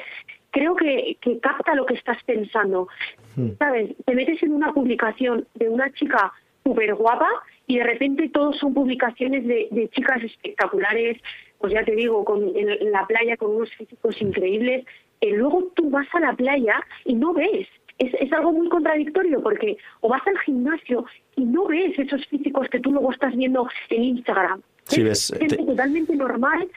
creo 0.50 0.76
que, 0.76 1.16
que 1.20 1.40
capta 1.40 1.74
lo 1.74 1.84
que 1.84 1.94
estás 1.94 2.22
pensando. 2.24 2.86
Hmm. 3.34 3.50
¿Sabes? 3.58 3.90
Te 4.04 4.14
metes 4.14 4.40
en 4.42 4.52
una 4.52 4.72
publicación 4.72 5.48
de 5.54 5.68
una 5.68 5.92
chica 5.92 6.32
súper 6.62 6.94
guapa 6.94 7.28
y 7.66 7.78
de 7.78 7.84
repente 7.84 8.28
todos 8.28 8.56
son 8.58 8.72
publicaciones 8.72 9.46
de, 9.46 9.66
de, 9.72 9.88
chicas 9.88 10.22
espectaculares, 10.22 11.20
pues 11.58 11.72
ya 11.72 11.84
te 11.84 11.96
digo, 11.96 12.24
con, 12.24 12.56
en, 12.56 12.92
la 12.92 13.04
playa 13.06 13.36
con 13.36 13.56
unos 13.56 13.74
físicos 13.74 14.20
increíbles. 14.22 14.84
Y 15.20 15.32
luego 15.32 15.72
tú 15.74 15.90
vas 15.90 16.06
a 16.12 16.20
la 16.20 16.34
playa 16.34 16.80
y 17.04 17.14
no 17.14 17.32
ves 17.32 17.66
es, 17.98 18.12
es 18.14 18.32
algo 18.32 18.52
muy 18.52 18.68
contradictorio 18.68 19.42
porque 19.42 19.76
o 20.00 20.08
vas 20.08 20.26
al 20.26 20.38
gimnasio 20.40 21.06
y 21.36 21.44
no 21.44 21.66
ves 21.66 21.98
esos 21.98 22.26
físicos 22.26 22.68
que 22.68 22.80
tú 22.80 22.92
luego 22.92 23.12
estás 23.12 23.34
viendo 23.36 23.68
en 23.90 24.04
Instagram. 24.04 24.62
es 25.40 25.56
totalmente 25.56 26.14
normal 26.14 26.68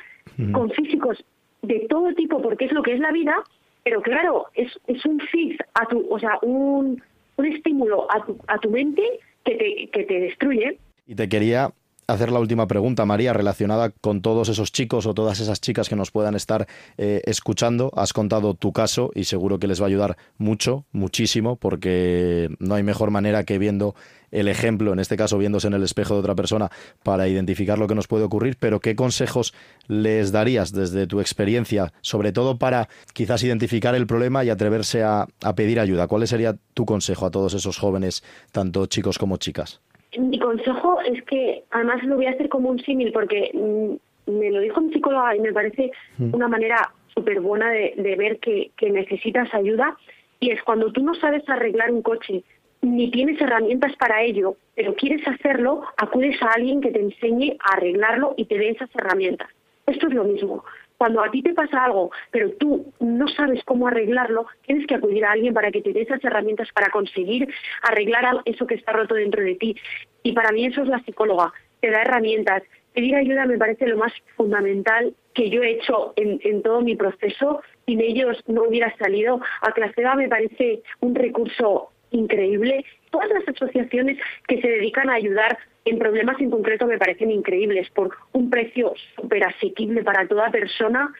con 0.53 0.69
físicos 0.71 1.23
de 1.61 1.85
todo 1.89 2.13
tipo 2.13 2.41
porque 2.41 2.65
es 2.65 2.71
lo 2.71 2.81
que 2.81 2.93
es 2.93 2.99
la 2.99 3.11
vida, 3.11 3.35
pero 3.83 4.01
claro, 4.01 4.47
es, 4.53 4.71
es 4.87 5.05
un 5.05 5.19
fix 5.19 5.57
a 5.73 5.85
tu, 5.85 6.07
o 6.09 6.19
sea, 6.19 6.39
un, 6.41 7.01
un 7.35 7.45
estímulo 7.45 8.07
a 8.11 8.25
tu, 8.25 8.37
a 8.47 8.57
tu 8.59 8.69
mente 8.69 9.03
que 9.43 9.55
te, 9.55 9.89
que 9.91 10.03
te 10.05 10.19
destruye. 10.19 10.77
Y 11.07 11.15
te 11.15 11.27
quería 11.27 11.71
hacer 12.09 12.31
la 12.31 12.39
última 12.39 12.67
pregunta, 12.67 13.05
María, 13.05 13.33
relacionada 13.33 13.91
con 13.91 14.21
todos 14.21 14.49
esos 14.49 14.71
chicos 14.71 15.05
o 15.05 15.13
todas 15.13 15.39
esas 15.39 15.61
chicas 15.61 15.89
que 15.89 15.95
nos 15.95 16.11
puedan 16.11 16.35
estar 16.35 16.67
eh, 16.97 17.21
escuchando. 17.25 17.91
Has 17.95 18.13
contado 18.13 18.55
tu 18.55 18.73
caso 18.73 19.11
y 19.13 19.25
seguro 19.25 19.59
que 19.59 19.67
les 19.67 19.79
va 19.79 19.85
a 19.85 19.87
ayudar 19.87 20.17
mucho, 20.37 20.85
muchísimo, 20.91 21.55
porque 21.55 22.49
no 22.59 22.75
hay 22.75 22.83
mejor 22.83 23.11
manera 23.11 23.43
que 23.43 23.57
viendo 23.59 23.95
el 24.31 24.47
ejemplo, 24.47 24.93
en 24.93 24.99
este 24.99 25.17
caso 25.17 25.37
viéndose 25.37 25.67
en 25.67 25.73
el 25.73 25.83
espejo 25.83 26.13
de 26.15 26.19
otra 26.19 26.35
persona, 26.35 26.69
para 27.03 27.27
identificar 27.27 27.77
lo 27.77 27.87
que 27.87 27.95
nos 27.95 28.07
puede 28.07 28.23
ocurrir. 28.23 28.57
Pero 28.59 28.79
¿qué 28.79 28.95
consejos 28.95 29.53
les 29.87 30.31
darías 30.31 30.71
desde 30.71 31.07
tu 31.07 31.19
experiencia, 31.19 31.93
sobre 32.01 32.31
todo 32.31 32.57
para 32.57 32.89
quizás 33.13 33.43
identificar 33.43 33.95
el 33.95 34.07
problema 34.07 34.43
y 34.43 34.49
atreverse 34.49 35.03
a, 35.03 35.27
a 35.41 35.55
pedir 35.55 35.79
ayuda? 35.79 36.07
¿Cuál 36.07 36.27
sería 36.27 36.55
tu 36.73 36.85
consejo 36.85 37.25
a 37.25 37.31
todos 37.31 37.53
esos 37.53 37.77
jóvenes, 37.77 38.23
tanto 38.51 38.85
chicos 38.87 39.17
como 39.17 39.37
chicas? 39.37 39.79
Mi 40.17 40.39
consejo 40.39 40.99
es 41.01 41.23
que, 41.23 41.63
además 41.71 42.03
lo 42.03 42.15
voy 42.15 42.25
a 42.25 42.31
hacer 42.31 42.49
como 42.49 42.69
un 42.69 42.79
símil, 42.79 43.11
porque 43.11 43.51
mm, 43.53 44.31
me 44.31 44.51
lo 44.51 44.59
dijo 44.59 44.81
mi 44.81 44.91
psicóloga 44.93 45.35
y 45.35 45.39
me 45.39 45.53
parece 45.53 45.91
Mm. 46.17 46.33
una 46.33 46.47
manera 46.47 46.91
súper 47.13 47.41
buena 47.41 47.69
de, 47.71 47.93
de 47.97 48.15
ver 48.15 48.39
que, 48.39 48.71
que 48.77 48.89
necesitas 48.89 49.53
ayuda, 49.53 49.97
y 50.39 50.51
es 50.51 50.61
cuando 50.63 50.91
tú 50.91 51.03
no 51.03 51.13
sabes 51.15 51.47
arreglar 51.49 51.91
un 51.91 52.01
coche, 52.01 52.43
ni 52.81 53.11
tienes 53.11 53.39
herramientas 53.41 53.95
para 53.97 54.21
ello, 54.23 54.55
pero 54.75 54.95
quieres 54.95 55.27
hacerlo, 55.27 55.83
acudes 55.97 56.41
a 56.41 56.53
alguien 56.53 56.79
que 56.81 56.91
te 56.91 57.01
enseñe 57.01 57.57
a 57.59 57.73
arreglarlo 57.73 58.33
y 58.37 58.45
te 58.45 58.57
dé 58.57 58.69
esas 58.69 58.89
herramientas. 58.95 59.49
Esto 59.85 60.07
es 60.07 60.13
lo 60.13 60.23
mismo. 60.23 60.63
Cuando 60.99 61.23
a 61.23 61.31
ti 61.31 61.41
te 61.41 61.53
pasa 61.53 61.85
algo, 61.85 62.11
pero 62.29 62.51
tú 62.59 62.91
no 62.99 63.29
sabes 63.29 63.63
cómo 63.63 63.87
arreglarlo, 63.87 64.47
tienes 64.65 64.85
que 64.85 64.95
acudir 64.95 65.23
a 65.23 65.31
alguien 65.31 65.53
para 65.53 65.71
que 65.71 65.81
te 65.81 65.93
dé 65.93 66.01
esas 66.01 66.21
herramientas 66.21 66.67
para 66.73 66.89
conseguir 66.89 67.47
arreglar 67.83 68.41
eso 68.43 68.67
que 68.67 68.75
está 68.75 68.91
roto 68.91 69.15
dentro 69.15 69.41
de 69.41 69.55
ti. 69.55 69.77
Y 70.23 70.33
para 70.33 70.51
mí 70.51 70.65
eso 70.65 70.81
es 70.81 70.89
la 70.89 71.01
psicóloga, 71.05 71.53
te 71.79 71.89
da 71.89 72.01
herramientas. 72.01 72.63
Pedir 72.93 73.15
ayuda 73.15 73.45
me 73.45 73.57
parece 73.57 73.87
lo 73.87 73.95
más 73.95 74.11
fundamental 74.35 75.15
que 75.33 75.49
yo 75.49 75.63
he 75.63 75.71
hecho 75.71 76.11
en, 76.17 76.41
en 76.43 76.61
todo 76.63 76.81
mi 76.81 76.97
proceso. 76.97 77.61
Sin 77.85 78.01
ellos 78.01 78.37
no 78.47 78.63
hubiera 78.63 78.93
salido. 78.97 79.39
A 79.61 79.71
Clasega 79.71 80.15
me 80.15 80.27
parece 80.27 80.81
un 80.99 81.15
recurso 81.15 81.91
increíble. 82.11 82.85
Todas 83.11 83.29
las 83.29 83.47
asociaciones 83.47 84.17
que 84.47 84.61
se 84.61 84.67
dedican 84.67 85.09
a 85.09 85.15
ayudar 85.15 85.57
en 85.85 85.97
problemas 85.97 86.39
en 86.39 86.51
concreto 86.51 86.85
me 86.85 86.97
parecen 86.97 87.31
increíbles 87.31 87.89
por 87.91 88.15
un 88.33 88.49
precio 88.49 88.93
súper 89.15 89.43
asequible 89.43 90.03
para 90.03 90.27
toda 90.27 90.51
persona. 90.51 91.13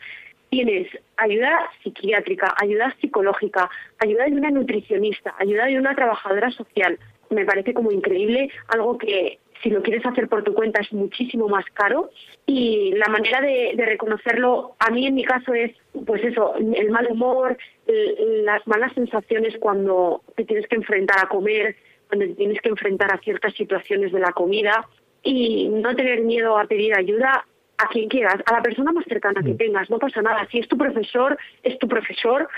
Tienes 0.50 0.88
ayuda 1.18 1.70
psiquiátrica, 1.84 2.54
ayuda 2.62 2.96
psicológica, 3.00 3.70
ayuda 4.00 4.26
de 4.26 4.32
una 4.32 4.50
nutricionista, 4.50 5.36
ayuda 5.38 5.66
de 5.66 5.78
una 5.78 5.96
trabajadora 5.96 6.52
social. 6.52 6.98
Me 7.30 7.46
parece 7.46 7.74
como 7.74 7.92
increíble, 7.92 8.50
algo 8.68 8.98
que 8.98 9.40
si 9.62 9.70
lo 9.70 9.82
quieres 9.82 10.06
hacer 10.06 10.28
por 10.30 10.44
tu 10.44 10.54
cuenta 10.54 10.82
es 10.82 10.92
muchísimo 10.94 11.48
más 11.50 11.66
caro 11.74 12.10
y 12.46 12.92
la 12.94 13.08
manera 13.10 13.42
de, 13.42 13.74
de 13.76 13.86
reconocerlo 13.86 14.76
a 14.80 14.90
mí 14.90 15.06
en 15.08 15.16
mi 15.16 15.24
caso 15.24 15.54
es 15.54 15.72
pues 16.06 16.24
eso 16.24 16.56
el 16.56 16.90
mal 16.92 17.08
humor 17.12 17.58
el- 17.88 18.46
las 18.46 18.66
malas 18.68 18.94
sensaciones 18.94 19.56
cuando 19.60 20.22
te 20.36 20.46
tienes 20.46 20.68
que 20.68 20.76
enfrentar 20.76 21.20
a 21.24 21.28
comer 21.30 21.76
cuando 22.08 22.26
te 22.26 22.34
tienes 22.36 22.60
que 22.62 22.70
enfrentar 22.70 23.14
a 23.14 23.20
ciertas 23.20 23.54
situaciones 23.54 24.12
de 24.12 24.20
la 24.20 24.32
comida 24.32 24.88
y 25.24 25.68
no 25.70 25.96
tener 25.96 26.22
miedo 26.22 26.58
a 26.58 26.66
pedir 26.66 26.98
ayuda 26.98 27.46
a 27.78 27.88
quien 27.88 28.10
quieras, 28.10 28.36
a 28.46 28.54
la 28.54 28.62
persona 28.62 28.92
más 28.92 29.06
cercana 29.06 29.42
que 29.42 29.54
tengas, 29.54 29.90
no 29.90 30.00
pasa 30.00 30.22
nada. 30.22 30.46
Si 30.52 30.60
es 30.60 30.68
tu 30.68 30.78
profesor, 30.78 31.38
es 31.64 31.80
tu 31.80 31.88
profesor, 31.88 32.50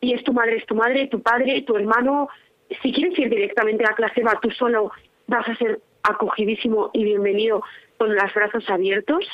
y 0.00 0.12
es 0.12 0.22
tu 0.22 0.32
madre, 0.32 0.56
es 0.58 0.66
tu 0.66 0.76
madre, 0.76 1.08
tu 1.08 1.20
padre, 1.20 1.62
tu 1.62 1.74
hermano. 1.76 2.28
Si 2.82 2.92
quieres 2.92 3.18
ir 3.18 3.28
directamente 3.28 3.84
a 3.84 3.94
clase, 3.94 4.22
va 4.22 4.38
tú 4.40 4.50
solo, 4.52 4.92
vas 5.26 5.48
a 5.48 5.56
ser 5.56 5.80
acogidísimo 6.08 6.90
y 6.92 7.04
bienvenido 7.04 7.62
con 7.98 8.14
los 8.14 8.34
brazos 8.34 8.64
abiertos, 8.68 9.24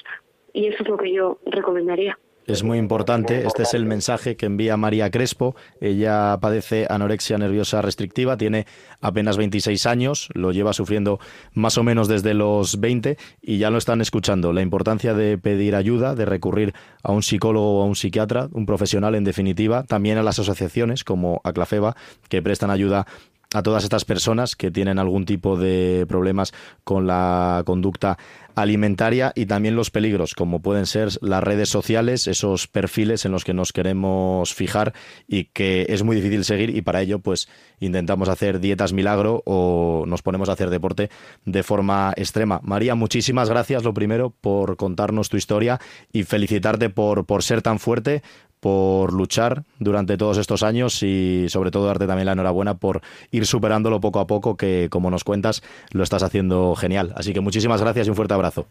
y 0.53 0.67
eso 0.67 0.83
es 0.83 0.89
lo 0.89 0.97
que 0.97 1.13
yo 1.13 1.39
recomendaría. 1.47 2.19
Es 2.47 2.63
muy 2.63 2.77
importante, 2.77 3.47
este 3.47 3.63
es 3.63 3.73
el 3.73 3.87
mensaje 3.87 4.37
que 4.37 4.45
envía 4.45 4.77
María 4.77 5.11
Crespo. 5.11 5.57
Ella 5.81 6.37
padece 6.43 6.87
anorexia 6.91 7.39
nerviosa 7.39 7.81
restrictiva, 7.81 8.37
tiene 8.37 8.67
apenas 9.01 9.39
26 9.39 9.87
años, 9.87 10.29
lo 10.35 10.53
lleva 10.53 10.75
sufriendo 10.75 11.21
más 11.55 11.79
o 11.79 11.83
menos 11.83 12.07
desde 12.07 12.35
los 12.35 12.81
20 12.81 13.17
y 13.41 13.57
ya 13.57 13.71
lo 13.71 13.79
están 13.79 14.03
escuchando. 14.03 14.53
La 14.53 14.61
importancia 14.61 15.15
de 15.15 15.39
pedir 15.39 15.75
ayuda, 15.75 16.15
de 16.15 16.27
recurrir 16.27 16.75
a 17.03 17.13
un 17.13 17.23
psicólogo 17.23 17.79
o 17.79 17.83
a 17.83 17.87
un 17.87 17.97
psiquiatra, 17.97 18.49
un 18.53 18.67
profesional 18.67 19.15
en 19.15 19.25
definitiva, 19.25 19.85
también 19.85 20.19
a 20.19 20.23
las 20.23 20.39
asociaciones 20.39 21.03
como 21.03 21.41
Aclafeba, 21.45 21.97
que 22.29 22.43
prestan 22.43 22.71
ayuda 22.71 23.07
a 23.55 23.63
todas 23.63 23.85
estas 23.85 24.05
personas 24.05 24.57
que 24.57 24.71
tienen 24.71 24.99
algún 24.99 25.25
tipo 25.25 25.57
de 25.57 26.05
problemas 26.09 26.53
con 26.83 27.07
la 27.07 27.63
conducta 27.65 28.19
alimentaria 28.57 29.33
y 29.35 29.47
también 29.47 29.77
los 29.77 29.91
peligros, 29.91 30.35
como 30.35 30.61
pueden 30.61 30.87
ser 30.87 31.09
las 31.23 31.43
redes 31.43 31.69
sociales, 31.69 32.27
esos 32.27 32.67
perfiles 32.67 33.25
en 33.25 33.33
los 33.33 33.45
que 33.45 33.55
nos 33.55 33.73
queremos 33.73 34.55
fijar 34.55 34.93
y 35.27 35.45
que 35.47 35.87
es 35.89 36.03
muy 36.03 36.17
difícil 36.17 36.45
seguir 36.45 36.77
y 36.77 36.83
para 36.83 37.01
ello 37.01 37.21
pues 37.21 37.49
intentamos 37.81 38.29
hacer 38.29 38.61
dietas 38.61 38.93
milagro 38.93 39.43
o 39.47 40.05
nos 40.07 40.23
ponemos 40.23 40.49
a 40.49 40.53
hacer 40.53 40.71
deporte 40.71 41.11
de 41.45 41.63
forma 41.63 42.13
extrema. 42.17 42.61
María, 42.63 42.95
muchísimas 42.95 43.49
gracias 43.49 43.85
lo 43.85 43.95
primero 43.95 44.31
por 44.31 44.77
contarnos 44.77 45.29
tu 45.29 45.37
historia 45.37 45.81
y 46.13 46.25
felicitarte 46.25 46.91
por, 46.91 47.27
por 47.27 47.43
ser 47.43 47.63
tan 47.63 47.79
fuerte, 47.79 48.23
por 48.65 49.13
luchar 49.13 49.65
durante 49.79 50.17
todos 50.17 50.39
estos 50.39 50.63
años 50.63 51.03
y 51.03 51.51
sobre 51.51 51.71
todo 51.71 51.87
darte 51.87 52.07
también 52.07 52.25
la 52.25 52.33
enhorabuena 52.33 52.73
por 52.73 53.03
ir 53.31 53.45
superándolo 53.45 54.01
poco 54.01 54.21
a 54.21 54.27
poco, 54.27 54.57
que 54.57 54.89
como 54.91 55.11
nos 55.11 55.23
cuentas 55.23 55.61
lo 55.93 56.03
estás 56.03 56.23
haciendo 56.23 56.75
genial. 56.75 57.13
Así 57.15 57.35
que 57.35 57.41
muchísimas 57.41 57.83
gracias 57.83 58.07
y 58.07 58.11
un 58.11 58.17
fuerte 58.17 58.33
abrazo. 58.33 58.67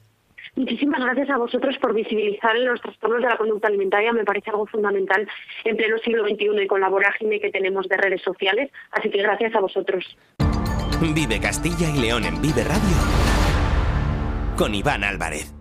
Muchísimas 0.56 1.00
gracias 1.00 1.30
a 1.30 1.38
vosotros 1.38 1.78
por 1.80 1.94
visibilizar 1.94 2.58
los 2.58 2.82
trastornos 2.82 3.22
de 3.22 3.28
la 3.30 3.38
conducta 3.38 3.68
alimentaria. 3.68 4.12
Me 4.14 4.26
parece 4.26 4.50
algo 4.50 4.66
fundamental 4.66 5.28
en 5.64 5.78
pleno 5.78 6.00
siglo 6.00 6.24
XXI 6.28 6.64
y 6.64 6.68
con 6.68 6.82
la 6.82 6.90
vorágine 6.90 7.40
que 7.40 7.52
tenemos 7.52 7.88
de 7.88 7.98
redes 7.98 8.24
sociales. 8.24 8.72
Así 8.90 9.12
que 9.12 9.22
gracias 9.22 9.54
a 9.54 9.60
vosotros. 9.60 10.18
Vive 11.14 11.40
Castilla 11.40 11.88
y 11.96 12.02
León 12.02 12.24
en 12.26 12.42
Vive 12.42 12.64
Radio 12.64 12.98
con 14.58 14.74
Iván 14.74 15.04
Álvarez. 15.04 15.54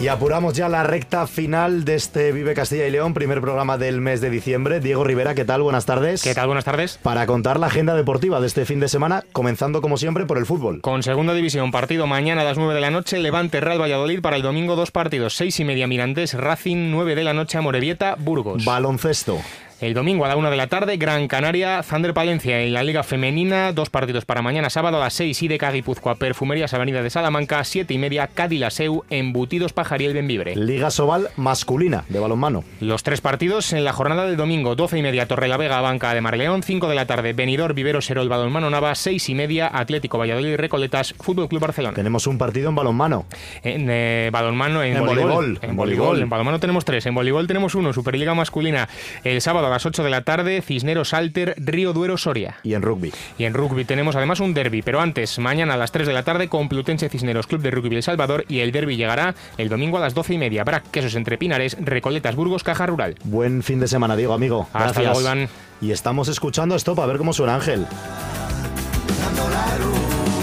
Y 0.00 0.06
apuramos 0.06 0.54
ya 0.54 0.68
la 0.68 0.84
recta 0.84 1.26
final 1.26 1.84
de 1.84 1.96
este 1.96 2.30
Vive 2.30 2.54
Castilla 2.54 2.86
y 2.86 2.90
León, 2.92 3.14
primer 3.14 3.40
programa 3.40 3.78
del 3.78 4.00
mes 4.00 4.20
de 4.20 4.30
diciembre. 4.30 4.78
Diego 4.78 5.02
Rivera, 5.02 5.34
¿qué 5.34 5.44
tal? 5.44 5.60
Buenas 5.60 5.86
tardes. 5.86 6.22
¿Qué 6.22 6.36
tal? 6.36 6.46
Buenas 6.46 6.64
tardes. 6.64 7.00
Para 7.02 7.26
contar 7.26 7.58
la 7.58 7.66
agenda 7.66 7.96
deportiva 7.96 8.40
de 8.40 8.46
este 8.46 8.64
fin 8.64 8.78
de 8.78 8.86
semana, 8.86 9.24
comenzando 9.32 9.82
como 9.82 9.96
siempre 9.96 10.24
por 10.24 10.38
el 10.38 10.46
fútbol. 10.46 10.80
Con 10.82 11.02
segunda 11.02 11.34
división, 11.34 11.72
partido 11.72 12.06
mañana 12.06 12.42
a 12.42 12.44
las 12.44 12.58
9 12.58 12.74
de 12.74 12.80
la 12.80 12.92
noche, 12.92 13.18
Levante 13.18 13.60
Real 13.60 13.80
Valladolid 13.80 14.20
para 14.20 14.36
el 14.36 14.42
domingo 14.42 14.76
dos 14.76 14.92
partidos, 14.92 15.34
6 15.34 15.58
y 15.58 15.64
media 15.64 15.88
Mirandés 15.88 16.34
Racing, 16.34 16.92
9 16.92 17.16
de 17.16 17.24
la 17.24 17.34
noche 17.34 17.58
Amorebieta 17.58 18.14
Burgos. 18.20 18.64
Baloncesto. 18.64 19.40
El 19.80 19.94
domingo 19.94 20.24
a 20.24 20.28
la 20.28 20.34
1 20.34 20.50
de 20.50 20.56
la 20.56 20.66
tarde, 20.66 20.96
Gran 20.96 21.28
Canaria, 21.28 21.80
Zander 21.84 22.12
Palencia 22.12 22.62
en 22.62 22.72
la 22.72 22.82
Liga 22.82 23.04
Femenina, 23.04 23.72
dos 23.72 23.90
partidos 23.90 24.24
para 24.24 24.42
mañana 24.42 24.70
sábado 24.70 24.96
a 24.96 25.00
las 25.00 25.14
6 25.14 25.40
y 25.40 25.46
de 25.46 25.56
Guipúzcoa, 25.56 26.16
Perfumerías 26.16 26.74
Avenida 26.74 27.00
de 27.00 27.10
Salamanca, 27.10 27.62
7 27.62 27.94
y 27.94 27.96
media, 27.96 28.26
Cádiz 28.26 28.58
Laseu, 28.58 29.04
Embutidos 29.08 29.72
Pajariel 29.72 30.14
Benvibre. 30.14 30.56
Liga 30.56 30.90
Sobal 30.90 31.28
masculina 31.36 32.04
de 32.08 32.18
balonmano. 32.18 32.64
Los 32.80 33.04
tres 33.04 33.20
partidos 33.20 33.72
en 33.72 33.84
la 33.84 33.92
jornada 33.92 34.26
del 34.26 34.36
domingo, 34.36 34.74
12 34.74 34.98
y 34.98 35.02
media, 35.02 35.28
Torrelavega, 35.28 35.80
Banca 35.80 36.12
de 36.12 36.22
Marleón, 36.22 36.64
5 36.64 36.88
de 36.88 36.96
la 36.96 37.06
tarde, 37.06 37.32
Benidorm, 37.32 37.76
Vivero, 37.76 38.00
Serol, 38.00 38.28
Balonmano 38.28 38.70
Nava, 38.70 38.92
6 38.96 39.28
y 39.28 39.34
media, 39.36 39.70
Atlético 39.72 40.18
Valladolid, 40.18 40.56
Recoletas, 40.56 41.14
Fútbol 41.20 41.48
Club 41.48 41.60
Barcelona. 41.60 41.94
Tenemos 41.94 42.26
un 42.26 42.36
partido 42.36 42.70
en 42.70 42.74
balonmano. 42.74 43.26
En 43.62 43.86
eh, 43.88 44.30
balonmano, 44.32 44.82
en, 44.82 44.96
En 44.96 45.06
voleibol. 45.06 45.34
voleibol, 45.34 45.58
En 45.62 45.76
voleibol. 45.76 46.22
En 46.22 46.28
balonmano 46.28 46.58
tenemos 46.58 46.84
tres. 46.84 47.06
En 47.06 47.14
voleibol 47.14 47.46
tenemos 47.46 47.76
uno, 47.76 47.92
Superliga 47.92 48.34
masculina. 48.34 48.88
El 49.22 49.40
sábado 49.40 49.67
a 49.68 49.70
las 49.70 49.86
8 49.86 50.02
de 50.02 50.10
la 50.10 50.22
tarde, 50.22 50.60
Cisneros 50.62 51.14
Alter, 51.14 51.54
Río 51.58 51.92
Duero 51.92 52.18
Soria. 52.18 52.56
Y 52.62 52.74
en 52.74 52.82
rugby. 52.82 53.12
Y 53.38 53.44
en 53.44 53.54
rugby 53.54 53.84
tenemos 53.84 54.16
además 54.16 54.40
un 54.40 54.54
derby, 54.54 54.82
pero 54.82 55.00
antes, 55.00 55.38
mañana 55.38 55.74
a 55.74 55.76
las 55.76 55.92
3 55.92 56.06
de 56.06 56.12
la 56.12 56.22
tarde, 56.24 56.48
Complutense 56.48 57.08
Cisneros 57.08 57.46
Club 57.46 57.62
de 57.62 57.70
Rugby 57.70 57.96
El 57.96 58.02
Salvador 58.02 58.44
y 58.48 58.60
el 58.60 58.72
derby 58.72 58.96
llegará 58.96 59.34
el 59.56 59.68
domingo 59.68 59.98
a 59.98 60.00
las 60.00 60.14
12 60.14 60.34
y 60.34 60.38
media. 60.38 60.64
Brac, 60.64 60.90
Quesos 60.90 61.14
entre 61.14 61.38
Pinares, 61.38 61.76
Recoletas 61.80 62.34
Burgos, 62.34 62.64
Caja 62.64 62.86
Rural. 62.86 63.14
Buen 63.24 63.62
fin 63.62 63.80
de 63.80 63.88
semana, 63.88 64.16
Diego, 64.16 64.34
amigo. 64.34 64.62
Hasta 64.72 64.78
Gracias. 64.78 65.04
luego, 65.04 65.20
Iván. 65.20 65.48
Y 65.80 65.92
estamos 65.92 66.28
escuchando 66.28 66.74
esto 66.74 66.94
para 66.94 67.06
ver 67.06 67.18
cómo 67.18 67.32
suena 67.32 67.54
Ángel. 67.54 67.86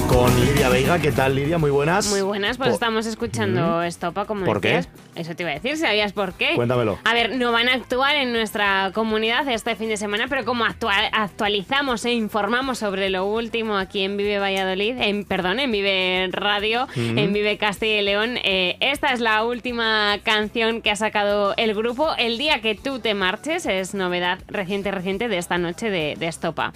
Con 0.08 0.34
Lidia 0.40 0.70
Veiga. 0.70 1.00
¿Qué 1.00 1.12
tal, 1.12 1.36
Lidia? 1.36 1.58
Muy 1.58 1.72
buenas. 1.72 2.10
Muy 2.10 2.22
buenas, 2.22 2.58
pues 2.58 2.68
Por- 2.70 2.74
estamos 2.76 3.06
escuchando 3.06 3.82
Estopa, 3.84 4.26
como 4.26 4.46
¿Por 4.46 4.62
qué? 4.62 4.86
Eso 5.16 5.36
te 5.36 5.44
iba 5.44 5.52
a 5.52 5.56
decir, 5.56 5.78
¿sabías 5.78 6.14
por 6.14 6.34
qué? 6.34 6.56
Cuéntamelo. 6.56 6.98
A 7.04 7.14
ver, 7.14 7.36
no 7.36 7.52
van 7.52 7.68
a 7.70 7.74
actuar 7.74 8.16
en 8.16 8.32
nuestra 8.32 8.92
comunidad 8.94 9.48
este 9.50 9.76
fin 9.76 9.90
de 9.90 9.98
semana, 9.98 10.26
pero 10.30 10.46
como 10.46 10.66
actua- 10.66 11.10
actualizamos 11.12 12.06
e 12.06 12.14
informamos 12.14 12.80
sobre 12.80 13.10
lo 13.10 13.26
último 13.26 13.78
aquí 13.78 14.04
en 14.04 14.16
Vive 14.18 14.40
Valladolid, 14.40 14.96
en, 15.00 15.26
perdón, 15.26 15.60
en 15.60 15.72
Vive 15.72 16.30
Radio, 16.32 16.88
Mm. 16.96 17.18
en 17.18 17.34
Vive 17.34 17.58
Castilla 17.58 18.00
y 18.02 18.04
León, 18.04 18.38
eh, 18.44 18.78
esta 18.82 19.12
es 19.14 19.20
la 19.20 19.44
última 19.44 20.18
canción 20.24 20.82
que 20.82 20.92
ha 20.92 20.96
sacado 20.96 21.54
el 21.58 21.74
grupo. 21.74 22.14
El 22.18 22.38
día 22.38 22.62
que 22.62 22.76
tú 22.76 23.00
te 23.00 23.14
marches 23.14 23.66
es 23.66 23.94
novedad 23.94 24.40
reciente, 24.48 24.92
reciente 24.92 25.28
de 25.28 25.38
esta 25.38 25.58
noche 25.58 25.90
de, 25.90 26.16
de 26.18 26.28
Estopa. 26.28 26.74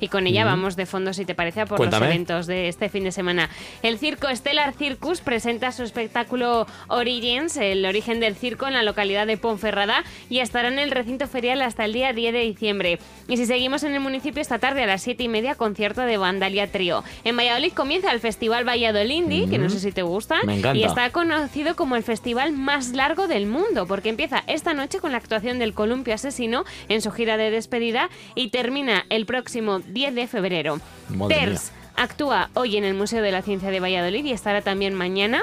Y 0.00 0.08
con 0.08 0.26
ella 0.26 0.44
Mm. 0.44 0.48
vamos 0.48 0.76
de 0.76 0.86
fondo, 0.86 1.12
si 1.12 1.24
te 1.24 1.34
parece, 1.34 1.60
a 1.62 1.66
por 1.66 1.76
Cuéntame. 1.78 2.06
los 2.06 2.14
eventos 2.14 2.46
de 2.46 2.68
este 2.68 2.88
fin 2.88 3.04
de 3.04 3.12
semana. 3.12 3.48
El 3.82 3.98
circo 3.98 4.28
Stellar 4.34 4.72
Circus 4.74 5.20
presenta 5.20 5.72
su 5.72 5.82
espectáculo 5.82 6.66
Origins, 6.88 7.56
el 7.56 7.84
origen 7.84 8.20
del 8.20 8.34
circo 8.36 8.66
en 8.66 8.74
la 8.74 8.82
localidad 8.82 9.26
de 9.26 9.36
Ponferrada 9.36 10.04
y 10.28 10.38
estará 10.38 10.68
en 10.68 10.78
el 10.78 10.90
recinto 10.90 11.26
ferial 11.26 11.62
hasta 11.62 11.84
el 11.84 11.92
día 11.92 12.12
10 12.12 12.32
de 12.32 12.40
diciembre. 12.40 12.98
Y 13.28 13.36
si 13.36 13.46
seguimos 13.46 13.82
en 13.82 13.94
el 13.94 14.00
municipio 14.00 14.40
esta 14.40 14.58
tarde 14.58 14.82
a 14.82 14.86
las 14.86 15.02
7 15.02 15.22
y 15.22 15.28
media, 15.28 15.54
concierto 15.54 16.02
de 16.02 16.16
Vandalia 16.16 16.70
Trío. 16.70 17.04
En 17.24 17.36
Valladolid 17.36 17.72
comienza 17.72 18.12
el 18.12 18.20
Festival 18.20 18.66
Valladolindi, 18.66 19.48
que 19.48 19.58
no 19.58 19.68
sé 19.68 19.80
si 19.80 19.92
te 19.92 20.02
gusta, 20.02 20.36
Me 20.44 20.58
encanta. 20.58 20.78
y 20.78 20.84
está 20.84 21.10
conocido 21.10 21.76
como 21.76 21.96
el 21.96 22.02
festival 22.02 22.52
más 22.52 22.90
largo 22.90 23.26
del 23.28 23.46
mundo, 23.46 23.86
porque 23.86 24.08
empieza 24.08 24.42
esta 24.46 24.74
noche 24.74 24.98
con 25.00 25.12
la 25.12 25.18
actuación 25.18 25.58
del 25.58 25.74
Columpio 25.74 26.14
Asesino 26.14 26.64
en 26.88 27.02
su 27.02 27.10
gira 27.10 27.36
de 27.36 27.50
despedida 27.50 28.08
y 28.34 28.48
termina 28.50 29.04
el 29.10 29.26
próximo 29.26 29.80
10 29.88 30.14
de 30.14 30.26
febrero. 30.26 30.80
Madre 31.08 31.36
Ters 31.36 31.72
actúa 31.96 32.50
hoy 32.54 32.76
en 32.76 32.84
el 32.84 32.94
Museo 32.94 33.22
de 33.22 33.32
la 33.32 33.42
Ciencia 33.42 33.70
de 33.70 33.80
Valladolid 33.80 34.24
y 34.24 34.32
estará 34.32 34.62
también 34.62 34.94
mañana 34.94 35.42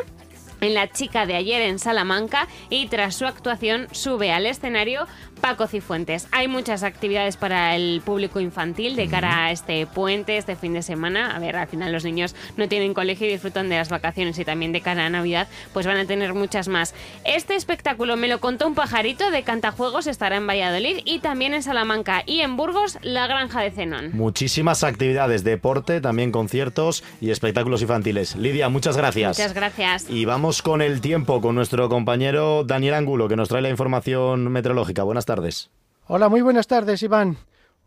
en 0.61 0.73
La 0.73 0.89
Chica 0.89 1.25
de 1.25 1.35
ayer 1.35 1.61
en 1.61 1.79
Salamanca 1.79 2.47
y 2.69 2.87
tras 2.87 3.15
su 3.15 3.25
actuación 3.25 3.87
sube 3.91 4.31
al 4.31 4.45
escenario 4.45 5.05
Paco 5.41 5.67
Cifuentes. 5.67 6.27
Hay 6.31 6.47
muchas 6.47 6.83
actividades 6.83 7.37
para 7.37 7.75
el 7.75 8.01
público 8.03 8.39
infantil 8.39 8.95
de 8.95 9.07
cara 9.07 9.45
a 9.45 9.51
este 9.51 9.85
puente, 9.85 10.37
este 10.37 10.55
fin 10.55 10.73
de 10.73 10.81
semana. 10.81 11.35
A 11.35 11.39
ver, 11.39 11.55
al 11.55 11.67
final 11.67 11.91
los 11.91 12.03
niños 12.03 12.35
no 12.57 12.67
tienen 12.67 12.93
colegio 12.93 13.27
y 13.27 13.31
disfrutan 13.31 13.69
de 13.69 13.77
las 13.77 13.89
vacaciones 13.89 14.37
y 14.39 14.45
también 14.45 14.71
de 14.71 14.81
cara 14.81 15.05
a 15.05 15.09
Navidad, 15.09 15.47
pues 15.73 15.85
van 15.85 15.97
a 15.97 16.05
tener 16.05 16.33
muchas 16.33 16.67
más. 16.67 16.93
Este 17.23 17.55
espectáculo 17.55 18.17
me 18.17 18.27
lo 18.27 18.39
contó 18.39 18.67
un 18.67 18.75
pajarito 18.75 19.31
de 19.31 19.43
Cantajuegos, 19.43 20.07
estará 20.07 20.37
en 20.37 20.47
Valladolid 20.47 20.99
y 21.05 21.19
también 21.19 21.53
en 21.53 21.63
Salamanca 21.63 22.23
y 22.25 22.41
en 22.41 22.57
Burgos, 22.57 22.97
la 23.01 23.27
Granja 23.27 23.61
de 23.61 23.71
Zenón. 23.71 24.11
Muchísimas 24.13 24.83
actividades, 24.83 25.43
deporte, 25.43 26.01
también 26.01 26.31
conciertos 26.31 27.03
y 27.21 27.31
espectáculos 27.31 27.81
infantiles. 27.81 28.35
Lidia, 28.35 28.69
muchas 28.69 28.97
gracias. 28.97 29.37
Muchas 29.37 29.53
gracias. 29.53 30.09
Y 30.09 30.25
vamos 30.25 30.61
con 30.61 30.81
el 30.81 31.01
tiempo, 31.01 31.41
con 31.41 31.55
nuestro 31.55 31.89
compañero 31.89 32.63
Daniel 32.63 32.95
Angulo, 32.95 33.27
que 33.27 33.35
nos 33.35 33.49
trae 33.49 33.61
la 33.61 33.69
información 33.69 34.51
meteorológica. 34.51 35.03
Buenas 35.03 35.24
tardes. 35.25 35.69
Hola, 36.07 36.29
muy 36.29 36.41
buenas 36.41 36.67
tardes, 36.67 37.01
Iván. 37.03 37.37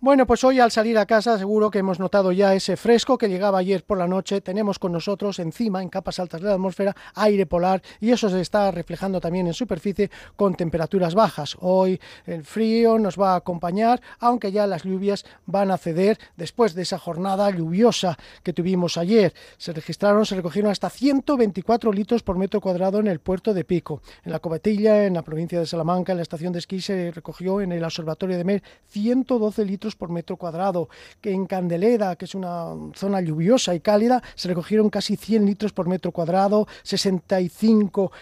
Bueno, 0.00 0.28
pues 0.28 0.44
hoy 0.44 0.60
al 0.60 0.70
salir 0.70 0.96
a 0.96 1.06
casa 1.06 1.36
seguro 1.38 1.72
que 1.72 1.80
hemos 1.80 1.98
notado 1.98 2.30
ya 2.30 2.54
ese 2.54 2.76
fresco 2.76 3.18
que 3.18 3.28
llegaba 3.28 3.58
ayer 3.58 3.82
por 3.82 3.98
la 3.98 4.06
noche. 4.06 4.40
Tenemos 4.40 4.78
con 4.78 4.92
nosotros 4.92 5.40
encima, 5.40 5.82
en 5.82 5.88
capas 5.88 6.20
altas 6.20 6.40
de 6.40 6.46
la 6.46 6.54
atmósfera, 6.54 6.94
aire 7.16 7.46
polar 7.46 7.82
y 8.00 8.12
eso 8.12 8.28
se 8.28 8.40
está 8.40 8.70
reflejando 8.70 9.20
también 9.20 9.48
en 9.48 9.54
superficie 9.54 10.08
con 10.36 10.54
temperaturas 10.54 11.16
bajas. 11.16 11.56
Hoy 11.58 12.00
el 12.26 12.44
frío 12.44 12.96
nos 13.00 13.18
va 13.18 13.32
a 13.32 13.38
acompañar, 13.38 14.00
aunque 14.20 14.52
ya 14.52 14.68
las 14.68 14.84
lluvias 14.84 15.24
van 15.46 15.72
a 15.72 15.78
ceder 15.78 16.16
después 16.36 16.74
de 16.74 16.82
esa 16.82 17.00
jornada 17.00 17.50
lluviosa 17.50 18.16
que 18.44 18.52
tuvimos 18.52 18.98
ayer. 18.98 19.34
Se 19.56 19.72
registraron, 19.72 20.24
se 20.24 20.36
recogieron 20.36 20.70
hasta 20.70 20.90
124 20.90 21.92
litros 21.92 22.22
por 22.22 22.38
metro 22.38 22.60
cuadrado 22.60 23.00
en 23.00 23.08
el 23.08 23.18
puerto 23.18 23.52
de 23.52 23.64
Pico. 23.64 24.00
En 24.24 24.30
la 24.30 24.38
Cobatilla, 24.38 25.06
en 25.06 25.14
la 25.14 25.22
provincia 25.22 25.58
de 25.58 25.66
Salamanca, 25.66 26.12
en 26.12 26.18
la 26.18 26.22
estación 26.22 26.52
de 26.52 26.60
esquí 26.60 26.80
se 26.80 27.10
recogió 27.10 27.60
en 27.60 27.72
el 27.72 27.82
observatorio 27.82 28.38
de 28.38 28.44
Mer 28.44 28.62
112 28.86 29.64
litros 29.64 29.87
por 29.96 30.10
metro 30.10 30.36
cuadrado. 30.36 30.88
Que 31.20 31.32
en 31.32 31.46
Candeleda, 31.46 32.16
que 32.16 32.24
es 32.24 32.34
una 32.34 32.74
zona 32.94 33.20
lluviosa 33.20 33.74
y 33.74 33.80
cálida, 33.80 34.22
se 34.34 34.48
recogieron 34.48 34.90
casi 34.90 35.16
100 35.16 35.46
litros 35.46 35.72
por 35.72 35.88
metro 35.88 36.12
cuadrado, 36.12 36.66
65 36.82 38.12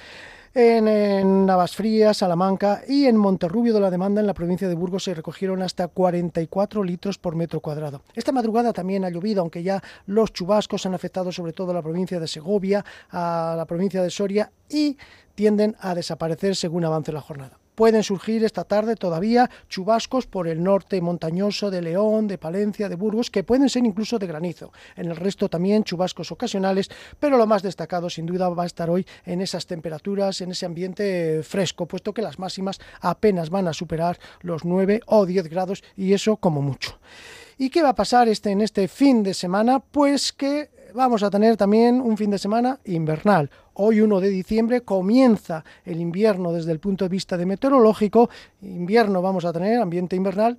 en, 0.57 0.89
en 0.89 1.45
Navasfrías, 1.45 2.17
Salamanca 2.17 2.81
y 2.89 3.05
en 3.05 3.19
Monterrubio 3.19 3.75
de 3.75 3.81
la 3.81 3.91
Demanda, 3.91 4.23
en 4.23 4.27
la 4.27 4.33
provincia 4.33 4.67
de 4.67 4.75
Burgos, 4.75 5.05
se 5.05 5.13
recogieron 5.13 5.61
hasta 5.61 5.89
44 5.89 6.83
litros 6.83 7.19
por 7.19 7.37
metro 7.37 7.61
cuadrado. 7.61 8.01
Esta 8.15 8.33
madrugada 8.33 8.73
también 8.73 9.05
ha 9.05 9.11
llovido, 9.11 9.43
aunque 9.43 9.63
ya 9.63 9.83
los 10.07 10.33
chubascos 10.33 10.87
han 10.87 10.95
afectado 10.95 11.31
sobre 11.31 11.53
todo 11.53 11.73
a 11.73 11.75
la 11.75 11.83
provincia 11.83 12.19
de 12.19 12.27
Segovia, 12.27 12.83
a 13.11 13.55
la 13.55 13.67
provincia 13.67 14.03
de 14.03 14.09
Soria 14.09 14.51
y 14.71 14.97
tienden 15.35 15.77
a 15.79 15.95
desaparecer 15.95 16.57
según 16.57 16.87
avance 16.87 17.13
la 17.13 17.21
jornada. 17.21 17.59
Pueden 17.77 18.03
surgir 18.03 18.43
esta 18.43 18.65
tarde 18.65 18.97
todavía 18.97 19.51
chubascos 19.69 20.27
por 20.27 20.49
el 20.49 20.63
norte 20.63 20.99
montañoso 21.03 21.71
de 21.71 21.83
León, 21.83 22.27
de 22.27 22.39
Palencia, 22.39 22.89
de 22.89 22.97
Burgos, 22.97 23.31
que 23.31 23.45
pueden 23.45 23.69
ser 23.69 23.85
incluso 23.85 24.19
de 24.19 24.27
granizo. 24.27 24.73
En 24.97 25.11
el 25.11 25.17
resto 25.17 25.51
también 25.51 25.85
chubascos 25.85 26.33
ocasionales, 26.33 26.89
pero 27.21 27.37
lo 27.37 27.47
más 27.47 27.63
destacado 27.63 28.09
sin 28.09 28.25
duda 28.25 28.49
va 28.49 28.63
a 28.63 28.67
estar 28.67 28.89
hoy 28.89 29.07
en 29.27 29.43
esas 29.43 29.67
temperaturas, 29.67 30.41
en 30.41 30.53
ese 30.53 30.65
ambiente 30.65 31.43
fresco, 31.43 31.85
puesto 31.85 32.15
que 32.15 32.23
las 32.23 32.39
máximas 32.39 32.81
apenas 33.03 33.51
van 33.51 33.69
a 33.69 33.75
superar 33.75 34.19
los 34.41 34.65
9 34.65 35.03
o 35.05 35.27
10 35.27 35.49
grados 35.51 35.85
y 35.97 36.15
eso 36.15 36.39
como 36.39 36.63
mucho. 36.63 36.99
¿Y 37.59 37.69
qué 37.69 37.83
va 37.83 37.91
a 37.91 37.95
pasar 37.95 38.27
este, 38.29 38.53
en 38.53 38.63
este 38.63 38.89
fin 38.89 39.23
de 39.23 39.35
semana? 39.35 39.81
Pues 39.81 40.33
que 40.33 40.71
vamos 40.97 41.23
a 41.23 41.31
tener 41.31 41.59
también 41.59 42.01
un 42.01 42.17
fin 42.17 42.31
de 42.31 42.39
semana 42.39 42.81
invernal. 42.87 43.51
Hoy 43.75 44.01
1 44.01 44.19
de 44.19 44.31
diciembre 44.31 44.81
comienza 44.81 45.63
el 45.85 46.01
invierno 46.01 46.53
desde 46.53 46.73
el 46.73 46.81
punto 46.81 47.05
de 47.05 47.11
vista 47.11 47.37
de 47.37 47.45
meteorológico. 47.45 48.31
Invierno 48.63 49.21
vamos 49.21 49.45
a 49.45 49.53
tener, 49.53 49.79
ambiente 49.79 50.17
invernal, 50.17 50.59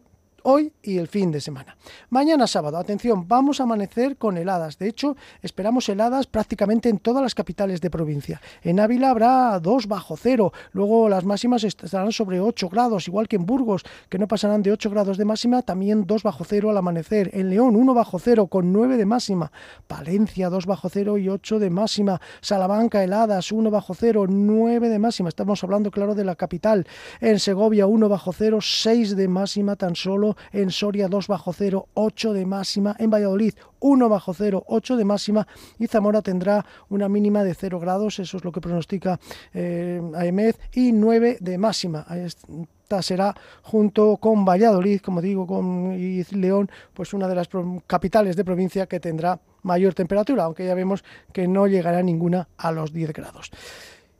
hoy 0.50 0.72
y 0.82 0.98
el 0.98 1.10
fin 1.10 1.30
de 1.30 1.41
semana. 1.41 1.76
Mañana 2.10 2.48
sábado, 2.48 2.78
atención, 2.78 3.28
vamos 3.28 3.60
a 3.60 3.64
amanecer 3.64 4.16
con 4.16 4.38
heladas. 4.38 4.78
De 4.78 4.88
hecho, 4.88 5.18
esperamos 5.41 5.89
heladas 5.89 6.26
prácticamente 6.26 6.88
en 6.88 7.00
todas 7.00 7.22
las 7.22 7.36
capitales 7.36 7.82
de 7.82 7.89
provincia. 7.89 8.41
En 8.62 8.80
Ávila 8.80 9.10
habrá 9.10 9.60
2 9.60 9.88
bajo 9.88 10.16
cero, 10.16 10.54
luego 10.72 11.10
las 11.10 11.26
máximas 11.26 11.66
estarán 11.66 12.14
sobre 12.14 12.39
8 12.39 12.70
grados, 12.70 13.10
igual 13.10 13.28
que 13.28 13.36
en 13.36 13.45
Burgos, 13.45 13.84
que 14.08 14.18
no 14.18 14.30
pasarán 14.30 14.64
de 14.64 14.72
8 14.72 14.89
grados 14.89 15.18
de 15.18 15.26
máxima, 15.26 15.64
también 15.64 16.06
2 16.08 16.24
bajo 16.24 16.45
cero 16.45 16.70
al 16.70 16.78
amanecer. 16.78 17.30
En 17.34 17.50
León 17.50 17.76
1 17.76 17.93
bajo 17.93 18.18
cero 18.18 18.48
con 18.48 18.72
9 18.72 18.95
de 18.95 19.06
máxima. 19.06 19.52
Palencia 19.86 20.50
2 20.50 20.66
bajo 20.66 20.88
cero 20.88 21.18
y 21.18 21.28
8 21.28 21.60
de 21.60 21.70
máxima. 21.70 22.22
Salamanca 22.39 23.04
heladas 23.04 23.52
1 23.52 23.70
bajo 23.70 23.93
cero, 23.93 24.28
9 24.30 24.88
de 24.88 25.00
máxima. 25.00 25.28
Estamos 25.28 25.62
hablando, 25.66 25.91
claro, 25.91 26.16
de 26.16 26.24
la 26.24 26.36
capital. 26.38 26.88
En 27.20 27.38
Segovia 27.38 27.86
1 27.86 28.08
bajo 28.08 28.32
cero, 28.32 28.60
6 28.62 29.18
de 29.18 29.28
máxima 29.28 29.76
tan 29.76 29.93
solo 29.98 30.37
en 30.52 30.72
Soria 30.72 31.08
2 31.08 31.28
bajo 31.28 31.54
0, 31.54 31.88
8 31.94 32.34
de 32.34 32.46
máxima, 32.46 32.96
en 33.00 33.10
Valladolid 33.10 33.54
1 33.80 34.10
bajo 34.10 34.34
0, 34.34 34.64
8 34.68 34.98
de 34.98 35.06
máxima 35.06 35.48
y 35.80 35.88
Zamora 35.88 36.22
tendrá 36.22 36.66
una 36.90 37.10
mínima 37.10 37.44
de 37.44 37.54
0 37.54 37.80
grados, 37.80 38.20
eso 38.20 38.38
es 38.38 38.46
lo 38.46 38.52
que 38.52 38.62
pronostica 38.62 39.20
eh, 39.54 40.02
AEMED, 40.16 40.56
y 40.74 40.92
9 40.92 41.38
de 41.40 41.58
máxima. 41.58 42.06
Esta 42.16 43.02
será 43.02 43.36
junto 43.64 44.18
con 44.18 44.46
Valladolid, 44.46 45.02
como 45.02 45.22
digo, 45.22 45.46
con 45.46 45.94
y 45.94 46.24
León, 46.32 46.70
pues 46.94 47.14
una 47.14 47.28
de 47.28 47.36
las 47.36 47.50
capitales 47.86 48.36
de 48.36 48.46
provincia 48.46 48.88
que 48.88 49.00
tendrá 49.00 49.40
mayor 49.64 49.94
temperatura, 49.94 50.46
aunque 50.46 50.66
ya 50.66 50.74
vemos 50.74 51.04
que 51.34 51.48
no 51.48 51.68
llegará 51.68 52.02
ninguna 52.02 52.48
a 52.58 52.72
los 52.72 52.94
10 52.94 53.14
grados. 53.14 53.52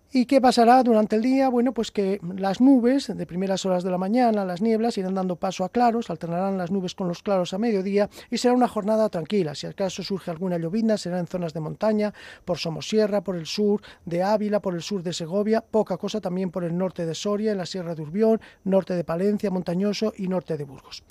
¿Y 0.10 0.26
qué 0.26 0.40
pasará 0.40 0.82
durante 0.84 1.18
el 1.18 1.22
día? 1.22 1.50
Bueno, 1.50 1.74
pues 1.74 1.92
que 1.92 2.22
las 2.38 2.62
nubes 2.62 3.08
de 3.14 3.26
primeras 3.26 3.66
horas 3.66 3.84
de 3.84 3.92
la 3.92 3.98
mañana, 3.98 4.46
las 4.46 4.62
nieblas, 4.62 4.98
irán 4.98 5.16
dando 5.16 5.36
paso 5.36 5.66
a 5.66 5.70
claros, 5.70 6.10
alternarán 6.10 6.58
las 6.58 6.72
nubes 6.72 6.96
con 6.96 7.10
los 7.10 7.22
claros 7.22 7.54
a 7.54 7.58
mediodía 7.58 8.10
y 8.32 8.38
será 8.38 8.54
una 8.54 8.70
jornada 8.70 9.10
tranquila. 9.10 9.54
Si 9.54 9.68
acaso 9.68 10.04
surge 10.04 10.32
alguna 10.32 10.58
llovizna, 10.58 10.98
será 10.98 11.20
en 11.20 11.28
zonas 11.28 11.54
de 11.54 11.60
montaña, 11.60 12.14
por 12.46 12.58
Somosierra, 12.58 13.22
por 13.22 13.36
el 13.36 13.46
sur 13.46 13.82
de 14.06 14.24
Ávila, 14.24 14.62
por 14.62 14.76
el 14.76 14.82
sur 14.82 15.04
de 15.04 15.12
Segovia, 15.12 15.60
poca 15.60 15.98
cosa 15.98 16.22
también 16.22 16.52
por 16.52 16.64
el 16.64 16.78
norte 16.78 17.06
de 17.06 17.14
Soria, 17.14 17.52
en 17.52 17.58
la 17.58 17.66
Sierra 17.66 17.94
de 17.94 18.04
Urbión, 18.04 18.40
norte 18.64 18.96
de 18.96 19.04
Palencia, 19.04 19.52
Montañoso 19.52 20.14
y 20.16 20.30
norte 20.30 20.56
de 20.56 20.64
Burgos. 20.64 21.04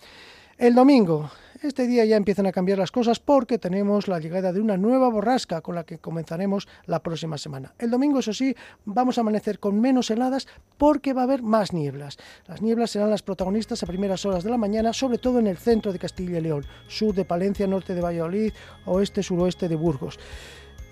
El 0.57 0.75
domingo, 0.75 1.31
este 1.67 1.87
día 1.87 2.05
ya 2.05 2.17
empiezan 2.17 2.47
a 2.47 2.53
cambiar 2.53 2.79
las 2.79 2.91
cosas 2.91 3.19
porque 3.19 3.59
tenemos 3.59 4.09
la 4.09 4.19
llegada 4.19 4.53
de 4.53 4.61
una 4.61 4.77
nueva 4.77 5.09
borrasca 5.09 5.61
con 5.61 5.75
la 5.75 5.85
que 5.85 5.99
comenzaremos 5.99 6.69
la 6.87 7.03
próxima 7.03 7.39
semana. 7.39 7.75
El 7.79 7.91
domingo, 7.91 8.21
eso 8.21 8.33
sí, 8.33 8.55
vamos 8.85 9.19
a 9.19 9.23
amanecer 9.23 9.59
con 9.59 9.81
menos 9.81 10.11
heladas 10.11 10.47
porque 10.79 11.13
va 11.13 11.23
a 11.23 11.25
haber 11.25 11.43
más 11.43 11.73
nieblas. 11.73 12.19
Las 12.47 12.63
nieblas 12.63 12.91
serán 12.91 13.11
las 13.11 13.23
protagonistas 13.23 13.83
a 13.83 13.87
primeras 13.87 14.25
horas 14.25 14.45
de 14.45 14.51
la 14.51 14.59
mañana, 14.59 14.93
sobre 14.93 15.19
todo 15.19 15.39
en 15.39 15.47
el 15.47 15.57
centro 15.57 15.93
de 15.93 15.99
Castilla 15.99 16.39
y 16.39 16.43
León, 16.43 16.65
sur 16.87 17.15
de 17.15 17.25
Palencia, 17.25 17.67
norte 17.67 17.95
de 17.95 18.01
Valladolid, 18.01 18.53
oeste, 18.85 19.23
suroeste 19.23 19.69
de 19.69 19.77
Burgos. 19.77 20.19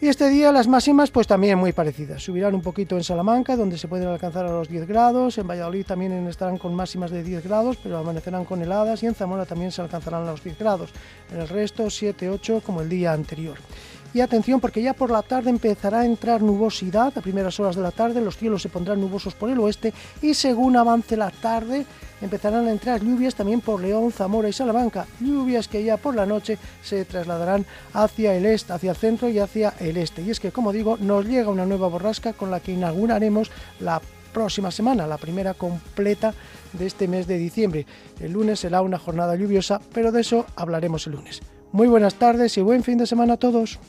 Y 0.04 0.08
este 0.08 0.28
día 0.28 0.52
las 0.52 0.68
máximas 0.68 1.10
pues 1.10 1.26
también 1.26 1.58
muy 1.58 1.72
parecidas. 1.72 2.22
Subirán 2.22 2.54
un 2.54 2.60
poquito 2.60 2.94
en 2.94 3.02
Salamanca, 3.02 3.56
donde 3.56 3.78
se 3.78 3.88
pueden 3.88 4.06
alcanzar 4.06 4.44
a 4.44 4.50
los 4.50 4.68
10 4.68 4.86
grados. 4.86 5.38
En 5.38 5.48
Valladolid 5.48 5.86
también 5.86 6.12
estarán 6.26 6.58
con 6.58 6.74
máximas 6.74 7.10
de 7.10 7.22
10 7.22 7.42
grados, 7.42 7.78
pero 7.82 7.96
amanecerán 7.96 8.44
con 8.44 8.60
heladas. 8.60 9.02
Y 9.02 9.06
en 9.06 9.14
Zamora 9.14 9.46
también 9.46 9.72
se 9.72 9.80
alcanzarán 9.80 10.26
los 10.26 10.44
10 10.44 10.58
grados. 10.58 10.90
En 11.32 11.40
el 11.40 11.48
resto 11.48 11.88
7, 11.88 12.28
8 12.28 12.60
como 12.62 12.82
el 12.82 12.90
día 12.90 13.14
anterior. 13.14 13.56
Y 14.14 14.20
atención 14.20 14.60
porque 14.60 14.80
ya 14.80 14.94
por 14.94 15.10
la 15.10 15.22
tarde 15.22 15.50
empezará 15.50 16.00
a 16.00 16.06
entrar 16.06 16.40
nubosidad 16.40 17.12
a 17.18 17.20
primeras 17.20 17.58
horas 17.58 17.74
de 17.74 17.82
la 17.82 17.90
tarde, 17.90 18.20
los 18.20 18.36
cielos 18.36 18.62
se 18.62 18.68
pondrán 18.68 19.00
nubosos 19.00 19.34
por 19.34 19.50
el 19.50 19.58
oeste 19.58 19.92
y 20.22 20.34
según 20.34 20.76
avance 20.76 21.16
la 21.16 21.30
tarde 21.30 21.84
empezarán 22.22 22.68
a 22.68 22.70
entrar 22.70 23.02
lluvias 23.02 23.34
también 23.34 23.60
por 23.60 23.82
León, 23.82 24.12
Zamora 24.12 24.48
y 24.48 24.52
Salamanca, 24.52 25.06
lluvias 25.18 25.66
que 25.66 25.82
ya 25.82 25.96
por 25.96 26.14
la 26.14 26.26
noche 26.26 26.58
se 26.80 27.04
trasladarán 27.04 27.66
hacia 27.92 28.36
el 28.36 28.46
este, 28.46 28.72
hacia 28.72 28.92
el 28.92 28.96
centro 28.96 29.28
y 29.28 29.40
hacia 29.40 29.74
el 29.80 29.96
este. 29.96 30.22
Y 30.22 30.30
es 30.30 30.38
que, 30.38 30.52
como 30.52 30.72
digo, 30.72 30.96
nos 30.96 31.26
llega 31.26 31.50
una 31.50 31.66
nueva 31.66 31.88
borrasca 31.88 32.34
con 32.34 32.52
la 32.52 32.60
que 32.60 32.70
inauguraremos 32.70 33.50
la 33.80 34.00
próxima 34.32 34.70
semana, 34.70 35.08
la 35.08 35.18
primera 35.18 35.54
completa 35.54 36.32
de 36.72 36.86
este 36.86 37.08
mes 37.08 37.26
de 37.26 37.36
diciembre. 37.36 37.84
El 38.20 38.32
lunes 38.32 38.60
será 38.60 38.80
una 38.82 38.98
jornada 38.98 39.34
lluviosa, 39.34 39.80
pero 39.92 40.12
de 40.12 40.20
eso 40.20 40.46
hablaremos 40.54 41.06
el 41.08 41.14
lunes. 41.14 41.40
Muy 41.74 41.88
buenas 41.88 42.14
tardes 42.14 42.56
y 42.56 42.60
buen 42.60 42.84
fin 42.84 42.98
de 42.98 43.06
semana 43.06 43.32
a 43.32 43.36
todos 43.36 43.80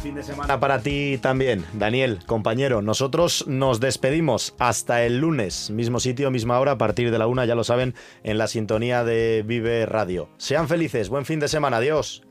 fin 0.00 0.14
de 0.14 0.22
semana 0.22 0.58
para 0.58 0.80
ti 0.80 1.18
también, 1.20 1.66
Daniel, 1.74 2.20
compañero. 2.24 2.80
Nosotros 2.80 3.44
nos 3.46 3.78
despedimos 3.78 4.54
hasta 4.58 5.04
el 5.04 5.18
lunes, 5.18 5.70
mismo 5.70 6.00
sitio, 6.00 6.30
misma 6.30 6.58
hora, 6.58 6.72
a 6.72 6.78
partir 6.78 7.10
de 7.10 7.18
la 7.18 7.26
una, 7.26 7.44
ya 7.44 7.54
lo 7.54 7.64
saben, 7.64 7.94
en 8.22 8.38
la 8.38 8.46
sintonía 8.46 9.04
de 9.04 9.44
Vive 9.46 9.84
Radio. 9.84 10.30
Sean 10.38 10.68
felices, 10.68 11.10
buen 11.10 11.26
fin 11.26 11.40
de 11.40 11.48
semana, 11.48 11.76
adiós. 11.76 12.22